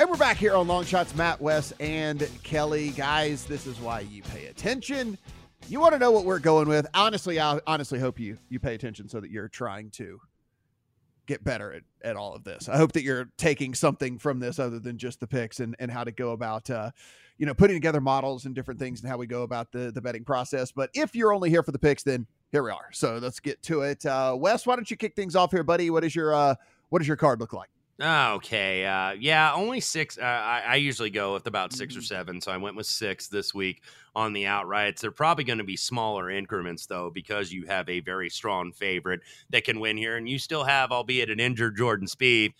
And 0.00 0.10
we're 0.10 0.16
back 0.16 0.36
here 0.36 0.56
on 0.56 0.66
Long 0.66 0.84
Shots, 0.84 1.14
Matt 1.14 1.40
West 1.40 1.74
and 1.78 2.28
Kelley. 2.42 2.90
Guys, 2.90 3.44
this 3.44 3.68
is 3.68 3.78
why 3.78 4.00
you 4.00 4.24
pay 4.24 4.46
attention. 4.46 5.16
You 5.68 5.78
want 5.78 5.92
to 5.92 6.00
know 6.00 6.10
what 6.10 6.24
we're 6.24 6.40
going 6.40 6.66
with. 6.66 6.88
Honestly, 6.92 7.38
I 7.38 7.60
honestly 7.68 8.00
hope 8.00 8.18
you 8.18 8.36
you 8.48 8.58
pay 8.58 8.74
attention 8.74 9.08
so 9.08 9.20
that 9.20 9.30
you're 9.30 9.46
trying 9.46 9.90
to 9.90 10.20
get 11.26 11.44
better 11.44 11.72
at, 11.72 11.82
at 12.02 12.16
all 12.16 12.34
of 12.34 12.42
this. 12.42 12.68
I 12.68 12.76
hope 12.76 12.90
that 12.92 13.04
you're 13.04 13.30
taking 13.38 13.74
something 13.74 14.18
from 14.18 14.40
this 14.40 14.58
other 14.58 14.80
than 14.80 14.98
just 14.98 15.20
the 15.20 15.28
picks 15.28 15.60
and, 15.60 15.76
and 15.78 15.88
how 15.88 16.02
to 16.02 16.10
go 16.10 16.32
about 16.32 16.68
uh, 16.68 16.90
you 17.40 17.46
know, 17.46 17.54
putting 17.54 17.74
together 17.74 18.02
models 18.02 18.44
and 18.44 18.54
different 18.54 18.78
things 18.78 19.00
and 19.00 19.10
how 19.10 19.16
we 19.16 19.26
go 19.26 19.42
about 19.42 19.72
the 19.72 19.90
the 19.90 20.00
betting 20.00 20.24
process. 20.24 20.70
But 20.70 20.90
if 20.92 21.16
you're 21.16 21.32
only 21.32 21.48
here 21.48 21.62
for 21.62 21.72
the 21.72 21.78
picks, 21.78 22.02
then 22.02 22.26
here 22.52 22.62
we 22.62 22.70
are. 22.70 22.90
So 22.92 23.16
let's 23.16 23.40
get 23.40 23.62
to 23.62 23.80
it. 23.80 24.04
Uh, 24.04 24.36
Wes, 24.38 24.66
why 24.66 24.76
don't 24.76 24.90
you 24.90 24.96
kick 24.98 25.16
things 25.16 25.34
off 25.34 25.50
here, 25.50 25.62
buddy? 25.62 25.88
What 25.88 26.04
is 26.04 26.14
your 26.14 26.34
uh, 26.34 26.54
what 26.90 26.98
does 26.98 27.08
your 27.08 27.16
card 27.16 27.40
look 27.40 27.54
like? 27.54 27.70
Okay. 28.02 28.84
Uh, 28.84 29.12
yeah, 29.12 29.52
only 29.54 29.80
six. 29.80 30.18
Uh, 30.18 30.22
I, 30.22 30.62
I, 30.66 30.74
usually 30.76 31.10
go 31.10 31.34
with 31.34 31.46
about 31.46 31.74
6 31.74 31.94
or 31.94 31.98
mm-hmm. 31.98 32.04
seven. 32.04 32.40
So 32.40 32.50
I 32.50 32.56
went 32.56 32.74
with 32.74 32.86
six 32.86 33.28
this 33.28 33.52
week 33.52 33.82
on 34.16 34.32
the 34.32 34.44
outrights. 34.44 35.00
They're 35.00 35.10
probably 35.10 35.44
going 35.44 35.58
to 35.58 35.64
be 35.64 35.76
smaller 35.76 36.30
increments, 36.30 36.86
though, 36.86 37.10
because 37.10 37.52
you 37.52 37.66
have 37.66 37.86
a 37.90 38.00
very 38.00 38.30
strong 38.30 38.72
favorite 38.72 39.20
that 39.50 39.64
can 39.64 39.80
win 39.80 39.98
here. 39.98 40.16
And 40.16 40.26
you 40.26 40.38
still 40.38 40.64
have, 40.64 40.92
albeit 40.92 41.28
an 41.28 41.40
injured 41.40 41.76
Jordan 41.76 42.06
Spieth, 42.06 42.54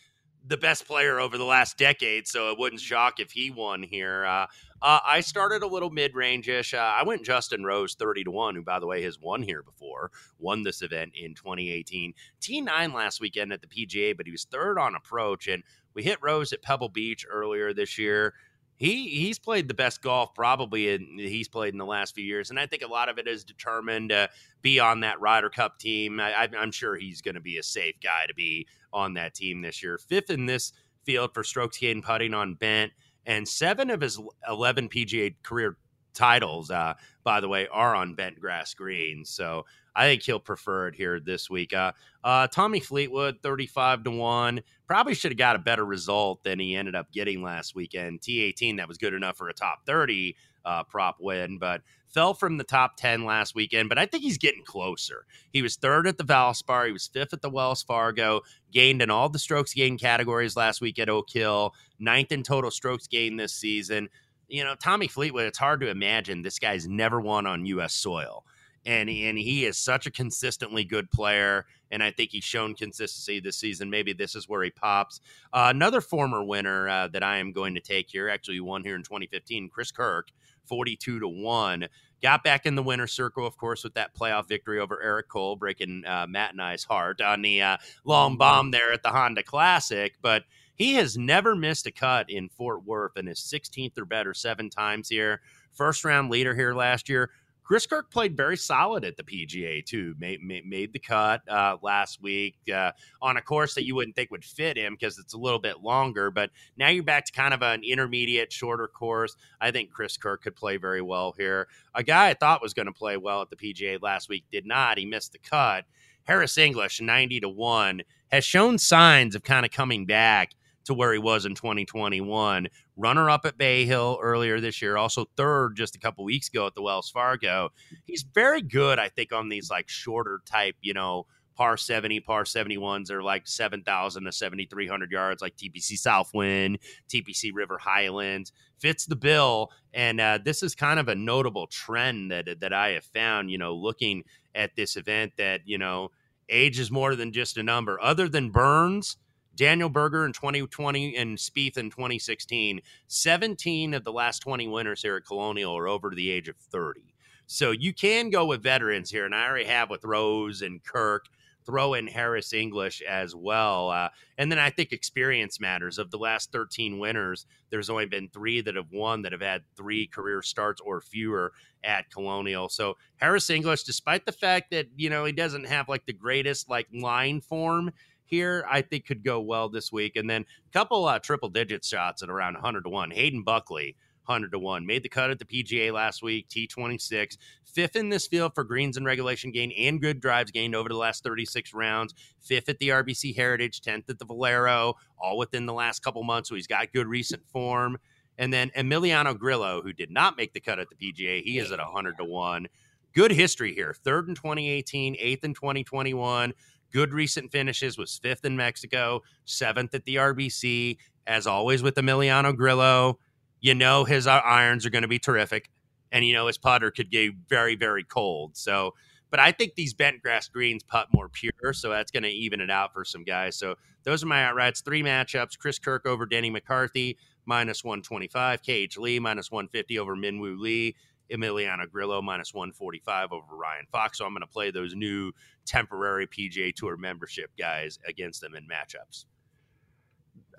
the 0.47 0.57
best 0.57 0.87
player 0.87 1.21
over 1.21 1.39
the 1.39 1.45
last 1.45 1.77
decade. 1.77 2.27
So 2.27 2.51
it 2.51 2.59
wouldn't 2.59 2.81
shock 2.81 3.21
if 3.21 3.33
he 3.33 3.51
won 3.51 3.83
here. 3.83 4.25
Uh, 4.25 4.47
uh, 4.83 5.01
I 5.05 5.21
started 5.21 5.63
a 5.63 5.67
little 5.67 5.91
mid 5.91 6.15
range 6.15 6.49
ish. 6.49 6.75
Uh, 6.75 6.79
I 6.79 7.03
went 7.03 7.25
Justin 7.25 7.65
Rose 7.65 7.95
30 7.95 8.25
to 8.25 8.31
1, 8.31 8.55
who, 8.55 8.63
by 8.63 8.79
the 8.79 8.87
way, 8.87 9.03
has 9.03 9.19
won 9.21 9.43
here 9.43 9.63
before, 9.63 10.11
won 10.39 10.63
this 10.63 10.83
event 10.83 11.13
in 11.15 11.35
2018. 11.35 12.15
T9 12.41 12.95
last 12.95 13.21
weekend 13.21 13.53
at 13.53 13.61
the 13.61 13.67
PGA, 13.67 14.17
but 14.17 14.27
he 14.27 14.33
was 14.33 14.45
third 14.45 14.79
on 14.79 14.95
approach. 14.95 15.49
And 15.49 15.63
we 15.95 16.03
hit 16.03 16.19
Rose 16.23 16.53
at 16.53 16.63
Pebble 16.63 16.89
Beach 16.89 17.27
earlier 17.31 17.75
this 17.75 17.99
year. 17.99 18.35
He 18.81 19.09
he's 19.11 19.39
played 19.39 19.69
the 19.69 19.75
best 19.75 20.01
golf 20.01 20.35
probably 20.35 20.89
in, 20.89 21.19
he's 21.19 21.49
played 21.49 21.75
in 21.75 21.79
the 21.79 21.85
last 21.85 22.15
few 22.15 22.25
years, 22.25 22.49
and 22.49 22.59
I 22.59 22.65
think 22.65 22.83
a 22.83 22.87
lot 22.89 23.11
of 23.11 23.19
it 23.19 23.29
is 23.29 23.45
determined 23.45 24.09
to 24.09 24.31
be 24.63 24.81
on 24.81 25.01
that 25.01 25.21
Ryder 25.21 25.51
Cup 25.51 25.79
team. 25.79 26.19
I, 26.19 26.49
I'm 26.59 26.73
sure 26.73 26.97
he's 26.97 27.21
going 27.21 27.35
to 27.35 27.43
be 27.43 27.59
a 27.59 27.63
safe 27.63 27.97
guy 28.03 28.25
to 28.27 28.35
be 28.35 28.67
on 28.91 29.15
that 29.15 29.35
team 29.35 29.61
this 29.61 29.83
year. 29.83 29.99
Fifth 29.99 30.31
in 30.31 30.47
this 30.47 30.73
field 31.05 31.35
for 31.35 31.45
strokes 31.45 31.77
gained 31.77 32.05
putting 32.05 32.33
on 32.33 32.55
bent 32.55 32.93
and 33.27 33.47
seven 33.47 33.91
of 33.91 34.01
his 34.01 34.19
11 34.49 34.89
PGA 34.89 35.35
career 35.43 35.77
titles, 36.15 36.71
uh, 36.71 36.95
by 37.23 37.41
the 37.41 37.49
way, 37.49 37.69
are 37.69 37.95
on 37.95 38.15
bent 38.15 38.41
grass 38.41 38.73
greens. 38.73 39.31
So 39.31 39.67
I 39.95 40.07
think 40.07 40.23
he'll 40.23 40.41
prefer 40.41 40.89
it 40.89 40.95
here 40.95 41.21
this 41.21 41.51
week. 41.51 41.73
Uh, 41.73 41.93
uh, 42.23 42.47
Tommy 42.49 42.81
Fleetwood, 42.81 43.39
35 43.43 44.05
to 44.05 44.11
1. 44.11 44.61
Probably 44.87 45.15
should 45.15 45.33
have 45.33 45.39
got 45.39 45.57
a 45.57 45.61
better 45.61 45.85
result 45.85 46.43
than 46.45 46.59
he 46.59 46.77
ended 46.77 46.95
up 46.95 47.13
getting 47.13 47.43
last 47.43 47.75
weekend. 47.75 48.21
T18, 48.21 48.77
that 48.77 48.89
was 48.89 48.99
good 48.99 49.15
enough 49.15 49.37
for 49.37 49.49
a 49.49 49.55
top 49.55 49.87
30 49.87 50.37
uh, 50.65 50.85
prop 50.85 51.17
win, 51.21 51.59
but 51.59 51.83
fell 52.13 52.35
from 52.35 52.57
the 52.57 52.65
top 52.65 52.97
10 52.97 53.25
last 53.25 53.55
weekend. 53.55 53.89
But 53.89 53.99
I 53.99 54.07
think 54.07 54.23
he's 54.23 54.39
getting 54.39 54.65
closer. 54.65 55.27
He 55.53 55.63
was 55.63 55.77
third 55.77 56.07
at 56.07 56.19
the 56.19 56.25
Valspar, 56.25 56.87
he 56.87 56.93
was 56.93 57.07
fifth 57.07 57.33
at 57.33 57.43
the 57.43 57.51
Wells 57.51 57.83
Fargo, 57.83 58.41
gained 58.73 59.03
in 59.03 59.11
all 59.11 59.29
the 59.29 59.39
strokes 59.39 59.73
gained 59.73 60.01
categories 60.01 60.57
last 60.57 60.81
week 60.81 60.99
at 60.99 61.09
Oak 61.09 61.31
Hill, 61.31 61.75
ninth 61.99 62.33
in 62.33 62.43
total 62.43 62.71
strokes 62.71 63.07
gained 63.07 63.39
this 63.39 63.55
season. 63.55 64.09
You 64.49 64.65
know, 64.65 64.75
Tommy 64.75 65.07
Fleetwood, 65.07 65.47
it's 65.47 65.59
hard 65.59 65.81
to 65.81 65.89
imagine 65.89 66.43
this 66.43 66.59
guy's 66.59 66.89
never 66.89 67.21
won 67.21 67.47
on 67.47 67.67
U.S. 67.67 67.95
soil. 67.95 68.45
And, 68.87 69.11
and 69.11 69.39
he 69.39 69.67
is 69.67 69.77
such 69.77 70.07
a 70.07 70.11
consistently 70.11 70.85
good 70.85 71.11
player. 71.11 71.67
And 71.91 72.03
I 72.03 72.11
think 72.11 72.31
he's 72.31 72.45
shown 72.45 72.75
consistency 72.75 73.41
this 73.41 73.59
season. 73.59 73.91
Maybe 73.91 74.13
this 74.13 74.35
is 74.35 74.49
where 74.49 74.63
he 74.63 74.71
pops. 74.71 75.21
Uh, 75.53 75.67
another 75.75 76.01
former 76.01 76.43
winner 76.43 76.89
uh, 76.89 77.09
that 77.09 77.23
I 77.23 77.39
am 77.39 77.53
going 77.53 77.75
to 77.75 77.81
take 77.81 78.09
here, 78.11 78.29
actually 78.29 78.61
won 78.61 78.85
here 78.85 78.97
in 78.97 79.03
2015, 79.03 79.69
Chris 79.69 79.91
Kirk 79.91 80.31
42 80.71 81.21
to 81.21 81.29
1. 81.29 81.89
Got 82.23 82.45
back 82.45 82.65
in 82.65 82.75
the 82.75 82.83
winner's 82.83 83.13
circle, 83.13 83.47
of 83.47 83.57
course, 83.57 83.83
with 83.83 83.95
that 83.95 84.15
playoff 84.15 84.47
victory 84.47 84.79
over 84.79 85.03
Eric 85.03 85.29
Cole, 85.29 85.57
breaking 85.57 86.05
uh, 86.07 86.27
Matt 86.29 86.53
and 86.53 86.63
I's 86.63 86.85
heart 86.85 87.21
on 87.21 87.43
the 87.43 87.61
uh, 87.63 87.77
long 88.05 88.37
bomb 88.37 88.71
there 88.71 88.93
at 88.93 89.03
the 89.03 89.09
Honda 89.09 89.43
Classic. 89.43 90.15
But 90.23 90.45
he 90.75 90.95
has 90.95 91.19
never 91.19 91.57
missed 91.57 91.87
a 91.87 91.91
cut 91.91 92.31
in 92.31 92.49
Fort 92.49 92.85
Worth 92.85 93.17
and 93.17 93.29
is 93.29 93.39
16th 93.39 93.99
or 93.99 94.05
better 94.05 94.33
seven 94.33 94.71
times 94.71 95.09
here. 95.09 95.41
First 95.73 96.05
round 96.05 96.31
leader 96.31 96.55
here 96.55 96.75
last 96.75 97.09
year. 97.09 97.31
Chris 97.71 97.87
Kirk 97.87 98.11
played 98.11 98.37
very 98.37 98.57
solid 98.57 99.05
at 99.05 99.17
the 99.17 99.23
PGA 99.23 99.87
too. 99.87 100.17
Made, 100.19 100.43
made, 100.43 100.67
made 100.67 100.93
the 100.93 100.99
cut 100.99 101.49
uh, 101.49 101.77
last 101.83 102.21
week 102.21 102.57
uh, 102.75 102.91
on 103.23 103.37
a 103.37 103.41
course 103.41 103.75
that 103.75 103.87
you 103.87 103.95
wouldn't 103.95 104.17
think 104.17 104.33
would 104.33 104.45
fit 104.45 104.77
him 104.77 104.95
because 104.95 105.21
it's 105.21 105.35
a 105.35 105.39
little 105.39 105.61
bit 105.61 105.81
longer. 105.81 106.33
But 106.33 106.51
now 106.77 106.89
you're 106.89 107.05
back 107.05 107.27
to 107.27 107.33
kind 107.33 107.55
of 107.55 107.63
an 107.63 107.85
intermediate, 107.85 108.53
shorter 108.53 108.89
course. 108.89 109.37
I 109.61 109.71
think 109.71 109.93
Chris 109.93 110.17
Kirk 110.17 110.43
could 110.43 110.57
play 110.57 110.79
very 110.79 111.01
well 111.01 111.33
here. 111.39 111.69
A 111.95 112.03
guy 112.03 112.31
I 112.31 112.35
thought 112.35 112.61
was 112.61 112.75
going 112.75 112.87
to 112.87 112.93
play 112.93 113.17
well 113.17 113.41
at 113.41 113.51
the 113.51 113.57
PGA 113.57 114.03
last 114.03 114.29
week 114.29 114.47
did 114.51 114.67
not. 114.67 114.99
He 114.99 115.07
missed 115.07 115.31
the 115.31 115.39
cut. 115.39 115.85
Harris 116.25 116.59
English, 116.59 117.01
ninety 117.01 117.39
to 117.39 117.49
one, 117.49 118.03
has 118.33 118.45
shown 118.45 118.79
signs 118.79 119.37
of 119.37 119.45
kind 119.45 119.65
of 119.65 119.71
coming 119.71 120.07
back 120.07 120.57
to 120.85 120.95
where 120.95 121.13
he 121.13 121.19
was 121.19 121.45
in 121.45 121.55
2021. 121.55 122.69
Runner 122.97 123.31
up 123.31 123.45
at 123.45 123.59
Bay 123.59 123.85
Hill 123.85 124.19
earlier 124.23 124.61
this 124.61 124.81
year, 124.81 124.97
also 124.97 125.27
third 125.37 125.77
just 125.77 125.97
a 125.97 125.99
couple 125.99 126.25
weeks 126.25 126.49
ago 126.49 126.67
at 126.67 126.75
the 126.75 126.83
Wells 126.83 127.11
Fargo. 127.11 127.71
He's 128.05 128.23
very 128.23 128.63
good, 128.63 128.99
I 128.99 129.09
think, 129.09 129.33
on 129.33 129.49
these 129.49 129.71
like 129.71 129.89
shorter 129.89 130.41
type, 130.47 130.77
you 130.81 130.95
know, 130.95 131.27
par 131.61 131.77
70, 131.77 132.21
par 132.21 132.45
71s 132.45 133.11
are 133.11 133.23
like 133.23 133.47
7,000 133.47 134.25
to 134.25 134.33
7,300 134.33 135.11
yards, 135.11 135.43
like 135.43 135.57
TPC 135.57 135.99
Southwind, 135.99 136.79
TPC 137.09 137.51
River 137.53 137.77
Highlands. 137.77 138.51
Fits 138.79 139.05
the 139.05 139.15
bill. 139.17 139.71
And 139.93 140.23
uh, 140.23 140.39
this 140.43 140.63
is 140.63 140.75
kind 140.75 140.99
of 140.99 141.09
a 141.09 141.15
notable 141.15 141.67
trend 141.67 142.31
that, 142.31 142.61
that 142.61 142.73
I 142.73 142.93
have 142.93 143.05
found, 143.05 143.51
you 143.51 143.59
know, 143.59 143.75
looking 143.75 144.25
at 144.55 144.75
this 144.75 144.97
event 144.97 145.33
that, 145.37 145.61
you 145.67 145.77
know, 145.77 146.13
age 146.49 146.81
is 146.81 146.91
more 146.91 147.15
than 147.15 147.31
just 147.31 147.59
a 147.59 147.63
number. 147.63 148.01
Other 148.01 148.27
than 148.27 148.49
Burns, 148.49 149.19
Daniel 149.55 149.89
Berger 149.89 150.25
in 150.25 150.33
2020 150.33 151.17
and 151.17 151.39
Spieth 151.39 151.77
in 151.77 151.91
2016. 151.91 152.81
17 153.09 153.95
of 153.95 154.05
the 154.05 154.13
last 154.13 154.41
20 154.41 154.69
winners 154.69 155.03
here 155.03 155.17
at 155.17 155.27
Colonial 155.27 155.77
are 155.77 155.89
over 155.89 156.11
the 156.15 156.31
age 156.31 156.49
of 156.49 156.57
30. 156.57 157.15
So 157.47 157.73
you 157.73 157.93
can 157.93 158.31
go 158.31 158.47
with 158.47 158.63
veterans 158.63 159.11
here, 159.11 159.25
and 159.25 159.35
I 159.35 159.47
already 159.47 159.65
have 159.65 159.91
with 159.91 160.05
Rose 160.05 160.63
and 160.63 160.83
Kirk. 160.85 161.27
throw 161.67 161.95
in 161.95 162.07
Harris 162.07 162.53
English 162.53 163.03
as 163.03 163.35
well. 163.35 163.91
Uh, 163.91 164.09
and 164.39 164.51
then 164.51 164.59
I 164.59 164.71
think 164.71 164.93
experience 164.93 165.61
matters. 165.61 165.99
Of 165.99 166.11
the 166.11 166.17
last 166.17 166.53
13 166.53 166.99
winners, 166.99 167.47
there's 167.69 167.91
only 167.91 168.07
been 168.07 168.29
three 168.29 168.61
that 168.63 168.77
have 168.77 168.91
won 168.91 169.23
that 169.23 169.33
have 169.33 169.43
had 169.43 169.63
three 169.77 170.07
career 170.07 170.43
starts 170.43 170.81
or 170.81 171.01
fewer 171.01 171.53
at 171.85 172.11
Colonial. 172.11 172.69
So 172.69 172.97
Harris 173.17 173.51
English, 173.51 173.83
despite 173.83 174.27
the 174.27 174.33
fact 174.33 174.71
that, 174.71 174.87
you 174.97 175.11
know, 175.11 175.25
he 175.25 175.33
doesn't 175.33 175.67
have 175.67 175.89
like 175.89 176.07
the 176.07 176.13
greatest 176.13 176.69
like 176.69 176.89
line 176.93 177.41
form 177.41 177.93
here, 178.31 178.65
I 178.71 178.83
think 178.83 179.07
could 179.07 179.25
go 179.25 179.41
well 179.41 179.69
this 179.69 179.93
week. 179.93 180.17
And 180.17 180.31
then 180.31 180.43
a 180.43 180.73
couple 180.73 181.05
uh, 181.07 181.19
triple 181.19 181.49
digit 181.49 181.85
shots 181.85 182.23
at 182.23 182.31
around 182.31 182.55
100 182.55 182.85
to 182.85 182.89
1. 182.89 183.11
Hayden 183.11 183.43
Buckley 183.43 183.97
100 184.31 184.53
to 184.53 184.59
1. 184.59 184.87
Made 184.87 185.03
the 185.03 185.09
cut 185.09 185.31
at 185.31 185.39
the 185.39 185.45
PGA 185.45 185.93
last 185.93 186.23
week, 186.23 186.49
T26. 186.49 187.37
Fifth 187.65 187.97
in 187.97 188.09
this 188.09 188.27
field 188.27 188.55
for 188.55 188.65
greens 188.65 188.97
and 188.97 189.05
regulation 189.05 189.51
gain 189.51 189.73
and 189.73 190.01
good 190.01 190.21
drives 190.21 190.51
gained 190.51 190.75
over 190.75 190.89
the 190.89 190.97
last 190.97 191.25
36 191.25 191.75
rounds. 191.75 192.15
Fifth 192.41 192.69
at 192.69 192.79
the 192.79 192.89
RBC 192.89 193.35
Heritage, 193.35 193.81
10th 193.81 194.09
at 194.09 194.19
the 194.19 194.25
Valero, 194.25 194.95
all 195.19 195.37
within 195.37 195.67
the 195.67 195.75
last 195.75 196.03
couple 196.03 196.23
months. 196.23 196.49
So 196.49 196.55
he's 196.55 196.67
got 196.67 196.93
good 196.93 197.07
recent 197.07 197.47
form. 197.49 197.99
And 198.39 198.53
then 198.53 198.71
Emiliano 198.77 199.37
Grillo, 199.37 199.83
who 199.83 199.93
did 199.93 200.11
not 200.11 200.37
make 200.37 200.55
the 200.55 200.61
cut 200.61 200.79
at 200.79 200.87
the 200.89 200.97
PGA, 200.97 201.43
he 201.43 201.59
is 201.59 201.73
at 201.73 201.79
100 201.79 202.17
to 202.19 202.25
1. 202.25 202.69
Good 203.13 203.33
history 203.33 203.75
here. 203.75 203.95
Third 204.05 204.29
in 204.29 204.35
2018, 204.35 205.17
eighth 205.19 205.45
in 205.45 205.53
2021. 205.53 206.55
Good 206.93 207.13
recent 207.13 207.53
finishes 207.53 207.97
was 207.97 208.19
fifth 208.19 208.45
in 208.45 208.57
Mexico, 208.57 209.23
seventh 209.45 209.95
at 209.95 210.05
the 210.05 210.17
RBC. 210.17 210.99
As 211.27 211.47
always 211.47 211.83
with 211.83 211.95
Emiliano 211.95 212.57
Grillo, 212.57 213.19
you 213.61 213.75
know 213.75 214.05
his 214.05 214.27
uh, 214.27 214.41
irons 214.45 214.85
are 214.85 214.91
going 214.91 215.03
to 215.03 215.09
be 215.09 215.19
terrific, 215.19 215.71
and 216.11 216.25
you 216.25 216.33
know 216.33 216.47
his 216.47 216.59
putter 216.59 216.91
could 216.91 217.11
get 217.11 217.33
very, 217.49 217.77
very 217.77 218.03
cold. 218.03 218.57
So, 218.57 218.95
but 219.31 219.39
I 219.39 219.53
think 219.53 219.75
these 219.75 219.95
bent 219.95 220.23
grass 220.23 220.49
greens 220.49 220.83
putt 220.83 221.09
more 221.13 221.29
pure, 221.29 221.73
so 221.73 221.91
that's 221.91 222.11
going 222.11 222.25
to 222.25 222.31
even 222.31 222.61
it 222.61 222.71
out 222.71 222.93
for 222.93 223.05
some 223.05 223.23
guys. 223.23 223.57
So 223.57 223.77
those 224.03 224.25
are 224.25 224.27
my 224.27 224.43
outrights. 224.43 224.83
Three 224.83 225.03
matchups: 225.03 225.59
Chris 225.59 225.79
Kirk 225.79 226.07
over 226.07 226.27
Denny 226.27 226.51
McCarthy 226.51 227.19
minus 227.45 227.85
one 227.85 228.03
twenty 228.03 228.29
five, 228.29 228.63
KH 228.63 228.97
Lee 228.99 229.19
minus 229.21 229.51
one 229.51 229.69
fifty 229.69 229.99
over 229.99 230.17
Minwoo 230.17 230.59
Lee. 230.59 230.97
Emiliano 231.33 231.91
Grillo 231.91 232.21
minus 232.23 232.53
145 232.53 233.33
over 233.33 233.45
Ryan 233.55 233.87
Fox. 233.91 234.19
So 234.19 234.25
I'm 234.25 234.33
going 234.33 234.43
to 234.43 234.47
play 234.47 234.71
those 234.71 234.95
new 234.95 235.33
temporary 235.67 236.27
PGA 236.27 236.75
Tour 236.75 236.97
membership 236.97 237.51
guys 237.59 237.99
against 238.07 238.41
them 238.41 238.55
in 238.55 238.67
matchups. 238.67 239.27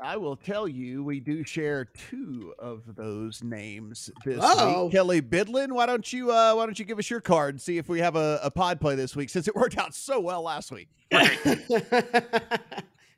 I 0.03 0.17
will 0.17 0.36
tell 0.36 0.67
you, 0.67 1.03
we 1.03 1.19
do 1.19 1.43
share 1.43 1.86
two 1.86 2.55
of 2.57 2.95
those 2.95 3.43
names 3.43 4.09
this 4.26 4.39
Uh-oh. 4.43 4.86
week. 4.86 4.93
Kelley 4.93 5.22
Bydlon, 5.22 5.74
why 5.74 5.86
don't 5.86 6.11
you 6.11 6.32
uh, 6.32 6.55
why 6.55 6.65
don't 6.65 6.80
you 6.80 6.86
give 6.86 6.97
us 6.97 7.09
your 7.09 7.22
card 7.22 7.53
and 7.55 7.61
see 7.61 7.78
if 7.78 7.88
we 7.88 7.99
have 7.99 8.15
a, 8.15 8.39
a 8.41 8.49
pod 8.49 8.82
play 8.82 8.95
this 8.95 9.15
week 9.15 9.30
since 9.30 9.47
it 9.47 9.55
worked 9.55 9.78
out 9.78 9.93
so 9.93 10.19
well 10.19 10.41
last 10.41 10.72
week. 10.72 10.89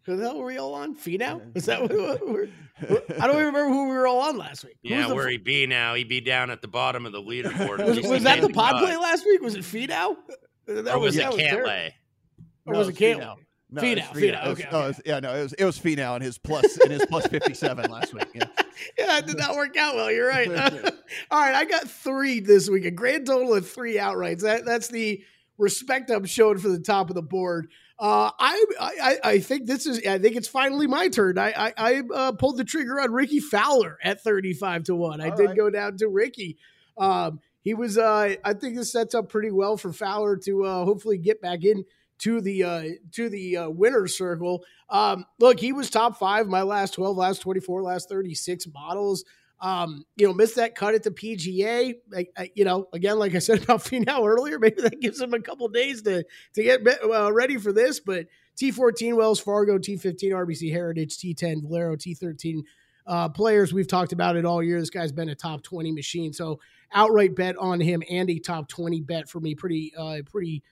Who 0.06 0.18
the 0.18 0.24
hell 0.24 0.38
were 0.39 0.45
we 0.47 0.58
all 0.58 0.74
on? 0.74 0.95
Finau? 0.95 1.41
Is 1.56 1.66
that 1.66 1.82
what 1.82 1.91
we 2.26 2.32
were? 2.32 2.49
I 2.82 3.28
don't 3.28 3.36
even 3.36 3.45
remember 3.47 3.70
who 3.70 3.89
we 3.89 3.95
were 3.95 4.06
all 4.08 4.20
on 4.22 4.38
last 4.38 4.66
week. 4.66 4.78
Who 4.84 4.89
Yeah, 4.89 4.99
was 4.99 5.08
the 5.10 5.16
where 5.16 5.30
he 5.30 5.38
be 5.38 5.66
now? 5.66 5.93
He'd 5.93 6.10
be 6.10 6.20
down 6.20 6.49
at 6.49 6.62
the 6.62 6.68
bottom 6.68 7.06
of 7.06 7.14
the 7.14 7.22
leaderboard. 7.22 7.86
Was, 7.86 7.97
Just 7.97 8.10
was 8.10 8.24
that 8.24 8.41
the 8.41 8.49
pod 8.49 8.82
play 8.84 8.97
last 8.97 9.26
week? 9.26 9.41
Was 9.41 9.56
it 9.56 9.62
Finau? 9.64 10.18
That 10.68 10.88
Or 10.93 10.99
was 10.99 11.16
that 11.16 11.34
it 11.34 11.38
terrible. 11.38 11.70
Cantlay? 11.70 11.91
Or 12.66 12.74
was 12.76 12.89
it 12.89 12.95
Cantlay? 12.95 13.36
No, 13.72 13.82
Finau, 13.82 13.97
it's 13.97 14.08
Finau, 14.10 14.45
It 14.45 14.49
was- 14.49 14.60
okay, 14.60 14.68
oh, 14.72 14.78
okay. 14.78 14.86
it 14.86 14.88
was- 14.88 15.01
yeah, 15.06 15.20
no, 15.20 15.34
it 15.36 15.41
was 15.43 15.54
it 15.54 15.66
was 15.66 15.80
Finau 15.80 16.14
and 16.16 16.24
his 16.24 16.38
plus 16.38 16.78
and 16.78 16.91
his 16.91 17.06
plus 17.08 17.26
fifty 17.28 17.54
seven 17.54 17.89
last 17.89 18.14
week. 18.14 18.28
Yeah. 18.34 18.43
Yeah, 18.97 19.20
it 19.20 19.28
did 19.28 19.38
not 19.38 19.56
work 19.56 19.78
out 19.78 19.95
well. 19.95 20.12
You're 20.12 20.28
right. 20.28 20.49
All 21.32 21.39
right, 21.39 21.56
I 21.56 21.64
got 21.64 21.88
three 21.89 22.39
this 22.41 22.70
week. 22.70 22.86
A 22.86 22.91
grand 22.91 23.28
total 23.28 23.54
of 23.54 23.70
three 23.70 23.95
outrights. 23.95 24.41
That 24.41 24.66
that's 24.66 24.88
the 24.89 25.24
respect 25.58 26.10
I'm 26.10 26.26
showing 26.26 26.58
for 26.58 26.70
the 26.70 26.80
top 26.80 27.10
of 27.10 27.16
the 27.16 27.22
board. 27.22 27.70
Uh, 28.00 28.32
I, 28.39 28.66
I 28.80 29.18
I 29.24 29.39
think 29.39 29.68
this 29.68 29.86
is. 29.86 30.06
I 30.06 30.18
think 30.18 30.36
it's 30.36 30.48
finally 30.48 30.88
my 30.88 31.10
turn. 31.10 31.38
I 31.38 31.54
I, 31.56 31.74
I 31.78 32.02
uh, 32.14 32.32
pulled 32.34 32.58
the 32.58 32.64
trigger 32.64 33.00
on 33.00 33.12
Rickie 33.12 33.39
Fowler 33.39 33.98
at 34.04 34.22
35 34.22 34.86
to 34.86 34.96
one. 34.96 35.22
I 35.22 35.30
All 35.30 35.38
did 35.38 35.48
right. 35.48 35.58
go 35.58 35.70
down 35.70 35.98
to 35.98 36.08
Rickie. 36.08 36.58
Um, 36.98 37.39
he 37.62 37.74
was. 37.74 37.98
Uh, 37.98 38.36
I 38.44 38.54
think 38.54 38.76
this 38.76 38.91
sets 38.91 39.14
up 39.16 39.30
pretty 39.30 39.52
well 39.52 39.78
for 39.78 39.94
Fowler 39.94 40.38
to 40.38 40.66
uh, 40.66 40.86
hopefully 40.86 41.18
get 41.18 41.39
back 41.41 41.64
in 41.64 41.86
to 42.20 42.41
the 42.41 42.64
uh, 42.64 42.84
to 43.12 43.30
the 43.30 43.58
uh, 43.58 43.70
winner's 43.70 44.18
circle. 44.18 44.64
Um, 44.89 45.26
look, 45.39 45.60
he 45.60 45.72
was 45.74 45.89
top 45.89 46.18
five 46.18 46.48
my 46.48 46.62
last 46.62 46.94
12, 46.94 47.18
last 47.18 47.39
24, 47.39 47.84
last 47.84 48.10
36 48.10 48.68
models. 48.74 49.24
Um, 49.64 50.03
you 50.18 50.28
know, 50.28 50.34
missed 50.34 50.57
that 50.57 50.76
cut 50.76 50.93
at 50.93 51.03
the 51.03 51.11
PGA. 51.11 51.95
Like, 52.11 52.32
I, 52.38 52.51
you 52.53 52.66
know, 52.66 52.89
again, 52.91 53.18
like 53.18 53.34
I 53.34 53.39
said 53.39 53.64
about 53.64 53.80
Finau 53.84 54.28
earlier, 54.28 54.59
maybe 54.59 54.82
that 54.82 54.99
gives 54.99 55.22
him 55.22 55.34
a 55.34 55.39
couple 55.39 55.68
days 55.70 56.01
to 56.01 56.26
to 56.53 56.64
get 56.64 56.82
uh, 57.03 57.32
ready 57.32 57.57
for 57.57 57.72
this. 57.72 58.01
But 58.01 58.28
T14 58.57 59.16
Wells 59.16 59.39
Fargo, 59.39 59.78
T15 59.78 60.32
RBC 60.32 60.72
Heritage, 60.72 61.18
T10 61.18 61.61
Valero, 61.61 61.95
T13 61.95 62.64
uh, 63.07 63.30
players. 63.30 63.74
We've 63.74 63.88
talked 63.88 64.14
about 64.14 64.36
it 64.36 64.45
all 64.45 64.61
year. 64.61 64.80
This 64.80 64.89
guy's 64.89 65.11
been 65.11 65.30
a 65.30 65.36
top 65.36 65.64
20 65.64 65.91
machine. 65.91 66.34
So 66.34 66.59
outright 66.93 67.36
bet 67.36 67.57
on 67.57 67.80
him 67.80 68.03
and 68.09 68.30
a 68.30 68.39
top 68.39 68.68
20 68.68 69.01
bet 69.01 69.30
for 69.30 69.39
me. 69.39 69.55
Pretty, 69.55 69.93
uh, 69.97 70.18
pretty 70.30 70.64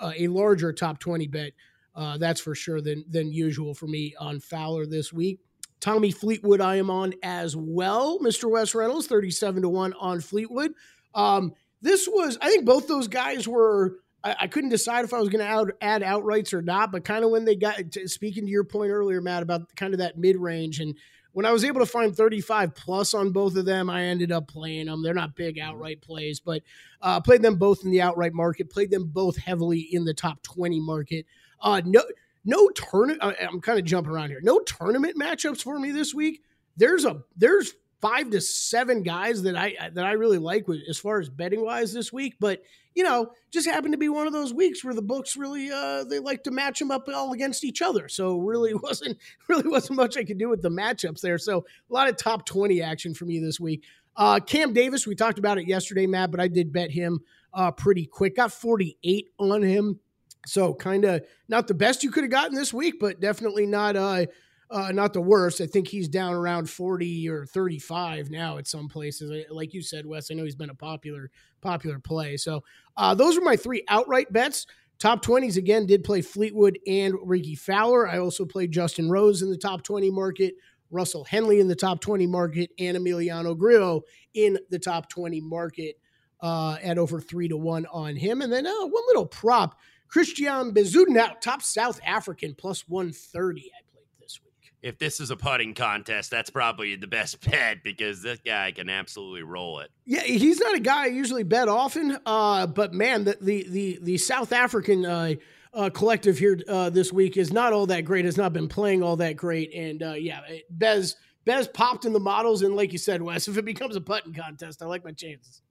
uh, 0.00 0.12
a 0.16 0.28
larger 0.28 0.72
top 0.72 0.98
20 0.98 1.26
bet. 1.28 1.52
Uh, 1.94 2.16
that's 2.16 2.40
for 2.40 2.54
sure 2.54 2.80
than 2.80 3.04
than 3.10 3.32
usual 3.32 3.74
for 3.74 3.86
me 3.86 4.14
on 4.18 4.40
Fowler 4.40 4.86
this 4.86 5.12
week. 5.12 5.40
Tommy 5.82 6.12
Fleetwood, 6.12 6.60
I 6.60 6.76
am 6.76 6.88
on 6.90 7.12
as 7.24 7.56
well. 7.56 8.20
Mr. 8.20 8.48
Wes 8.48 8.72
Reynolds, 8.72 9.08
37 9.08 9.62
to 9.62 9.68
1 9.68 9.92
on 9.94 10.20
Fleetwood. 10.20 10.72
Um, 11.12 11.54
this 11.82 12.08
was, 12.08 12.38
I 12.40 12.48
think 12.48 12.64
both 12.64 12.86
those 12.86 13.08
guys 13.08 13.48
were, 13.48 13.98
I, 14.22 14.36
I 14.42 14.46
couldn't 14.46 14.70
decide 14.70 15.04
if 15.04 15.12
I 15.12 15.18
was 15.18 15.28
going 15.28 15.44
to 15.44 15.50
out, 15.50 15.72
add 15.80 16.02
outrights 16.02 16.54
or 16.54 16.62
not, 16.62 16.92
but 16.92 17.04
kind 17.04 17.24
of 17.24 17.32
when 17.32 17.44
they 17.44 17.56
got, 17.56 17.90
to, 17.92 18.06
speaking 18.06 18.44
to 18.44 18.50
your 18.50 18.62
point 18.62 18.92
earlier, 18.92 19.20
Matt, 19.20 19.42
about 19.42 19.74
kind 19.74 19.92
of 19.92 19.98
that 19.98 20.16
mid 20.16 20.36
range. 20.36 20.78
And 20.78 20.96
when 21.32 21.46
I 21.46 21.50
was 21.50 21.64
able 21.64 21.80
to 21.80 21.86
find 21.86 22.14
35 22.14 22.76
plus 22.76 23.12
on 23.12 23.32
both 23.32 23.56
of 23.56 23.64
them, 23.64 23.90
I 23.90 24.04
ended 24.04 24.30
up 24.30 24.46
playing 24.46 24.86
them. 24.86 25.02
They're 25.02 25.14
not 25.14 25.34
big 25.34 25.58
outright 25.58 26.00
plays, 26.00 26.38
but 26.38 26.62
uh, 27.00 27.20
played 27.20 27.42
them 27.42 27.56
both 27.56 27.84
in 27.84 27.90
the 27.90 28.02
outright 28.02 28.34
market, 28.34 28.70
played 28.70 28.92
them 28.92 29.06
both 29.08 29.36
heavily 29.36 29.80
in 29.80 30.04
the 30.04 30.14
top 30.14 30.44
20 30.44 30.78
market. 30.78 31.26
Uh, 31.60 31.82
no, 31.84 32.02
no 32.44 32.68
tournament. 32.70 33.22
I'm 33.22 33.60
kind 33.60 33.78
of 33.78 33.84
jumping 33.84 34.12
around 34.12 34.30
here. 34.30 34.40
No 34.42 34.60
tournament 34.60 35.16
matchups 35.18 35.62
for 35.62 35.78
me 35.78 35.90
this 35.90 36.14
week. 36.14 36.42
There's 36.76 37.04
a 37.04 37.22
there's 37.36 37.74
five 38.00 38.30
to 38.30 38.40
seven 38.40 39.02
guys 39.02 39.42
that 39.42 39.56
I 39.56 39.90
that 39.94 40.04
I 40.04 40.12
really 40.12 40.38
like 40.38 40.66
with 40.66 40.80
as 40.88 40.98
far 40.98 41.20
as 41.20 41.28
betting 41.28 41.64
wise 41.64 41.92
this 41.92 42.12
week. 42.12 42.34
But 42.40 42.62
you 42.94 43.04
know, 43.04 43.30
just 43.50 43.66
happened 43.66 43.92
to 43.92 43.98
be 43.98 44.08
one 44.08 44.26
of 44.26 44.32
those 44.32 44.52
weeks 44.52 44.84
where 44.84 44.92
the 44.92 45.02
books 45.02 45.36
really 45.36 45.70
uh 45.70 46.04
they 46.04 46.18
like 46.18 46.42
to 46.44 46.50
match 46.50 46.78
them 46.78 46.90
up 46.90 47.08
all 47.08 47.32
against 47.32 47.64
each 47.64 47.80
other. 47.80 48.08
So 48.08 48.38
really 48.38 48.74
wasn't 48.82 49.18
really 49.48 49.68
wasn't 49.68 49.96
much 49.96 50.16
I 50.16 50.24
could 50.24 50.38
do 50.38 50.48
with 50.48 50.62
the 50.62 50.70
matchups 50.70 51.20
there. 51.20 51.38
So 51.38 51.58
a 51.58 51.92
lot 51.92 52.08
of 52.08 52.16
top 52.16 52.44
twenty 52.44 52.82
action 52.82 53.14
for 53.14 53.24
me 53.24 53.38
this 53.38 53.60
week. 53.60 53.84
Uh, 54.14 54.40
Cam 54.40 54.74
Davis, 54.74 55.06
we 55.06 55.14
talked 55.14 55.38
about 55.38 55.58
it 55.58 55.66
yesterday, 55.66 56.06
Matt, 56.06 56.30
but 56.30 56.40
I 56.40 56.48
did 56.48 56.72
bet 56.72 56.90
him 56.90 57.20
uh, 57.54 57.70
pretty 57.70 58.04
quick. 58.04 58.36
Got 58.36 58.52
48 58.52 59.28
on 59.38 59.62
him. 59.62 60.00
So 60.46 60.74
kind 60.74 61.04
of 61.04 61.22
not 61.48 61.68
the 61.68 61.74
best 61.74 62.02
you 62.02 62.10
could 62.10 62.24
have 62.24 62.30
gotten 62.30 62.54
this 62.54 62.72
week, 62.72 62.94
but 63.00 63.20
definitely 63.20 63.66
not 63.66 63.96
uh, 63.96 64.26
uh 64.70 64.92
not 64.92 65.12
the 65.12 65.20
worst. 65.20 65.60
I 65.60 65.66
think 65.66 65.88
he's 65.88 66.08
down 66.08 66.34
around 66.34 66.68
40 66.68 67.28
or 67.28 67.46
35 67.46 68.30
now 68.30 68.58
at 68.58 68.66
some 68.66 68.88
places. 68.88 69.46
Like 69.50 69.74
you 69.74 69.82
said, 69.82 70.06
Wes, 70.06 70.30
I 70.30 70.34
know 70.34 70.44
he's 70.44 70.56
been 70.56 70.70
a 70.70 70.74
popular 70.74 71.30
popular 71.60 71.98
play. 71.98 72.36
So 72.36 72.64
uh 72.96 73.14
those 73.14 73.36
are 73.36 73.42
my 73.42 73.56
three 73.56 73.84
outright 73.88 74.32
bets. 74.32 74.66
Top 74.98 75.24
20s 75.24 75.56
again 75.56 75.84
did 75.84 76.04
play 76.04 76.22
Fleetwood 76.22 76.78
and 76.86 77.16
Rickie 77.24 77.56
Fowler. 77.56 78.08
I 78.08 78.18
also 78.18 78.44
played 78.44 78.70
Justin 78.70 79.10
Rose 79.10 79.42
in 79.42 79.50
the 79.50 79.56
top 79.56 79.82
20 79.82 80.12
market, 80.12 80.54
Russell 80.92 81.24
Henley 81.24 81.58
in 81.58 81.66
the 81.66 81.74
top 81.74 82.00
20 82.00 82.24
market, 82.28 82.70
and 82.78 82.96
Emiliano 82.96 83.58
Grillo 83.58 84.02
in 84.34 84.58
the 84.70 84.78
top 84.78 85.08
20 85.08 85.40
market 85.40 85.96
uh, 86.40 86.76
at 86.82 86.98
over 86.98 87.20
three 87.20 87.48
to 87.48 87.56
one 87.56 87.86
on 87.86 88.14
him. 88.14 88.42
And 88.42 88.52
then 88.52 88.64
uh, 88.64 88.86
one 88.86 89.02
little 89.08 89.26
prop 89.26 89.76
Christiaan 90.12 90.72
Bezuidenhout, 90.72 91.40
top 91.40 91.62
South 91.62 91.98
African, 92.04 92.54
plus 92.54 92.86
130. 92.86 93.60
I 93.60 93.80
played 93.92 94.04
this 94.20 94.40
week. 94.44 94.72
If 94.82 94.98
this 94.98 95.20
is 95.20 95.30
a 95.30 95.36
putting 95.36 95.72
contest, 95.72 96.30
that's 96.30 96.50
probably 96.50 96.96
the 96.96 97.06
best 97.06 97.40
bet 97.50 97.82
because 97.82 98.22
this 98.22 98.38
guy 98.44 98.72
can 98.72 98.90
absolutely 98.90 99.42
roll 99.42 99.80
it. 99.80 99.90
Yeah, 100.04 100.22
he's 100.22 100.60
not 100.60 100.74
a 100.74 100.80
guy 100.80 101.04
I 101.04 101.06
usually 101.06 101.44
bet 101.44 101.68
often, 101.68 102.18
uh, 102.26 102.66
but 102.66 102.92
man, 102.92 103.24
the 103.24 103.38
the 103.40 103.66
the, 103.68 103.98
the 104.02 104.18
South 104.18 104.52
African 104.52 105.06
uh, 105.06 105.34
uh, 105.72 105.88
collective 105.88 106.38
here 106.38 106.60
uh, 106.68 106.90
this 106.90 107.10
week 107.10 107.38
is 107.38 107.50
not 107.50 107.72
all 107.72 107.86
that 107.86 108.02
great. 108.02 108.26
Has 108.26 108.36
not 108.36 108.52
been 108.52 108.68
playing 108.68 109.02
all 109.02 109.16
that 109.16 109.36
great, 109.36 109.72
and 109.72 110.02
uh, 110.02 110.12
yeah, 110.12 110.40
Bez 110.68 111.16
Bez 111.46 111.68
popped 111.68 112.04
in 112.04 112.12
the 112.12 112.20
models, 112.20 112.60
and 112.60 112.76
like 112.76 112.92
you 112.92 112.98
said, 112.98 113.22
Wes, 113.22 113.48
if 113.48 113.56
it 113.56 113.64
becomes 113.64 113.96
a 113.96 114.00
putting 114.00 114.34
contest, 114.34 114.82
I 114.82 114.86
like 114.86 115.04
my 115.04 115.12
chances. 115.12 115.62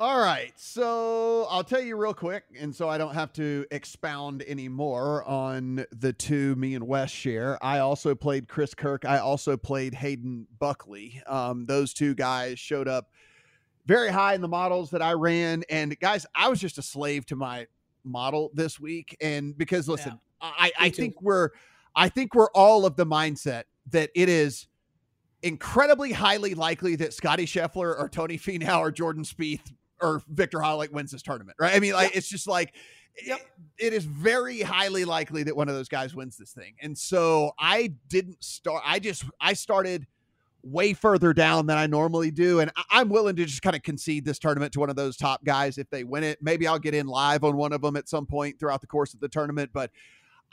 All 0.00 0.20
right. 0.20 0.52
So 0.54 1.48
I'll 1.50 1.64
tell 1.64 1.80
you 1.80 1.96
real 1.96 2.14
quick, 2.14 2.44
and 2.56 2.72
so 2.72 2.88
I 2.88 2.98
don't 2.98 3.14
have 3.14 3.32
to 3.32 3.66
expound 3.72 4.44
anymore 4.46 5.24
on 5.24 5.84
the 5.90 6.12
two 6.12 6.54
me 6.54 6.76
and 6.76 6.86
Wes 6.86 7.10
share. 7.10 7.58
I 7.64 7.80
also 7.80 8.14
played 8.14 8.46
Chris 8.46 8.74
Kirk. 8.74 9.04
I 9.04 9.18
also 9.18 9.56
played 9.56 9.94
Hayden 9.94 10.46
Buckley. 10.60 11.20
Um, 11.26 11.66
those 11.66 11.92
two 11.92 12.14
guys 12.14 12.60
showed 12.60 12.86
up 12.86 13.10
very 13.86 14.08
high 14.08 14.34
in 14.34 14.40
the 14.40 14.46
models 14.46 14.90
that 14.90 15.02
I 15.02 15.14
ran. 15.14 15.64
And 15.68 15.98
guys, 15.98 16.26
I 16.32 16.48
was 16.48 16.60
just 16.60 16.78
a 16.78 16.82
slave 16.82 17.26
to 17.26 17.34
my 17.34 17.66
model 18.04 18.52
this 18.54 18.78
week. 18.78 19.16
And 19.20 19.58
because 19.58 19.88
listen, 19.88 20.12
yeah, 20.40 20.52
I, 20.56 20.70
I 20.78 20.90
think 20.90 21.20
we're 21.20 21.50
I 21.96 22.08
think 22.08 22.36
we're 22.36 22.52
all 22.52 22.86
of 22.86 22.94
the 22.94 23.04
mindset 23.04 23.64
that 23.90 24.10
it 24.14 24.28
is 24.28 24.68
incredibly 25.42 26.12
highly 26.12 26.54
likely 26.54 26.94
that 26.96 27.14
Scottie 27.14 27.46
Scheffler 27.46 27.98
or 27.98 28.08
Tony 28.08 28.38
Finau 28.38 28.78
or 28.78 28.92
Jordan 28.92 29.24
Spieth 29.24 29.72
or 30.00 30.22
Viktor 30.28 30.58
Hovland 30.58 30.92
wins 30.92 31.10
this 31.10 31.22
tournament, 31.22 31.56
right? 31.60 31.74
I 31.74 31.80
mean, 31.80 31.92
like 31.92 32.16
it's 32.16 32.28
just 32.28 32.46
like 32.46 32.74
yep. 33.24 33.40
it, 33.78 33.86
it 33.86 33.92
is 33.92 34.04
very 34.04 34.60
highly 34.60 35.04
likely 35.04 35.42
that 35.44 35.56
one 35.56 35.68
of 35.68 35.74
those 35.74 35.88
guys 35.88 36.14
wins 36.14 36.36
this 36.36 36.52
thing. 36.52 36.74
And 36.80 36.96
so 36.96 37.52
I 37.58 37.94
didn't 38.08 38.42
start. 38.42 38.82
I 38.84 38.98
just 38.98 39.24
I 39.40 39.52
started 39.54 40.06
way 40.62 40.92
further 40.92 41.32
down 41.32 41.66
than 41.66 41.78
I 41.78 41.86
normally 41.86 42.30
do, 42.30 42.60
and 42.60 42.70
I'm 42.90 43.08
willing 43.08 43.36
to 43.36 43.44
just 43.44 43.62
kind 43.62 43.76
of 43.76 43.82
concede 43.82 44.24
this 44.24 44.38
tournament 44.38 44.72
to 44.72 44.80
one 44.80 44.90
of 44.90 44.96
those 44.96 45.16
top 45.16 45.44
guys 45.44 45.78
if 45.78 45.88
they 45.90 46.04
win 46.04 46.24
it. 46.24 46.38
Maybe 46.42 46.66
I'll 46.66 46.78
get 46.78 46.94
in 46.94 47.06
live 47.06 47.44
on 47.44 47.56
one 47.56 47.72
of 47.72 47.80
them 47.80 47.96
at 47.96 48.08
some 48.08 48.26
point 48.26 48.58
throughout 48.58 48.80
the 48.80 48.86
course 48.86 49.14
of 49.14 49.20
the 49.20 49.28
tournament, 49.28 49.70
but 49.72 49.90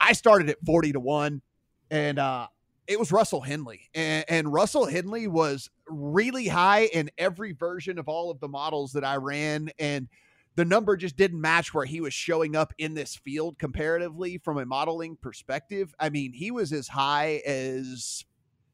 I 0.00 0.12
started 0.12 0.48
at 0.50 0.58
forty 0.64 0.92
to 0.92 1.00
one, 1.00 1.42
and 1.90 2.18
uh, 2.18 2.46
it 2.86 2.98
was 2.98 3.12
Russell 3.12 3.40
Henley. 3.40 3.88
And, 3.94 4.24
and, 4.28 4.52
Russell 4.52 4.86
Henley 4.86 5.26
was 5.26 5.70
really 5.88 6.48
high 6.48 6.84
in 6.86 7.10
every 7.18 7.52
version 7.52 7.98
of 7.98 8.08
all 8.08 8.30
of 8.30 8.40
the 8.40 8.48
models 8.48 8.92
that 8.92 9.04
I 9.04 9.16
ran. 9.16 9.70
And 9.78 10.08
the 10.56 10.64
number 10.64 10.96
just 10.96 11.16
didn't 11.16 11.40
match 11.40 11.74
where 11.74 11.84
he 11.84 12.00
was 12.00 12.14
showing 12.14 12.56
up 12.56 12.72
in 12.78 12.94
this 12.94 13.16
field 13.16 13.58
comparatively 13.58 14.38
from 14.38 14.58
a 14.58 14.64
modeling 14.64 15.16
perspective. 15.16 15.94
I 16.00 16.08
mean, 16.10 16.32
he 16.32 16.50
was 16.50 16.72
as 16.72 16.88
high 16.88 17.42
as 17.46 18.24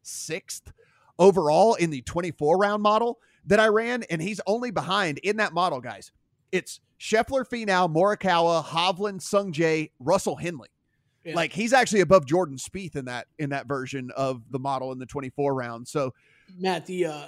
sixth 0.03 0.73
overall 1.19 1.75
in 1.75 1.91
the 1.91 2.03
24 2.03 2.57
round 2.59 2.83
model 2.83 3.19
that 3.47 3.61
I 3.61 3.69
ran. 3.69 4.05
And 4.05 4.23
he's 4.23 4.41
only 4.47 4.71
behind 4.71 5.19
in 5.19 5.39
that 5.39 5.53
model, 5.53 5.81
guys. 5.81 6.13
It's 6.53 6.81
Scheffler, 7.01 7.45
Finau, 7.49 7.93
Morikawa, 7.93 8.65
Hovland, 8.65 9.21
Sungjae, 9.21 9.91
Russell 9.99 10.37
Henley. 10.37 10.69
Yeah. 11.25 11.35
Like 11.35 11.53
he's 11.53 11.73
actually 11.73 12.01
above 12.01 12.27
Jordan 12.27 12.57
Spieth 12.57 12.97
in 12.97 13.05
that 13.05 13.27
in 13.39 13.51
that 13.51 13.67
version 13.67 14.11
of 14.17 14.43
the 14.51 14.59
model 14.59 14.93
in 14.93 14.99
the 14.99 15.07
24 15.07 15.55
round. 15.55 15.87
So 15.87 16.15
Matt, 16.59 16.87
the 16.87 17.07
uh 17.07 17.27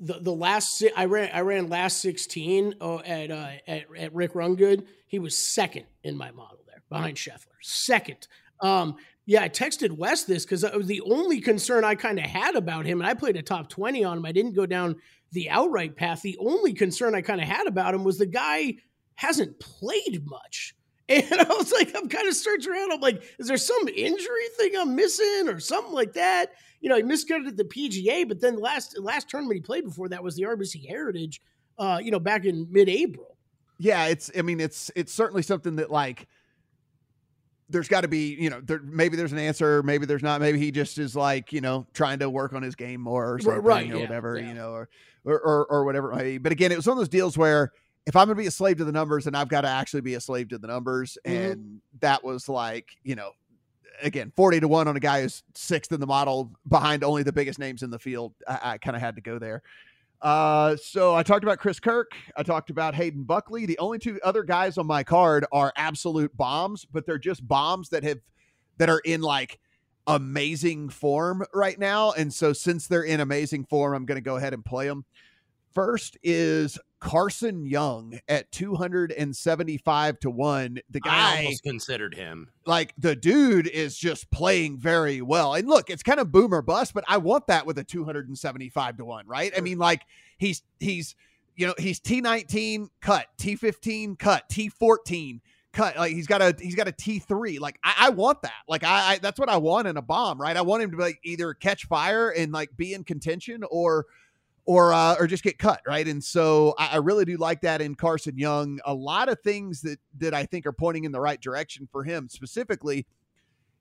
the 0.00 0.20
the 0.20 0.32
last 0.32 0.82
I 0.96 1.06
ran 1.06 1.30
I 1.32 1.40
ran 1.40 1.68
last 1.68 2.00
16 2.00 2.74
uh, 2.80 2.96
at 2.98 3.30
uh 3.30 3.50
at, 3.66 3.84
at 3.96 4.14
Rick 4.14 4.34
Rungood. 4.34 4.86
He 5.06 5.18
was 5.18 5.36
second 5.36 5.86
in 6.04 6.16
my 6.16 6.30
model 6.30 6.60
there 6.66 6.82
behind 6.88 7.16
Scheffler. 7.16 7.56
Second. 7.62 8.28
Um 8.60 8.96
yeah, 9.24 9.42
I 9.42 9.48
texted 9.48 9.92
Wes 9.92 10.24
this 10.24 10.44
because 10.44 10.62
the 10.62 11.00
only 11.02 11.40
concern 11.40 11.84
I 11.84 11.94
kind 11.94 12.18
of 12.18 12.24
had 12.24 12.56
about 12.56 12.86
him, 12.86 13.00
and 13.00 13.08
I 13.08 13.14
played 13.14 13.36
a 13.36 13.42
top 13.42 13.68
20 13.68 14.02
on 14.02 14.18
him. 14.18 14.26
I 14.26 14.32
didn't 14.32 14.54
go 14.54 14.66
down 14.66 14.96
the 15.30 15.48
outright 15.48 15.94
path. 15.96 16.22
The 16.22 16.36
only 16.40 16.72
concern 16.72 17.14
I 17.14 17.22
kind 17.22 17.40
of 17.40 17.46
had 17.46 17.68
about 17.68 17.94
him 17.94 18.02
was 18.02 18.18
the 18.18 18.26
guy 18.26 18.74
hasn't 19.14 19.60
played 19.60 20.22
much. 20.24 20.74
And 21.08 21.40
I 21.40 21.48
was 21.48 21.72
like, 21.72 21.94
I'm 21.96 22.08
kind 22.08 22.28
of 22.28 22.34
searching 22.34 22.72
around. 22.72 22.92
I'm 22.92 23.00
like, 23.00 23.22
is 23.38 23.48
there 23.48 23.56
some 23.56 23.88
injury 23.88 24.46
thing 24.56 24.72
I'm 24.78 24.94
missing 24.94 25.48
or 25.48 25.58
something 25.58 25.92
like 25.92 26.12
that? 26.14 26.52
You 26.80 26.88
know, 26.88 26.96
he 26.96 27.02
miscutted 27.02 27.56
the 27.56 27.64
PGA, 27.64 28.26
but 28.26 28.40
then 28.40 28.58
last 28.58 28.98
last 28.98 29.28
tournament 29.28 29.56
he 29.56 29.60
played 29.60 29.84
before 29.84 30.08
that 30.10 30.22
was 30.22 30.36
the 30.36 30.44
RBC 30.44 30.88
Heritage, 30.88 31.42
uh, 31.78 32.00
you 32.02 32.10
know, 32.10 32.20
back 32.20 32.44
in 32.44 32.68
mid-April. 32.70 33.36
Yeah, 33.78 34.06
it's. 34.06 34.30
I 34.36 34.42
mean, 34.42 34.60
it's 34.60 34.90
it's 34.94 35.12
certainly 35.12 35.42
something 35.42 35.76
that 35.76 35.90
like 35.90 36.28
there's 37.68 37.88
got 37.88 38.02
to 38.02 38.08
be, 38.08 38.34
you 38.34 38.50
know, 38.50 38.60
there 38.60 38.80
maybe 38.80 39.16
there's 39.16 39.32
an 39.32 39.38
answer, 39.38 39.82
maybe 39.82 40.06
there's 40.06 40.22
not. 40.22 40.40
Maybe 40.40 40.58
he 40.58 40.70
just 40.70 40.98
is 40.98 41.16
like, 41.16 41.52
you 41.52 41.60
know, 41.60 41.86
trying 41.94 42.20
to 42.20 42.30
work 42.30 42.52
on 42.52 42.62
his 42.62 42.76
game 42.76 43.00
more 43.00 43.34
or 43.34 43.40
something, 43.40 43.62
right, 43.62 43.90
or 43.90 43.96
yeah, 43.96 44.00
whatever, 44.02 44.38
yeah. 44.38 44.48
you 44.48 44.54
know, 44.54 44.70
or, 44.70 44.88
or 45.24 45.40
or 45.40 45.66
or 45.66 45.84
whatever 45.84 46.12
it 46.12 46.14
might 46.14 46.22
be. 46.22 46.38
But 46.38 46.52
again, 46.52 46.70
it 46.70 46.76
was 46.76 46.86
one 46.86 46.96
of 46.96 47.00
those 47.00 47.08
deals 47.08 47.36
where 47.36 47.72
if 48.06 48.16
I'm 48.16 48.26
going 48.26 48.36
to 48.36 48.42
be 48.42 48.48
a 48.48 48.52
slave 48.52 48.78
to 48.78 48.84
the 48.84 48.92
numbers, 48.92 49.24
then 49.24 49.34
I've 49.34 49.48
got 49.48 49.62
to 49.62 49.68
actually 49.68 50.00
be 50.00 50.14
a 50.14 50.20
slave 50.20 50.48
to 50.48 50.58
the 50.58 50.66
numbers. 50.66 51.16
Mm-hmm. 51.26 51.52
And 51.52 51.80
that 52.00 52.24
was 52.24 52.48
like, 52.48 52.88
you 53.04 53.14
know, 53.14 53.30
again, 54.02 54.32
40 54.34 54.60
to 54.60 54.68
one 54.68 54.88
on 54.88 54.96
a 54.96 55.00
guy 55.00 55.22
who's 55.22 55.42
sixth 55.54 55.92
in 55.92 56.00
the 56.00 56.06
model 56.06 56.50
behind 56.68 57.04
only 57.04 57.22
the 57.22 57.32
biggest 57.32 57.58
names 57.58 57.82
in 57.82 57.90
the 57.90 57.98
field. 57.98 58.34
I, 58.48 58.58
I 58.62 58.78
kind 58.78 58.96
of 58.96 59.02
had 59.02 59.16
to 59.16 59.22
go 59.22 59.38
there. 59.38 59.62
Uh, 60.20 60.76
so 60.76 61.16
I 61.16 61.22
talked 61.24 61.42
about 61.42 61.58
Chris 61.58 61.80
Kirk. 61.80 62.12
I 62.36 62.44
talked 62.44 62.70
about 62.70 62.94
Hayden 62.94 63.24
Buckley. 63.24 63.66
The 63.66 63.78
only 63.78 63.98
two 63.98 64.20
other 64.22 64.44
guys 64.44 64.78
on 64.78 64.86
my 64.86 65.02
card 65.02 65.44
are 65.52 65.72
absolute 65.76 66.36
bombs, 66.36 66.84
but 66.84 67.06
they're 67.06 67.18
just 67.18 67.46
bombs 67.46 67.88
that 67.88 68.04
have 68.04 68.20
that 68.78 68.88
are 68.88 69.00
in 69.04 69.20
like 69.20 69.58
amazing 70.06 70.88
form 70.90 71.44
right 71.52 71.78
now. 71.78 72.12
And 72.12 72.32
so 72.32 72.52
since 72.52 72.86
they're 72.86 73.02
in 73.02 73.20
amazing 73.20 73.64
form, 73.64 73.94
I'm 73.94 74.06
going 74.06 74.16
to 74.16 74.22
go 74.22 74.36
ahead 74.36 74.54
and 74.54 74.64
play 74.64 74.86
them. 74.86 75.04
First 75.74 76.16
is 76.22 76.78
Carson 77.02 77.66
Young 77.66 78.20
at 78.28 78.52
275 78.52 80.20
to 80.20 80.30
1. 80.30 80.78
The 80.88 81.00
guy 81.00 81.34
I 81.34 81.38
almost 81.38 81.64
considered 81.64 82.14
him. 82.14 82.50
Like 82.64 82.94
the 82.96 83.16
dude 83.16 83.66
is 83.66 83.98
just 83.98 84.30
playing 84.30 84.78
very 84.78 85.20
well. 85.20 85.54
And 85.54 85.68
look, 85.68 85.90
it's 85.90 86.04
kind 86.04 86.20
of 86.20 86.30
boomer 86.30 86.62
bust, 86.62 86.94
but 86.94 87.02
I 87.08 87.18
want 87.18 87.48
that 87.48 87.66
with 87.66 87.76
a 87.78 87.84
275 87.84 88.98
to 88.98 89.04
1, 89.04 89.26
right? 89.26 89.52
I 89.56 89.60
mean, 89.60 89.78
like 89.78 90.02
he's 90.38 90.62
he's 90.78 91.16
you 91.56 91.66
know, 91.66 91.74
he's 91.76 91.98
T19 91.98 92.86
cut, 93.00 93.26
T15 93.36 94.16
cut, 94.16 94.48
T14 94.48 95.40
cut. 95.72 95.96
Like 95.96 96.12
he's 96.12 96.28
got 96.28 96.40
a 96.40 96.54
he's 96.60 96.76
got 96.76 96.86
a 96.86 96.92
T3. 96.92 97.58
Like 97.58 97.80
I, 97.82 97.94
I 97.98 98.10
want 98.10 98.42
that. 98.42 98.62
Like 98.68 98.84
I, 98.84 99.14
I 99.14 99.18
that's 99.18 99.40
what 99.40 99.48
I 99.48 99.56
want 99.56 99.88
in 99.88 99.96
a 99.96 100.02
bomb, 100.02 100.40
right? 100.40 100.56
I 100.56 100.62
want 100.62 100.84
him 100.84 100.92
to 100.92 100.96
like 100.98 101.18
either 101.24 101.52
catch 101.52 101.86
fire 101.86 102.30
and 102.30 102.52
like 102.52 102.76
be 102.76 102.94
in 102.94 103.02
contention 103.02 103.64
or 103.72 104.06
or 104.64 104.92
uh, 104.92 105.16
or 105.18 105.26
just 105.26 105.42
get 105.42 105.58
cut, 105.58 105.80
right? 105.86 106.06
And 106.06 106.22
so 106.22 106.74
I, 106.78 106.90
I, 106.92 106.96
really 106.98 107.24
do 107.24 107.36
like 107.36 107.62
that 107.62 107.80
in 107.80 107.94
Carson 107.94 108.38
Young. 108.38 108.78
A 108.84 108.94
lot 108.94 109.28
of 109.28 109.40
things 109.40 109.80
that 109.82 109.98
that 110.18 110.34
I 110.34 110.46
think 110.46 110.66
are 110.66 110.72
pointing 110.72 111.04
in 111.04 111.12
the 111.12 111.20
right 111.20 111.40
direction 111.40 111.88
for 111.90 112.04
him. 112.04 112.28
Specifically, 112.28 113.06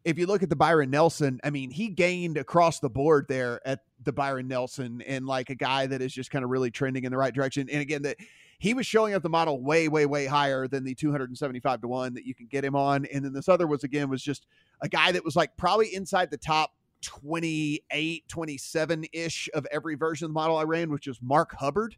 if 0.04 0.18
you 0.18 0.26
look 0.26 0.42
at 0.42 0.50
the 0.50 0.56
Byron 0.56 0.90
Nelson, 0.90 1.40
I 1.44 1.52
mean, 1.52 1.70
he 1.70 1.90
gained 1.90 2.38
across 2.38 2.80
the 2.80 2.90
board 2.90 3.28
there 3.30 3.62
at 3.66 3.82
the 4.04 4.12
Byron 4.12 4.48
Nelson, 4.48 5.02
and 5.06 5.28
like 5.28 5.52
a 5.52 5.56
guy 5.56 5.86
that 5.86 6.02
is 6.02 6.14
just 6.14 6.32
kind 6.32 6.44
of 6.44 6.50
really 6.50 6.72
trending 6.72 7.04
in 7.04 7.12
the 7.12 7.18
right 7.18 7.34
direction. 7.34 7.70
And 7.72 7.82
again, 7.82 8.02
that 8.02 8.18
he 8.58 8.74
was 8.74 8.88
showing 8.88 9.14
up 9.14 9.22
the 9.24 9.30
model 9.30 9.62
way, 9.62 9.88
way, 9.88 10.06
way 10.06 10.26
higher 10.26 10.68
than 10.68 10.84
the 10.84 10.96
275 10.96 11.82
to 11.82 11.88
one 11.88 12.14
that 12.16 12.26
you 12.26 12.34
can 12.34 12.48
get 12.48 12.66
him 12.66 12.76
on. 12.76 13.06
And 13.06 13.24
then 13.24 13.34
this 13.34 13.50
other 13.50 13.68
was 13.68 13.84
again 13.84 14.10
was 14.10 14.24
just 14.24 14.48
a 14.82 14.90
guy 14.90 15.12
that 15.12 15.24
was 15.24 15.36
like 15.36 15.56
probably 15.58 15.94
inside 15.94 16.32
the 16.32 16.38
top 16.38 16.72
28, 17.02 18.28
27 18.28 19.06
ish 19.14 19.50
of 19.54 19.68
every 19.72 19.96
version 19.96 20.26
of 20.26 20.30
the 20.30 20.34
model 20.34 20.58
I 20.58 20.64
ran, 20.64 20.90
which 20.92 21.08
is 21.08 21.20
Mark 21.22 21.56
Hubbard. 21.58 21.96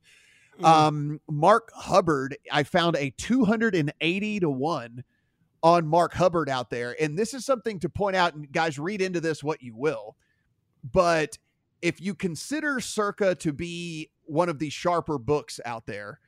Mm. 0.60 0.66
Um, 0.66 1.22
Mark 1.30 1.72
Hubbard, 1.74 2.38
I 2.52 2.64
found 2.64 2.96
a 2.96 3.10
280 3.12 4.40
to 4.40 4.50
1 4.50 5.04
on 5.64 5.88
Mark 5.88 6.14
Hubbard 6.14 6.50
out 6.50 6.70
there. 6.70 6.96
And 7.02 7.18
this 7.18 7.34
is 7.34 7.46
something 7.46 7.80
to 7.80 7.90
point 7.90 8.16
out, 8.16 8.36
and 8.36 8.52
guys, 8.52 8.78
read 8.78 9.02
into 9.02 9.22
this 9.22 9.44
what 9.44 9.62
you 9.62 9.76
will. 9.76 10.18
But 10.84 11.38
if 11.82 12.02
you 12.02 12.14
consider 12.14 12.80
Circa 12.80 13.36
to 13.36 13.54
be 13.54 14.10
one 14.26 14.50
of 14.50 14.60
the 14.60 14.70
sharper 14.70 15.18
books 15.18 15.60
out 15.66 15.86
there, 15.86 16.20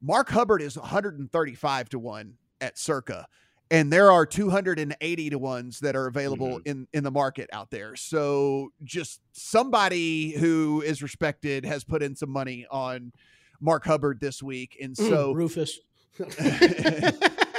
Mark 0.00 0.28
Hubbard 0.30 0.62
is 0.62 0.76
135 0.76 1.88
to 1.90 1.98
1 1.98 2.34
at 2.60 2.78
Circa 2.78 3.26
and 3.72 3.90
there 3.90 4.12
are 4.12 4.26
280 4.26 5.30
to 5.30 5.38
ones 5.38 5.80
that 5.80 5.96
are 5.96 6.06
available 6.06 6.58
mm-hmm. 6.58 6.68
in 6.68 6.88
in 6.92 7.04
the 7.04 7.10
market 7.10 7.48
out 7.54 7.70
there. 7.70 7.96
So 7.96 8.70
just 8.84 9.20
somebody 9.32 10.32
who 10.32 10.82
is 10.82 11.02
respected 11.02 11.64
has 11.64 11.82
put 11.82 12.02
in 12.02 12.14
some 12.14 12.28
money 12.28 12.66
on 12.70 13.12
mark 13.60 13.86
hubbard 13.86 14.20
this 14.20 14.42
week 14.42 14.76
and 14.80 14.94
mm, 14.94 15.08
so 15.08 15.32
mm, 15.32 15.36
rufus. 15.36 15.80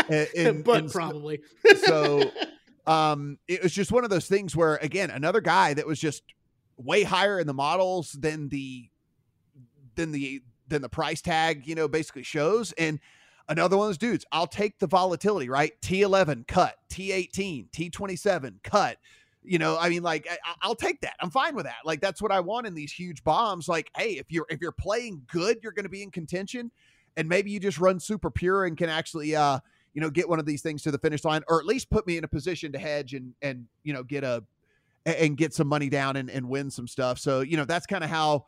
And, 0.10 0.28
and, 0.38 0.64
but 0.66 0.82
and 0.82 0.92
probably. 0.92 1.42
so 1.86 2.30
um 2.86 3.40
it 3.48 3.64
was 3.64 3.72
just 3.72 3.90
one 3.92 4.04
of 4.04 4.10
those 4.10 4.28
things 4.28 4.54
where 4.54 4.76
again 4.76 5.10
another 5.10 5.40
guy 5.40 5.74
that 5.74 5.88
was 5.88 5.98
just 5.98 6.24
way 6.76 7.04
higher 7.04 7.40
in 7.40 7.48
the 7.48 7.54
models 7.54 8.12
than 8.12 8.50
the 8.50 8.90
than 9.96 10.12
the 10.12 10.44
than 10.68 10.82
the 10.82 10.90
price 10.90 11.22
tag 11.22 11.66
you 11.66 11.74
know 11.74 11.88
basically 11.88 12.22
shows 12.22 12.74
and 12.74 13.00
Another 13.50 13.78
one 13.78 13.86
of 13.86 13.90
those 13.90 13.98
dudes, 13.98 14.26
I'll 14.32 14.48
take 14.48 14.80
the 14.80 14.88
volatility, 14.88 15.50
right? 15.50 15.74
T11 15.82 16.48
cut, 16.48 16.76
T18, 16.90 17.70
T27 17.72 18.64
cut. 18.64 18.98
You 19.44 19.60
know, 19.60 19.78
I 19.78 19.90
mean, 19.90 20.04
like 20.04 20.26
I, 20.62 20.68
will 20.68 20.76
take 20.76 21.02
that. 21.02 21.16
I'm 21.20 21.30
fine 21.30 21.54
with 21.54 21.66
that. 21.66 21.80
Like 21.84 22.00
that's 22.00 22.22
what 22.22 22.32
I 22.32 22.40
want 22.40 22.66
in 22.66 22.74
these 22.74 22.94
huge 22.94 23.22
bombs. 23.26 23.68
Like, 23.68 23.92
hey, 23.98 24.12
if 24.12 24.28
you're 24.30 24.46
if 24.50 24.62
you're 24.62 24.72
playing 24.72 25.24
good, 25.28 25.58
you're 25.62 25.74
going 25.74 25.84
to 25.84 25.90
be 25.90 26.02
in 26.02 26.12
contention, 26.12 26.72
and 27.18 27.28
maybe 27.28 27.52
you 27.52 27.60
just 27.60 27.78
run 27.78 28.00
super 28.00 28.32
pure 28.32 28.64
and 28.64 28.78
can 28.78 28.90
actually, 28.90 29.36
uh, 29.36 29.60
you 29.94 30.00
know, 30.00 30.10
get 30.10 30.30
one 30.30 30.40
of 30.40 30.46
these 30.46 30.62
things 30.62 30.82
to 30.84 30.92
the 30.92 30.98
finish 30.98 31.26
line, 31.26 31.42
or 31.50 31.60
at 31.60 31.66
least 31.66 31.90
put 31.90 32.08
me 32.08 32.18
in 32.18 32.24
a 32.24 32.28
position 32.28 32.72
to 32.72 32.80
hedge 32.80 33.14
and 33.14 33.34
and 33.42 33.66
you 33.84 33.92
know 33.92 34.04
get 34.04 34.24
a 34.24 34.46
and 35.06 35.36
get 35.36 35.54
some 35.54 35.68
money 35.68 35.90
down 35.90 36.16
and, 36.16 36.30
and 36.30 36.48
win 36.48 36.72
some 36.72 36.88
stuff. 36.88 37.20
So 37.20 37.42
you 37.42 37.58
know 37.58 37.66
that's 37.66 37.86
kind 37.86 38.06
of 38.06 38.10
how 38.10 38.46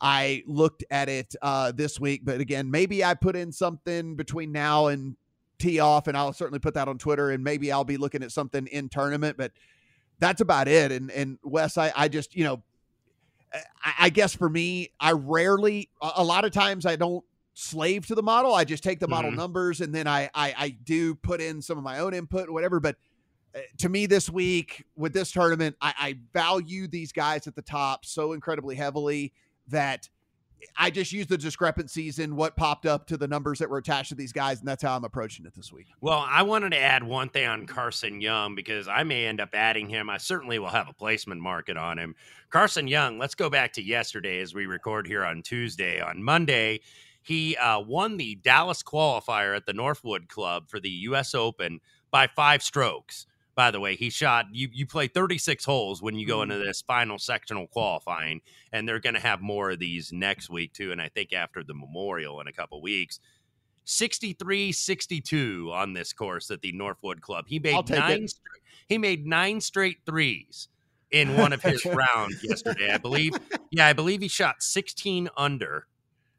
I 0.00 0.42
looked 0.46 0.84
at 0.90 1.08
it 1.08 1.34
uh, 1.42 1.72
this 1.72 1.98
week, 2.00 2.22
but 2.24 2.40
again, 2.40 2.70
maybe 2.70 3.04
I 3.04 3.14
put 3.14 3.36
in 3.36 3.52
something 3.52 4.16
between 4.16 4.52
now 4.52 4.88
and 4.88 5.16
tee 5.58 5.78
off, 5.80 6.06
and 6.08 6.16
I'll 6.16 6.32
certainly 6.32 6.58
put 6.58 6.74
that 6.74 6.88
on 6.88 6.98
Twitter, 6.98 7.30
and 7.30 7.42
maybe 7.44 7.70
I'll 7.72 7.84
be 7.84 7.96
looking 7.96 8.22
at 8.22 8.32
something 8.32 8.66
in 8.66 8.88
tournament, 8.88 9.36
but 9.36 9.52
that's 10.18 10.40
about 10.40 10.68
it. 10.68 10.92
And 10.92 11.10
and 11.10 11.38
Wes, 11.42 11.78
I, 11.78 11.92
I 11.96 12.08
just 12.08 12.34
you 12.34 12.44
know, 12.44 12.62
I, 13.84 13.94
I 14.00 14.10
guess 14.10 14.34
for 14.34 14.48
me, 14.48 14.90
I 15.00 15.12
rarely, 15.12 15.90
a 16.00 16.24
lot 16.24 16.44
of 16.44 16.52
times 16.52 16.86
I 16.86 16.96
don't 16.96 17.24
slave 17.54 18.06
to 18.08 18.14
the 18.16 18.22
model. 18.22 18.52
I 18.54 18.64
just 18.64 18.82
take 18.82 18.98
the 19.00 19.06
model 19.08 19.30
Mhm. 19.30 19.36
numbers 19.36 19.80
and 19.80 19.94
then 19.94 20.08
I, 20.08 20.28
I 20.34 20.54
I 20.58 20.68
do 20.70 21.14
put 21.14 21.40
in 21.40 21.62
some 21.62 21.78
of 21.78 21.84
my 21.84 22.00
own 22.00 22.12
input, 22.14 22.50
whatever. 22.50 22.80
But 22.80 22.96
uh, 23.54 23.60
to 23.78 23.88
me, 23.88 24.06
this 24.06 24.28
week 24.28 24.84
with 24.96 25.12
this 25.12 25.30
tournament, 25.30 25.76
I, 25.80 25.94
I 25.96 26.18
value 26.32 26.88
these 26.88 27.12
guys 27.12 27.46
at 27.46 27.54
the 27.54 27.62
top 27.62 28.04
so 28.04 28.32
incredibly 28.32 28.74
heavily 28.74 29.32
that 29.68 30.08
I 30.76 30.90
just 30.90 31.12
use 31.12 31.26
the 31.26 31.36
discrepancies 31.36 32.18
in 32.18 32.36
what 32.36 32.56
popped 32.56 32.86
up 32.86 33.06
to 33.08 33.16
the 33.16 33.28
numbers 33.28 33.58
that 33.58 33.68
were 33.68 33.78
attached 33.78 34.08
to 34.10 34.14
these 34.14 34.32
guys, 34.32 34.60
and 34.60 34.68
that's 34.68 34.82
how 34.82 34.96
I'm 34.96 35.04
approaching 35.04 35.44
it 35.46 35.54
this 35.54 35.72
week. 35.72 35.86
Well, 36.00 36.24
I 36.26 36.42
wanted 36.42 36.70
to 36.70 36.78
add 36.78 37.02
one 37.02 37.28
thing 37.28 37.46
on 37.46 37.66
Carson 37.66 38.20
Young 38.20 38.54
because 38.54 38.88
I 38.88 39.02
may 39.02 39.26
end 39.26 39.40
up 39.40 39.50
adding 39.52 39.88
him. 39.88 40.08
I 40.08 40.18
certainly 40.18 40.58
will 40.58 40.68
have 40.68 40.88
a 40.88 40.94
placement 40.94 41.40
market 41.40 41.76
on 41.76 41.98
him. 41.98 42.14
Carson 42.50 42.88
Young, 42.88 43.18
let's 43.18 43.34
go 43.34 43.50
back 43.50 43.72
to 43.74 43.82
yesterday 43.82 44.40
as 44.40 44.54
we 44.54 44.66
record 44.66 45.06
here 45.06 45.24
on 45.24 45.42
Tuesday. 45.42 46.00
On 46.00 46.22
Monday, 46.22 46.80
he 47.22 47.56
uh, 47.56 47.80
won 47.80 48.16
the 48.16 48.36
Dallas 48.36 48.82
qualifier 48.82 49.56
at 49.56 49.66
the 49.66 49.72
Northwood 49.72 50.28
Club 50.28 50.68
for 50.68 50.80
the 50.80 50.90
U.S. 50.90 51.34
Open 51.34 51.80
by 52.10 52.26
five 52.26 52.62
strokes. 52.62 53.26
By 53.54 53.70
the 53.70 53.80
way, 53.80 53.94
he 53.94 54.10
shot 54.10 54.46
you. 54.52 54.68
You 54.72 54.86
play 54.86 55.06
36 55.06 55.64
holes 55.64 56.02
when 56.02 56.16
you 56.16 56.26
go 56.26 56.42
into 56.42 56.58
this 56.58 56.82
final 56.82 57.18
sectional 57.18 57.68
qualifying, 57.68 58.40
and 58.72 58.88
they're 58.88 59.00
going 59.00 59.14
to 59.14 59.20
have 59.20 59.40
more 59.40 59.70
of 59.70 59.78
these 59.78 60.12
next 60.12 60.50
week 60.50 60.72
too. 60.72 60.90
And 60.90 61.00
I 61.00 61.08
think 61.08 61.32
after 61.32 61.62
the 61.62 61.74
Memorial 61.74 62.40
in 62.40 62.48
a 62.48 62.52
couple 62.52 62.82
weeks. 62.82 63.20
63 63.84 64.72
62 64.72 65.70
on 65.72 65.92
this 65.92 66.12
course 66.12 66.50
at 66.50 66.62
the 66.62 66.72
Northwood 66.72 67.20
Club. 67.20 67.44
He 67.46 67.58
made 67.58 67.88
nine 67.88 68.26
he 68.88 68.98
made 68.98 69.26
nine 69.26 69.60
straight 69.60 69.98
threes 70.06 70.68
in 71.10 71.36
one 71.36 71.52
of 71.52 71.62
his 71.62 71.84
rounds 71.84 72.42
yesterday. 72.42 72.92
I 72.92 72.98
believe 72.98 73.34
yeah, 73.70 73.86
I 73.86 73.92
believe 73.92 74.22
he 74.22 74.28
shot 74.28 74.62
16 74.62 75.28
under 75.36 75.86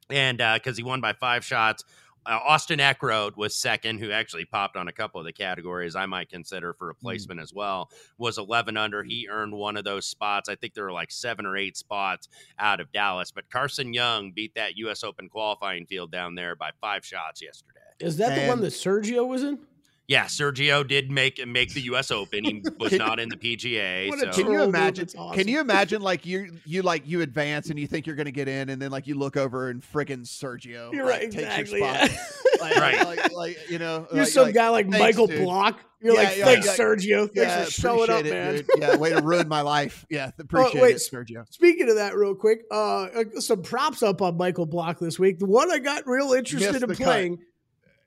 and 0.10 0.42
uh 0.42 0.60
cuz 0.60 0.78
he 0.78 0.84
won 0.84 1.02
by 1.02 1.14
5 1.14 1.46
shots. 1.46 1.84
Uh, 2.26 2.40
Austin 2.44 2.80
Eckroat 2.80 3.38
was 3.38 3.56
second, 3.56 4.00
who 4.00 4.12
actually 4.12 4.46
popped 4.46 4.76
on 4.76 4.88
a 4.88 4.92
couple 4.92 5.20
of 5.20 5.26
the 5.26 5.34
categories 5.34 5.96
I 5.96 6.06
might 6.08 6.30
consider 6.30 6.74
for 6.74 6.88
replacement 6.88 7.40
as 7.40 7.54
well. 7.54 7.90
Was 8.18 8.38
11 8.38 8.78
under. 8.78 9.04
He 9.04 9.28
earned 9.30 9.54
one 9.54 9.78
of 9.78 9.84
those 9.84 10.08
spots. 10.08 10.50
I 10.50 10.56
think 10.56 10.74
there 10.74 10.86
were 10.86 10.92
like 10.92 11.12
seven 11.12 11.46
or 11.46 11.56
eight 11.56 11.78
spots 11.78 12.28
out 12.58 12.80
of 12.80 12.92
Dallas. 12.92 13.32
But 13.32 13.50
Carson 13.50 13.94
Young 13.94 14.32
beat 14.32 14.56
that 14.56 14.76
U.S. 14.78 15.04
Open 15.04 15.30
qualifying 15.30 15.86
field 15.86 16.12
down 16.12 16.36
there 16.36 16.56
by 16.56 16.72
five 16.82 17.06
shots 17.06 17.42
yesterday. 17.42 17.80
Is 18.00 18.18
that 18.18 18.36
the 18.36 18.48
one 18.48 18.62
that 18.62 18.74
Sergio 18.74 19.28
was 19.28 19.44
in? 19.44 19.60
Yeah, 20.08 20.26
Sergio 20.26 20.88
did 20.88 21.10
make 21.10 21.46
make 21.48 21.74
the 21.74 21.82
U.S. 21.82 22.12
Open. 22.12 22.44
He 22.44 22.64
was 22.80 22.94
not 22.94 23.20
in 23.20 23.30
the 23.30 23.38
PGA. 23.38 24.12
So. 24.20 24.32
Can 24.32 24.52
you 24.52 24.62
imagine? 24.62 25.08
awesome. 25.18 25.38
Can 25.38 25.48
you 25.48 25.60
imagine 25.60 26.02
like 26.02 26.26
you 26.26 26.52
you 26.66 26.84
like 26.84 27.08
you 27.08 27.22
advance 27.22 27.70
and 27.70 27.80
you 27.80 27.88
think 27.88 28.06
you're 28.06 28.16
going 28.16 28.26
to 28.26 28.32
get 28.32 28.48
in, 28.48 28.70
and 28.70 28.82
then 28.82 28.92
like 28.92 29.08
you 29.08 29.16
look 29.16 29.36
over 29.36 29.70
and 29.70 29.82
friggin' 29.82 30.22
Sergio 30.26 30.94
You're 30.94 31.06
like, 31.06 31.22
right, 31.22 31.32
takes 31.32 31.58
exactly. 31.58 31.80
your 31.80 31.88
yeah. 31.88 32.06
spot. 32.08 32.20
Like, 32.62 32.78
Right. 32.78 33.06
like, 33.06 33.34
like, 33.34 33.70
you 33.70 33.80
know, 33.80 34.08
You're 34.12 34.24
like, 34.24 34.32
some 34.32 34.46
like, 34.46 34.56
guy 34.56 34.70
like 34.70 34.88
Michael 34.88 35.28
dude. 35.28 35.44
Block. 35.44 35.78
You're 36.02 36.14
Yeah, 36.16 36.22
like, 36.22 36.38
yeah, 36.38 36.46
thanks, 36.46 36.66
yeah. 36.66 36.76
Sergio. 36.76 37.20
Thanks 37.26 37.36
Yeah, 37.36 37.66
for 37.66 37.72
showing 37.72 38.10
up, 38.10 38.26
it, 38.26 38.32
man. 38.32 38.56
dude. 38.56 38.66
Yeah, 38.78 38.96
way 38.96 39.10
to 39.12 39.22
ruin 39.22 39.48
my 39.50 39.60
life. 39.62 40.06
Yeah, 40.10 40.32
appreciate 40.40 40.82
wait, 40.82 40.96
it, 40.96 41.02
Sergio. 41.02 41.46
Speaking 41.52 41.90
of 41.90 41.96
that, 41.96 42.16
real 42.16 42.34
quick, 42.34 42.62
uh, 42.72 43.04
uh, 43.04 43.24
some 43.40 43.62
props 43.62 44.04
up 44.04 44.22
on 44.22 44.38
Michael 44.38 44.66
Block 44.66 45.00
this 45.00 45.20
week. 45.20 45.38
The 45.40 45.46
one 45.46 45.70
I 45.70 45.80
got 45.80 46.08
real 46.08 46.32
interested 46.32 46.72
Missed 46.72 46.84
in 46.84 46.90
the 46.90 46.96
cut. 46.96 47.40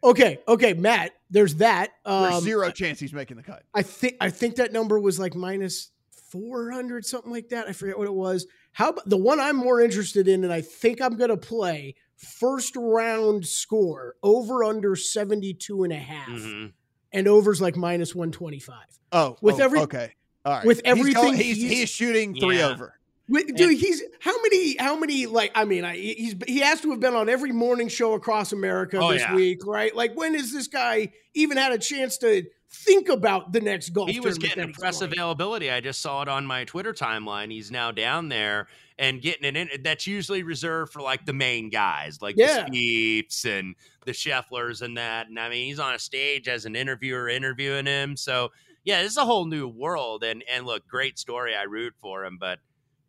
Playing. 0.01 0.12
Okay, 0.14 0.38
okay, 0.49 0.72
Matt. 0.74 1.12
There's 1.30 1.57
that. 1.57 1.90
There's 2.05 2.34
Um, 2.34 2.40
zero 2.42 2.70
chance 2.70 2.99
he's 3.01 3.12
making 3.12 3.36
the 3.36 3.42
cut. 3.42 3.62
I 3.74 3.82
think 3.82 4.16
I 4.20 4.30
think 4.30 4.57
that 4.57 4.72
number 4.72 4.99
was 4.99 5.18
like 5.18 5.34
minus 5.34 5.90
four 6.30 6.70
hundred, 6.70 7.05
something 7.07 7.30
like 7.32 7.49
that. 7.51 7.68
I 7.68 7.72
forget 7.72 7.99
what 7.99 8.07
it 8.07 8.14
was. 8.14 8.46
How 8.72 8.90
about 8.90 9.09
the 9.09 9.16
one 9.16 9.40
I'm 9.40 9.57
more 9.57 9.80
interested 9.80 10.28
in, 10.28 10.44
and 10.44 10.53
I 10.53 10.61
think 10.61 11.01
I'm 11.01 11.16
gonna 11.16 11.36
play 11.36 11.94
first 12.16 12.74
round 12.76 13.46
score 13.46 14.16
over 14.22 14.64
under 14.64 14.96
72 14.96 15.84
and 15.84 15.92
a 15.92 15.96
half, 15.96 16.28
Mhm. 16.28 16.72
and 17.12 17.28
overs 17.28 17.61
like 17.61 17.76
minus 17.76 18.14
125. 18.14 18.74
Oh, 19.12 19.36
With 19.40 19.61
oh, 19.61 19.64
every- 19.64 19.80
okay, 19.80 20.12
all 20.44 20.55
right. 20.55 20.66
with 20.66 20.78
He's 20.78 20.82
going- 20.82 20.99
everything 20.99 21.34
he's 21.34 21.57
he's- 21.59 21.72
he's 21.72 21.88
shooting 21.88 22.34
three 22.34 22.59
Yeah. 22.59 22.70
over. 22.70 22.97
Dude, 23.31 23.79
he's 23.79 24.03
how 24.20 24.41
many? 24.43 24.76
How 24.79 24.99
many? 24.99 25.26
Like, 25.26 25.53
I 25.55 25.64
mean, 25.64 25.85
I, 25.85 25.97
he's 25.97 26.35
he 26.47 26.61
has 26.61 26.81
to 26.81 26.91
have 26.91 27.01
been 27.01 27.14
on 27.14 27.29
every 27.29 27.53
morning 27.53 27.89
show 27.89 28.14
across 28.14 28.53
America 28.53 28.99
Oh, 29.01 29.12
this 29.12 29.22
yeah. 29.22 29.35
week, 29.35 29.66
right? 29.66 29.95
Like, 29.95 30.16
when 30.16 30.35
has 30.35 30.53
this 30.53 30.66
guy 30.66 31.12
even 31.35 31.57
had 31.59 31.72
a 31.72 31.79
chance 31.79 32.16
to 32.18 32.45
think 32.70 33.09
about 33.09 33.53
the 33.53 33.61
next 33.61 33.91
golf? 33.91 34.09
He 34.09 34.20
was 34.20 34.39
getting 34.39 34.72
press 34.72 35.03
availability. 35.03 35.70
I 35.70 35.81
just 35.81 36.01
saw 36.01 36.22
it 36.22 36.29
on 36.29 36.47
my 36.47 36.64
Twitter 36.64 36.95
timeline. 36.95 37.53
He's 37.53 37.70
now 37.70 37.91
down 37.91 38.31
there 38.31 38.66
and 38.99 39.20
getting 39.20 39.45
it 39.45 39.57
in. 39.57 39.83
That's 39.83 40.07
usually 40.07 40.43
reserved 40.43 40.93
for 40.93 41.03
like 41.03 41.26
the 41.26 41.35
main 41.35 41.68
guys, 41.68 42.22
like 42.22 42.37
Yeah. 42.39 42.66
the 42.70 43.22
Spieths 43.29 43.45
and 43.45 43.74
the 44.07 44.12
Schefflers 44.12 44.81
and 44.81 44.97
that. 44.97 45.29
And 45.29 45.39
I 45.39 45.51
mean, 45.51 45.66
he's 45.66 45.79
on 45.79 45.95
a 45.95 45.99
stage 45.99 46.49
as 46.49 46.64
an 46.64 46.74
interviewer 46.74 47.29
interviewing 47.29 47.85
him. 47.85 48.16
So 48.16 48.53
yeah, 48.85 49.03
this 49.03 49.12
is 49.12 49.18
a 49.18 49.24
whole 49.26 49.45
new 49.45 49.68
world. 49.68 50.24
And 50.24 50.43
and 50.51 50.64
look, 50.64 50.89
great 50.89 51.18
story. 51.18 51.55
I 51.55 51.64
root 51.64 51.93
for 52.01 52.24
him, 52.24 52.39
but 52.41 52.59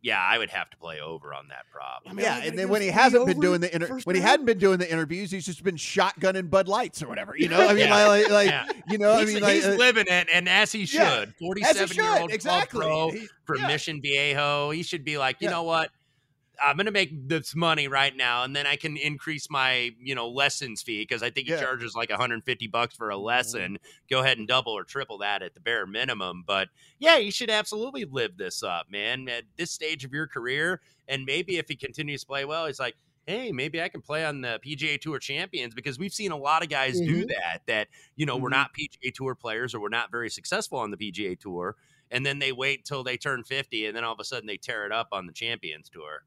yeah, 0.02 0.18
I 0.20 0.38
would 0.38 0.50
have 0.50 0.70
to 0.70 0.76
play 0.78 1.00
over 1.00 1.34
on 1.34 1.48
that 1.48 1.66
prop. 1.70 2.02
I 2.06 2.12
mean, 2.12 2.24
Yeah, 2.24 2.38
and 2.42 2.58
then 2.58 2.68
when 2.68 2.80
he 2.82 2.88
hasn't 2.88 3.26
been 3.26 3.38
doing 3.40 3.60
the 3.60 3.74
inter- 3.74 3.86
first 3.86 4.06
when 4.06 4.16
he 4.16 4.22
hadn't 4.22 4.46
been 4.46 4.58
doing 4.58 4.78
the 4.78 4.90
interviews, 4.90 5.30
he's 5.30 5.44
just 5.44 5.62
been 5.62 5.76
shotgunning 5.76 6.48
Bud 6.48 6.68
Lights 6.68 7.02
or 7.02 7.08
whatever. 7.08 7.34
You 7.36 7.48
know, 7.50 7.60
I 7.60 7.74
mean, 7.74 7.88
Yeah. 7.88 8.06
like, 8.06 8.30
like, 8.30 8.48
Yeah. 8.48 8.66
you 8.88 8.98
know, 8.98 9.12
I 9.12 9.20
he's, 9.24 9.34
mean, 9.34 9.42
like, 9.42 9.54
he's 9.56 9.66
uh, 9.66 9.70
living 9.72 10.06
it, 10.08 10.28
and 10.32 10.48
as 10.48 10.72
he 10.72 10.86
should. 10.86 11.00
Yeah, 11.00 11.20
as 11.22 11.28
he 11.38 11.44
Forty-seven 11.46 11.96
year 11.96 12.18
old 12.20 12.30
exactly. 12.32 12.80
pro 12.80 13.10
He- 13.10 13.28
for 13.44 13.56
yeah. 13.56 13.66
Mission 13.66 14.00
Viejo. 14.00 14.70
He 14.70 14.82
should 14.82 15.04
be 15.04 15.18
like, 15.18 15.36
you 15.40 15.46
Yeah. 15.48 15.52
know 15.54 15.62
what? 15.64 15.90
I'm 16.62 16.76
gonna 16.76 16.90
make 16.90 17.28
this 17.28 17.54
money 17.54 17.88
right 17.88 18.14
now, 18.14 18.42
and 18.44 18.54
then 18.54 18.66
I 18.66 18.76
can 18.76 18.96
increase 18.96 19.48
my, 19.50 19.90
you 20.00 20.14
know, 20.14 20.28
lessons 20.28 20.82
fee 20.82 21.02
because 21.02 21.22
I 21.22 21.30
think 21.30 21.46
he 21.46 21.52
Yeah. 21.52 21.58
Mm-hmm. 21.58 21.64
charges 21.66 21.94
like 21.94 22.10
150 22.10 22.66
bucks 22.66 22.94
for 22.96 23.10
a 23.10 23.16
lesson. 23.16 23.78
Go 24.10 24.20
ahead 24.20 24.38
and 24.38 24.46
double 24.48 24.72
or 24.72 24.84
triple 24.84 25.18
that 25.18 25.42
at 25.42 25.54
the 25.54 25.60
bare 25.60 25.86
minimum. 25.86 26.44
But 26.46 26.68
yeah, 26.98 27.16
you 27.16 27.30
should 27.30 27.50
absolutely 27.50 28.04
live 28.04 28.36
this 28.36 28.62
up, 28.62 28.90
man. 28.90 29.28
At 29.28 29.44
this 29.56 29.70
stage 29.70 30.04
of 30.04 30.12
your 30.12 30.26
career, 30.26 30.80
and 31.08 31.24
maybe 31.24 31.56
if 31.58 31.68
he 31.68 31.76
continues 31.76 32.20
to 32.22 32.26
play 32.26 32.44
well, 32.44 32.66
he's 32.66 32.80
like, 32.80 32.96
hey, 33.26 33.52
maybe 33.52 33.80
I 33.80 33.88
can 33.88 34.00
play 34.02 34.24
on 34.24 34.40
the 34.40 34.58
PGA 34.64 34.98
Tour 34.98 35.18
champions 35.18 35.74
because 35.74 35.98
we've 35.98 36.12
seen 36.12 36.32
a 36.32 36.36
lot 36.36 36.62
of 36.62 36.68
guys 36.68 37.00
do 37.00 37.24
Mhm. 37.24 37.28
that. 37.28 37.62
That 37.66 37.88
you 38.16 38.26
know, 38.26 38.36
we're 38.36 38.48
Mhm. 38.48 38.52
not 38.52 38.72
PGA 38.74 39.10
Tour 39.12 39.34
players 39.34 39.74
or 39.74 39.80
we're 39.80 39.88
not 39.88 40.10
very 40.10 40.30
successful 40.30 40.78
on 40.78 40.90
the 40.90 40.96
PGA 40.96 41.36
Tour, 41.36 41.76
and 42.10 42.26
then 42.26 42.38
they 42.38 42.50
wait 42.52 42.84
till 42.84 43.04
they 43.04 43.16
turn 43.16 43.44
50, 43.44 43.86
and 43.86 43.96
then 43.96 44.04
all 44.04 44.12
of 44.14 44.20
a 44.20 44.24
sudden 44.24 44.46
they 44.46 44.56
tear 44.56 44.84
it 44.86 44.92
up 44.92 45.08
on 45.12 45.26
the 45.26 45.32
Champions 45.32 45.88
Tour. 45.88 46.24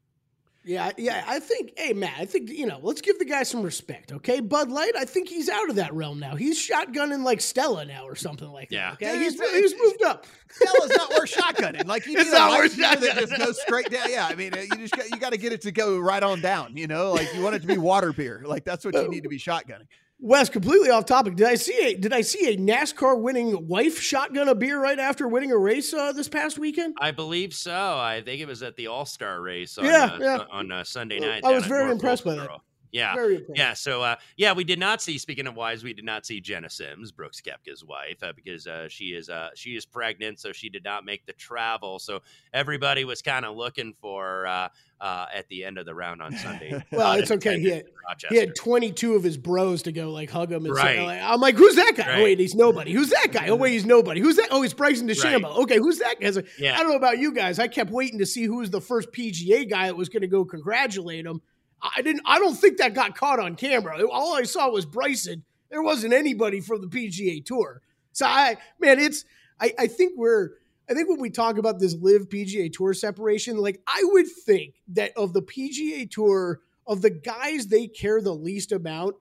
Yeah, 0.65 0.91
yeah. 0.97 1.25
I 1.27 1.39
think, 1.39 1.73
hey, 1.77 1.91
Matt, 1.93 2.13
I 2.17 2.25
think, 2.25 2.49
you 2.49 2.65
know, 2.65 2.79
let's 2.81 3.01
give 3.01 3.19
the 3.19 3.25
guy 3.25 3.43
some 3.43 3.63
respect, 3.63 4.13
okay? 4.13 4.39
Bud 4.39 4.69
Light, 4.71 4.93
I 4.97 5.03
think 5.03 5.27
he's 5.27 5.49
out 5.49 5.69
of 5.69 5.75
that 5.75 5.93
realm 5.93 6.19
now. 6.19 6.35
He's 6.35 6.57
shotgunning 6.57 7.23
like 7.23 7.41
Stella 7.41 7.83
now 7.83 8.05
or 8.05 8.15
something 8.15 8.47
like 8.49 8.71
Yeah. 8.71 8.91
that. 8.91 8.93
Okay. 9.03 9.11
Dude, 9.13 9.21
He's, 9.23 9.33
it's- 9.41 9.53
he's 9.55 9.73
moved 9.77 10.03
up. 10.03 10.25
Stella's 10.49 10.91
not 10.95 11.09
worth 11.11 11.31
shotgunning. 11.31 11.85
Like 11.85 12.05
you 12.05 12.13
It's 12.17 12.25
need 12.31 12.35
a 12.35 12.39
not 12.39 12.57
worth 12.59 12.75
gear 12.77 12.85
that 12.87 12.99
shotgunning. 12.99 13.19
just 13.29 13.37
goes 13.37 13.61
straight 13.61 13.89
down. 13.89 14.09
Yeah, 14.09 14.25
I 14.27 14.35
mean, 14.35 14.53
uh, 14.53 14.61
you 14.61 14.75
just 14.77 14.95
got, 14.95 15.09
you 15.09 15.17
got 15.17 15.31
to 15.31 15.37
get 15.37 15.51
it 15.51 15.61
to 15.63 15.71
go 15.71 15.97
right 15.99 16.23
on 16.23 16.39
down. 16.39 16.77
You 16.77 16.87
know, 16.87 17.11
like 17.11 17.33
you 17.33 17.41
want 17.41 17.55
it 17.55 17.61
to 17.63 17.67
be 17.67 17.77
water 17.77 18.13
beer. 18.13 18.43
Like 18.45 18.63
that's 18.63 18.85
what 18.85 18.93
you 18.95 19.09
need 19.09 19.23
to 19.23 19.29
be 19.29 19.39
shotgunning. 19.39 19.87
Wes, 20.25 20.47
completely 20.49 20.89
off 20.89 21.05
topic. 21.05 21.35
Did 21.35 21.47
I 21.47 21.55
see 21.55 21.77
a 21.91 21.97
did 21.97 22.13
I 22.13 22.21
see 22.21 22.53
a 22.53 22.57
NASCAR 22.57 23.19
winning 23.19 23.67
wife 23.67 23.99
shotgun 23.99 24.47
a 24.47 24.55
beer 24.55 24.81
right 24.81 24.97
after 24.97 25.27
winning 25.27 25.51
a 25.51 25.57
race 25.57 25.93
uh, 25.93 26.13
this 26.13 26.29
past 26.29 26.57
weekend? 26.57 26.95
I 27.01 27.11
believe 27.11 27.53
so. 27.53 27.73
I 27.73 28.21
think 28.23 28.39
it 28.39 28.47
was 28.47 28.63
at 28.63 28.77
the 28.77 28.87
All 28.87 29.05
Star 29.05 29.41
race 29.41 29.77
on, 29.77 29.83
Yeah, 29.83 30.05
uh, 30.05 30.17
yeah. 30.21 30.37
on 30.49 30.71
uh, 30.71 30.85
Sunday 30.85 31.19
night. 31.19 31.43
I 31.43 31.51
was 31.51 31.65
very 31.65 31.91
impressed 31.91 32.23
by 32.23 32.35
that. 32.35 32.49
Yeah. 32.93 33.15
Very 33.15 33.35
impressive. 33.37 33.57
Yeah, 33.57 33.73
so 33.73 34.01
uh, 34.03 34.15
yeah, 34.37 34.53
we 34.53 34.63
did 34.63 34.79
not 34.79 35.01
see. 35.01 35.17
Speaking 35.17 35.47
of 35.47 35.55
wives, 35.55 35.83
we 35.83 35.93
did 35.93 36.05
not 36.05 36.25
see 36.25 36.39
Jena 36.39 36.69
Sims, 36.69 37.11
Brooks 37.11 37.41
Koepka's 37.41 37.83
wife, 37.83 38.21
uh, 38.23 38.31
because 38.35 38.67
uh, 38.67 38.87
she 38.87 39.07
is 39.07 39.29
uh, 39.29 39.49
she 39.55 39.75
is 39.75 39.85
pregnant, 39.85 40.39
so 40.39 40.51
she 40.51 40.69
did 40.69 40.83
not 40.83 41.03
make 41.03 41.25
the 41.25 41.33
travel. 41.33 41.97
So 41.99 42.21
everybody 42.53 43.03
was 43.03 43.21
kind 43.21 43.45
of 43.45 43.55
looking 43.55 43.93
for 43.99 44.45
uh, 44.47 44.69
uh, 45.01 45.25
at 45.33 45.47
the 45.49 45.65
end 45.65 45.77
of 45.79 45.85
the 45.85 45.93
round 45.95 46.21
on 46.21 46.35
Sunday. 46.37 46.81
Well, 46.91 47.13
it's 47.13 47.31
okay. 47.31 47.59
He 47.59 47.69
had, 47.69 47.85
he 48.29 48.37
had 48.37 48.55
22 48.55 49.15
of 49.15 49.23
his 49.23 49.35
bros 49.37 49.81
to 49.83 49.91
go 49.91 50.11
like 50.11 50.29
hug 50.29 50.51
him. 50.51 50.65
And 50.65 50.75
say, 50.75 50.99
Right. 50.99 51.05
like, 51.05 51.21
I'm 51.23 51.41
like, 51.41 51.55
who's 51.55 51.75
that 51.75 51.93
guy? 51.97 52.07
Right. 52.07 52.19
Oh, 52.19 52.23
wait, 52.23 52.39
he's 52.39 52.53
nobody. 52.55 52.93
Who's 52.93 53.09
that 53.09 53.29
guy? 53.31 53.47
Oh, 53.47 53.55
wait, 53.55 53.71
he's 53.73 53.85
nobody. 53.85 54.21
Who's 54.21 54.35
that? 54.35 54.49
Oh, 54.51 54.61
he's 54.61 54.73
Bryson 54.75 55.07
DeChambeau. 55.07 55.63
Okay, 55.63 55.77
who's 55.77 55.97
that 55.99 56.19
guy? 56.21 56.27
I 56.27 56.29
like, 56.29 56.47
Yeah. 56.59 56.75
I 56.75 56.83
don't 56.83 56.89
know 56.91 56.97
about 56.97 57.17
you 57.17 57.33
guys. 57.33 57.57
I 57.57 57.67
kept 57.67 57.89
waiting 57.89 58.19
to 58.19 58.25
see 58.25 58.43
who 58.43 58.57
was 58.57 58.69
the 58.69 58.81
first 58.81 59.11
PGA 59.11 59.67
guy 59.67 59.87
that 59.87 59.97
was 59.97 60.09
going 60.09 60.21
to 60.21 60.27
go 60.27 60.45
congratulate 60.45 61.25
him. 61.25 61.41
I 61.83 62.01
didn't. 62.01 62.23
I 62.25 62.39
don't 62.39 62.55
think 62.55 62.77
that 62.77 62.93
got 62.93 63.15
caught 63.15 63.39
on 63.39 63.55
camera. 63.55 64.07
All 64.07 64.35
I 64.35 64.43
saw 64.43 64.69
was 64.69 64.85
Bryson. 64.85 65.43
There 65.69 65.83
wasn't 65.83 66.13
anybody 66.13 66.61
from 66.61 66.81
the 66.81 66.87
PGA 66.87 67.43
Tour. 67.43 67.81
So 68.11 68.25
I, 68.25 68.57
man, 68.79 68.99
it's. 68.99 69.25
I, 69.59 69.73
I 69.77 69.87
think 69.87 70.13
we're. 70.15 70.51
I 70.89 70.93
think 70.93 71.09
when 71.09 71.19
we 71.19 71.29
talk 71.29 71.57
about 71.57 71.79
this 71.79 71.95
LIV 71.95 72.29
PGA 72.29 72.71
Tour 72.71 72.93
separation, 72.93 73.57
like 73.57 73.81
I 73.87 74.01
would 74.05 74.27
think 74.45 74.75
that 74.89 75.11
of 75.17 75.33
the 75.33 75.41
PGA 75.41 76.09
Tour, 76.09 76.61
of 76.87 77.01
the 77.01 77.09
guys 77.09 77.67
they 77.67 77.87
care 77.87 78.21
the 78.21 78.35
least 78.35 78.71
about, 78.71 79.15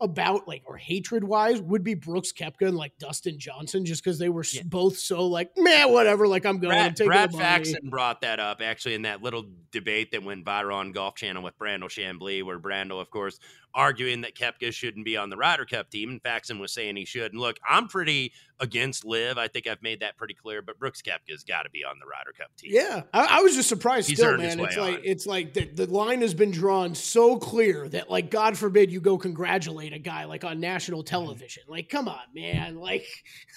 about 0.00 0.46
like 0.46 0.62
or 0.66 0.76
hatred 0.76 1.24
wise 1.24 1.60
would 1.60 1.82
be 1.82 1.94
Brooks 1.94 2.32
Koepka 2.32 2.68
and 2.68 2.76
like 2.76 2.96
Dustin 2.98 3.38
Johnson 3.38 3.84
just 3.84 4.02
because 4.02 4.18
they 4.18 4.28
were 4.28 4.44
yeah. 4.52 4.62
both 4.64 4.96
so 4.96 5.26
like 5.26 5.50
man 5.56 5.92
whatever 5.92 6.28
like 6.28 6.46
I'm 6.46 6.58
going 6.58 6.70
Brad, 6.70 6.86
I'm 6.86 6.94
taking 6.94 7.08
Brad 7.08 7.32
Faxon 7.32 7.90
brought 7.90 8.20
that 8.20 8.38
up 8.38 8.60
actually 8.62 8.94
in 8.94 9.02
that 9.02 9.22
little 9.22 9.46
debate 9.72 10.12
that 10.12 10.22
went 10.22 10.44
viral 10.44 10.76
on 10.76 10.92
Golf 10.92 11.16
Channel 11.16 11.42
with 11.42 11.58
Brandel 11.58 11.88
Chamblee 11.88 12.44
where 12.44 12.60
Brandel 12.60 13.00
of 13.00 13.10
course 13.10 13.40
arguing 13.78 14.22
that 14.22 14.34
Koepka 14.34 14.72
shouldn't 14.72 15.04
be 15.04 15.16
on 15.16 15.30
the 15.30 15.36
Ryder 15.36 15.64
Cup 15.64 15.88
team, 15.88 16.10
and 16.10 16.20
Faxon 16.20 16.58
was 16.58 16.72
saying 16.72 16.96
he 16.96 17.04
should. 17.04 17.32
And 17.32 17.40
look, 17.40 17.58
I'm 17.66 17.86
pretty 17.86 18.32
against 18.58 19.04
LIV. 19.04 19.38
I 19.38 19.46
think 19.46 19.68
I've 19.68 19.80
made 19.82 20.00
that 20.00 20.16
pretty 20.16 20.34
clear. 20.34 20.60
But 20.62 20.80
Brooks 20.80 21.00
Koepka's 21.00 21.44
got 21.44 21.62
to 21.62 21.70
be 21.70 21.84
on 21.84 21.96
the 22.00 22.06
Ryder 22.06 22.32
Cup 22.36 22.54
team. 22.56 22.72
Yeah, 22.74 23.02
I, 23.14 23.38
I 23.38 23.40
was 23.40 23.54
just 23.54 23.68
surprised. 23.68 24.08
He's 24.08 24.18
still, 24.18 24.36
man, 24.36 24.58
it's 24.58 24.76
like 24.76 25.00
it's 25.04 25.26
like 25.26 25.54
the, 25.54 25.66
the 25.66 25.86
line 25.86 26.20
has 26.22 26.34
been 26.34 26.50
drawn 26.50 26.92
so 26.92 27.38
clear 27.38 27.88
that 27.90 28.10
like 28.10 28.32
God 28.32 28.58
forbid 28.58 28.90
you 28.90 29.00
go 29.00 29.16
congratulate 29.16 29.92
a 29.92 29.98
guy 30.00 30.24
like 30.24 30.42
on 30.42 30.58
national 30.58 31.04
mm-hmm. 31.04 31.14
television. 31.14 31.62
Like, 31.68 31.88
come 31.88 32.08
on, 32.08 32.18
man. 32.34 32.76
Like, 32.76 33.06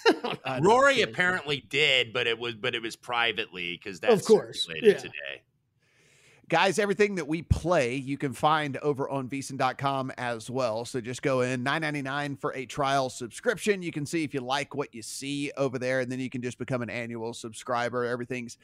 Rory 0.60 1.02
apparently 1.02 1.64
did, 1.68 2.12
but 2.12 2.28
it 2.28 2.38
was 2.38 2.54
but 2.54 2.76
it 2.76 2.82
was 2.82 2.94
privately 2.94 3.76
because 3.82 3.98
that's 3.98 4.14
of 4.14 4.24
course 4.24 4.68
yeah. 4.70 4.94
today. 4.94 5.42
Guys, 6.52 6.78
everything 6.78 7.14
that 7.14 7.26
we 7.26 7.40
play, 7.40 7.94
you 7.94 8.18
can 8.18 8.34
find 8.34 8.76
over 8.82 9.08
on 9.08 9.26
VSiN.com 9.26 10.12
as 10.18 10.50
well. 10.50 10.84
So 10.84 11.00
just 11.00 11.22
go 11.22 11.40
in, 11.40 11.62
nine 11.62 11.80
ninety 11.80 12.02
nine 12.02 12.36
for 12.36 12.54
a 12.54 12.66
trial 12.66 13.08
subscription. 13.08 13.80
You 13.80 13.90
can 13.90 14.04
see 14.04 14.22
if 14.22 14.34
you 14.34 14.40
like 14.42 14.74
what 14.74 14.94
you 14.94 15.00
see 15.00 15.50
over 15.56 15.78
there, 15.78 16.00
and 16.00 16.12
then 16.12 16.20
you 16.20 16.28
can 16.28 16.42
just 16.42 16.58
become 16.58 16.82
an 16.82 16.90
annual 16.90 17.32
subscriber. 17.32 18.04
Everything's 18.04 18.58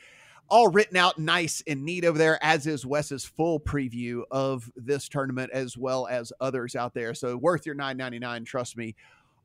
all 0.50 0.68
written 0.68 0.98
out 0.98 1.18
nice 1.18 1.62
and 1.66 1.82
neat 1.82 2.04
over 2.04 2.18
there, 2.18 2.38
as 2.44 2.66
is 2.66 2.84
Wes's 2.84 3.24
full 3.24 3.58
preview 3.58 4.20
of 4.30 4.70
this 4.76 5.08
tournament 5.08 5.50
as 5.54 5.78
well 5.78 6.06
as 6.08 6.30
others 6.42 6.76
out 6.76 6.92
there. 6.92 7.14
So 7.14 7.38
worth 7.38 7.64
your 7.64 7.74
nine 7.74 7.96
ninety 7.96 8.18
nine. 8.18 8.44
Trust 8.44 8.76
me 8.76 8.96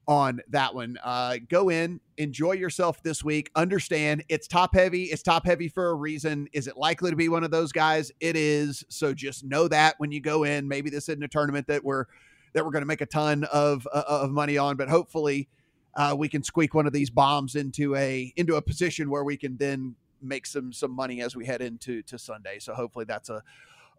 on 0.08 0.42
that 0.50 0.76
one. 0.76 0.98
Uh, 1.04 1.38
go 1.50 1.70
in, 1.70 2.00
enjoy 2.18 2.54
yourself 2.54 3.02
this 3.04 3.24
week. 3.24 3.50
Understand 3.56 4.24
it's 4.30 4.48
top 4.48 4.76
heavy. 4.76 5.06
It's 5.06 5.24
top 5.24 5.46
heavy 5.46 5.68
for 5.68 5.90
a 5.90 5.96
reason. 5.96 6.48
Is 6.54 6.68
it 6.68 6.78
likely 6.78 7.10
to 7.10 7.16
be 7.16 7.30
one 7.30 7.44
of 7.44 7.52
those 7.52 7.72
guys? 7.72 8.12
It 8.20 8.36
is. 8.36 8.84
So 8.90 9.14
just 9.14 9.44
know 9.44 9.68
that 9.68 9.96
when 9.98 10.12
you 10.12 10.20
go 10.20 10.44
in, 10.44 10.68
maybe 10.68 10.90
this 10.90 11.10
isn't 11.10 11.24
a 11.24 11.28
tournament 11.28 11.68
that 11.68 11.84
we're 11.84 12.06
that 12.54 12.64
we're 12.64 12.72
going 12.72 12.82
to 12.82 12.88
make 12.88 13.02
a 13.02 13.06
ton 13.06 13.46
of 13.46 13.88
uh, 13.92 14.04
of 14.08 14.32
money 14.32 14.58
on, 14.58 14.76
but 14.76 14.90
hopefully 14.90 15.48
uh, 15.96 16.16
we 16.18 16.28
can 16.30 16.44
squeak 16.44 16.74
one 16.74 16.88
of 16.88 16.94
these 16.94 17.10
bombs 17.10 17.56
into 17.56 17.96
a 17.96 18.34
into 18.36 18.56
a 18.56 18.62
position 18.62 19.10
where 19.10 19.24
we 19.24 19.38
can 19.38 19.58
then 19.58 19.96
make 20.22 20.46
some 20.46 20.72
some 20.74 20.92
money 20.92 21.22
as 21.22 21.36
we 21.36 21.46
head 21.46 21.62
into 21.62 22.02
to 22.04 22.18
Sunday. 22.18 22.60
So 22.60 22.74
hopefully 22.74 23.06
that's 23.06 23.30
a 23.30 23.44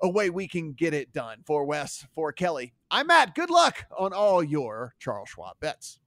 a 0.03 0.09
way 0.09 0.31
we 0.31 0.49
can 0.49 0.73
get 0.73 0.95
it 0.95 1.13
done. 1.13 1.39
For 1.47 1.65
Wes, 1.65 2.07
for 2.15 2.33
Kelley, 2.33 2.75
I'm 2.91 3.09
Matt. 3.09 3.35
Good 3.35 3.51
luck 3.51 3.87
on 3.97 4.13
all 4.13 4.43
your 4.43 4.95
Charles 4.99 5.31
Schwab 5.31 5.59
bets. 5.61 5.99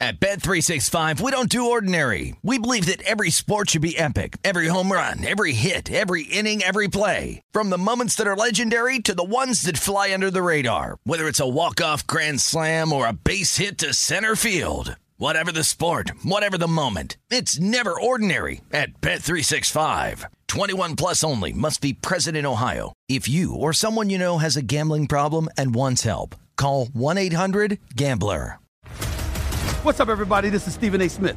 At 0.00 0.20
Bet365, 0.20 1.20
we 1.20 1.32
don't 1.32 1.48
do 1.48 1.70
ordinary. 1.70 2.36
We 2.44 2.58
believe 2.58 2.86
that 2.86 3.02
every 3.02 3.30
sport 3.30 3.70
should 3.70 3.82
be 3.82 3.98
epic. 3.98 4.36
Every 4.44 4.68
home 4.68 4.92
run, 4.92 5.26
every 5.26 5.52
hit, 5.52 5.90
every 5.90 6.22
inning, 6.22 6.62
every 6.62 6.86
play. 6.86 7.42
From 7.50 7.70
the 7.70 7.78
moments 7.78 8.14
that 8.14 8.28
are 8.28 8.36
legendary 8.36 9.00
to 9.00 9.14
the 9.14 9.24
ones 9.24 9.62
that 9.62 9.76
fly 9.76 10.14
under 10.14 10.30
the 10.30 10.42
radar. 10.42 11.00
Whether 11.02 11.26
it's 11.26 11.40
a 11.40 11.48
walk-off 11.48 12.06
grand 12.06 12.40
slam 12.40 12.92
or 12.92 13.08
a 13.08 13.12
base 13.12 13.56
hit 13.56 13.76
to 13.78 13.92
center 13.92 14.36
field. 14.36 14.94
Whatever 15.20 15.50
the 15.50 15.64
sport, 15.64 16.12
whatever 16.22 16.56
the 16.56 16.68
moment. 16.68 17.16
It's 17.28 17.58
never 17.58 17.90
ordinary 18.00 18.60
at 18.70 19.00
Bet365. 19.00 20.24
21 20.46 20.94
plus 20.94 21.24
only 21.24 21.52
must 21.52 21.80
be 21.80 21.92
present 21.92 22.36
in 22.36 22.46
Ohio. 22.46 22.92
If 23.08 23.28
you 23.28 23.52
or 23.52 23.72
someone 23.72 24.10
you 24.10 24.18
know 24.18 24.38
has 24.38 24.56
a 24.56 24.62
gambling 24.62 25.08
problem 25.08 25.48
and 25.56 25.74
wants 25.74 26.04
help, 26.04 26.36
call 26.56 26.86
1-800-GAMBLER. 26.86 28.60
What's 29.82 29.98
up, 29.98 30.08
everybody? 30.08 30.50
This 30.50 30.68
is 30.68 30.74
Stephen 30.74 31.00
A. 31.00 31.08
Smith, 31.08 31.36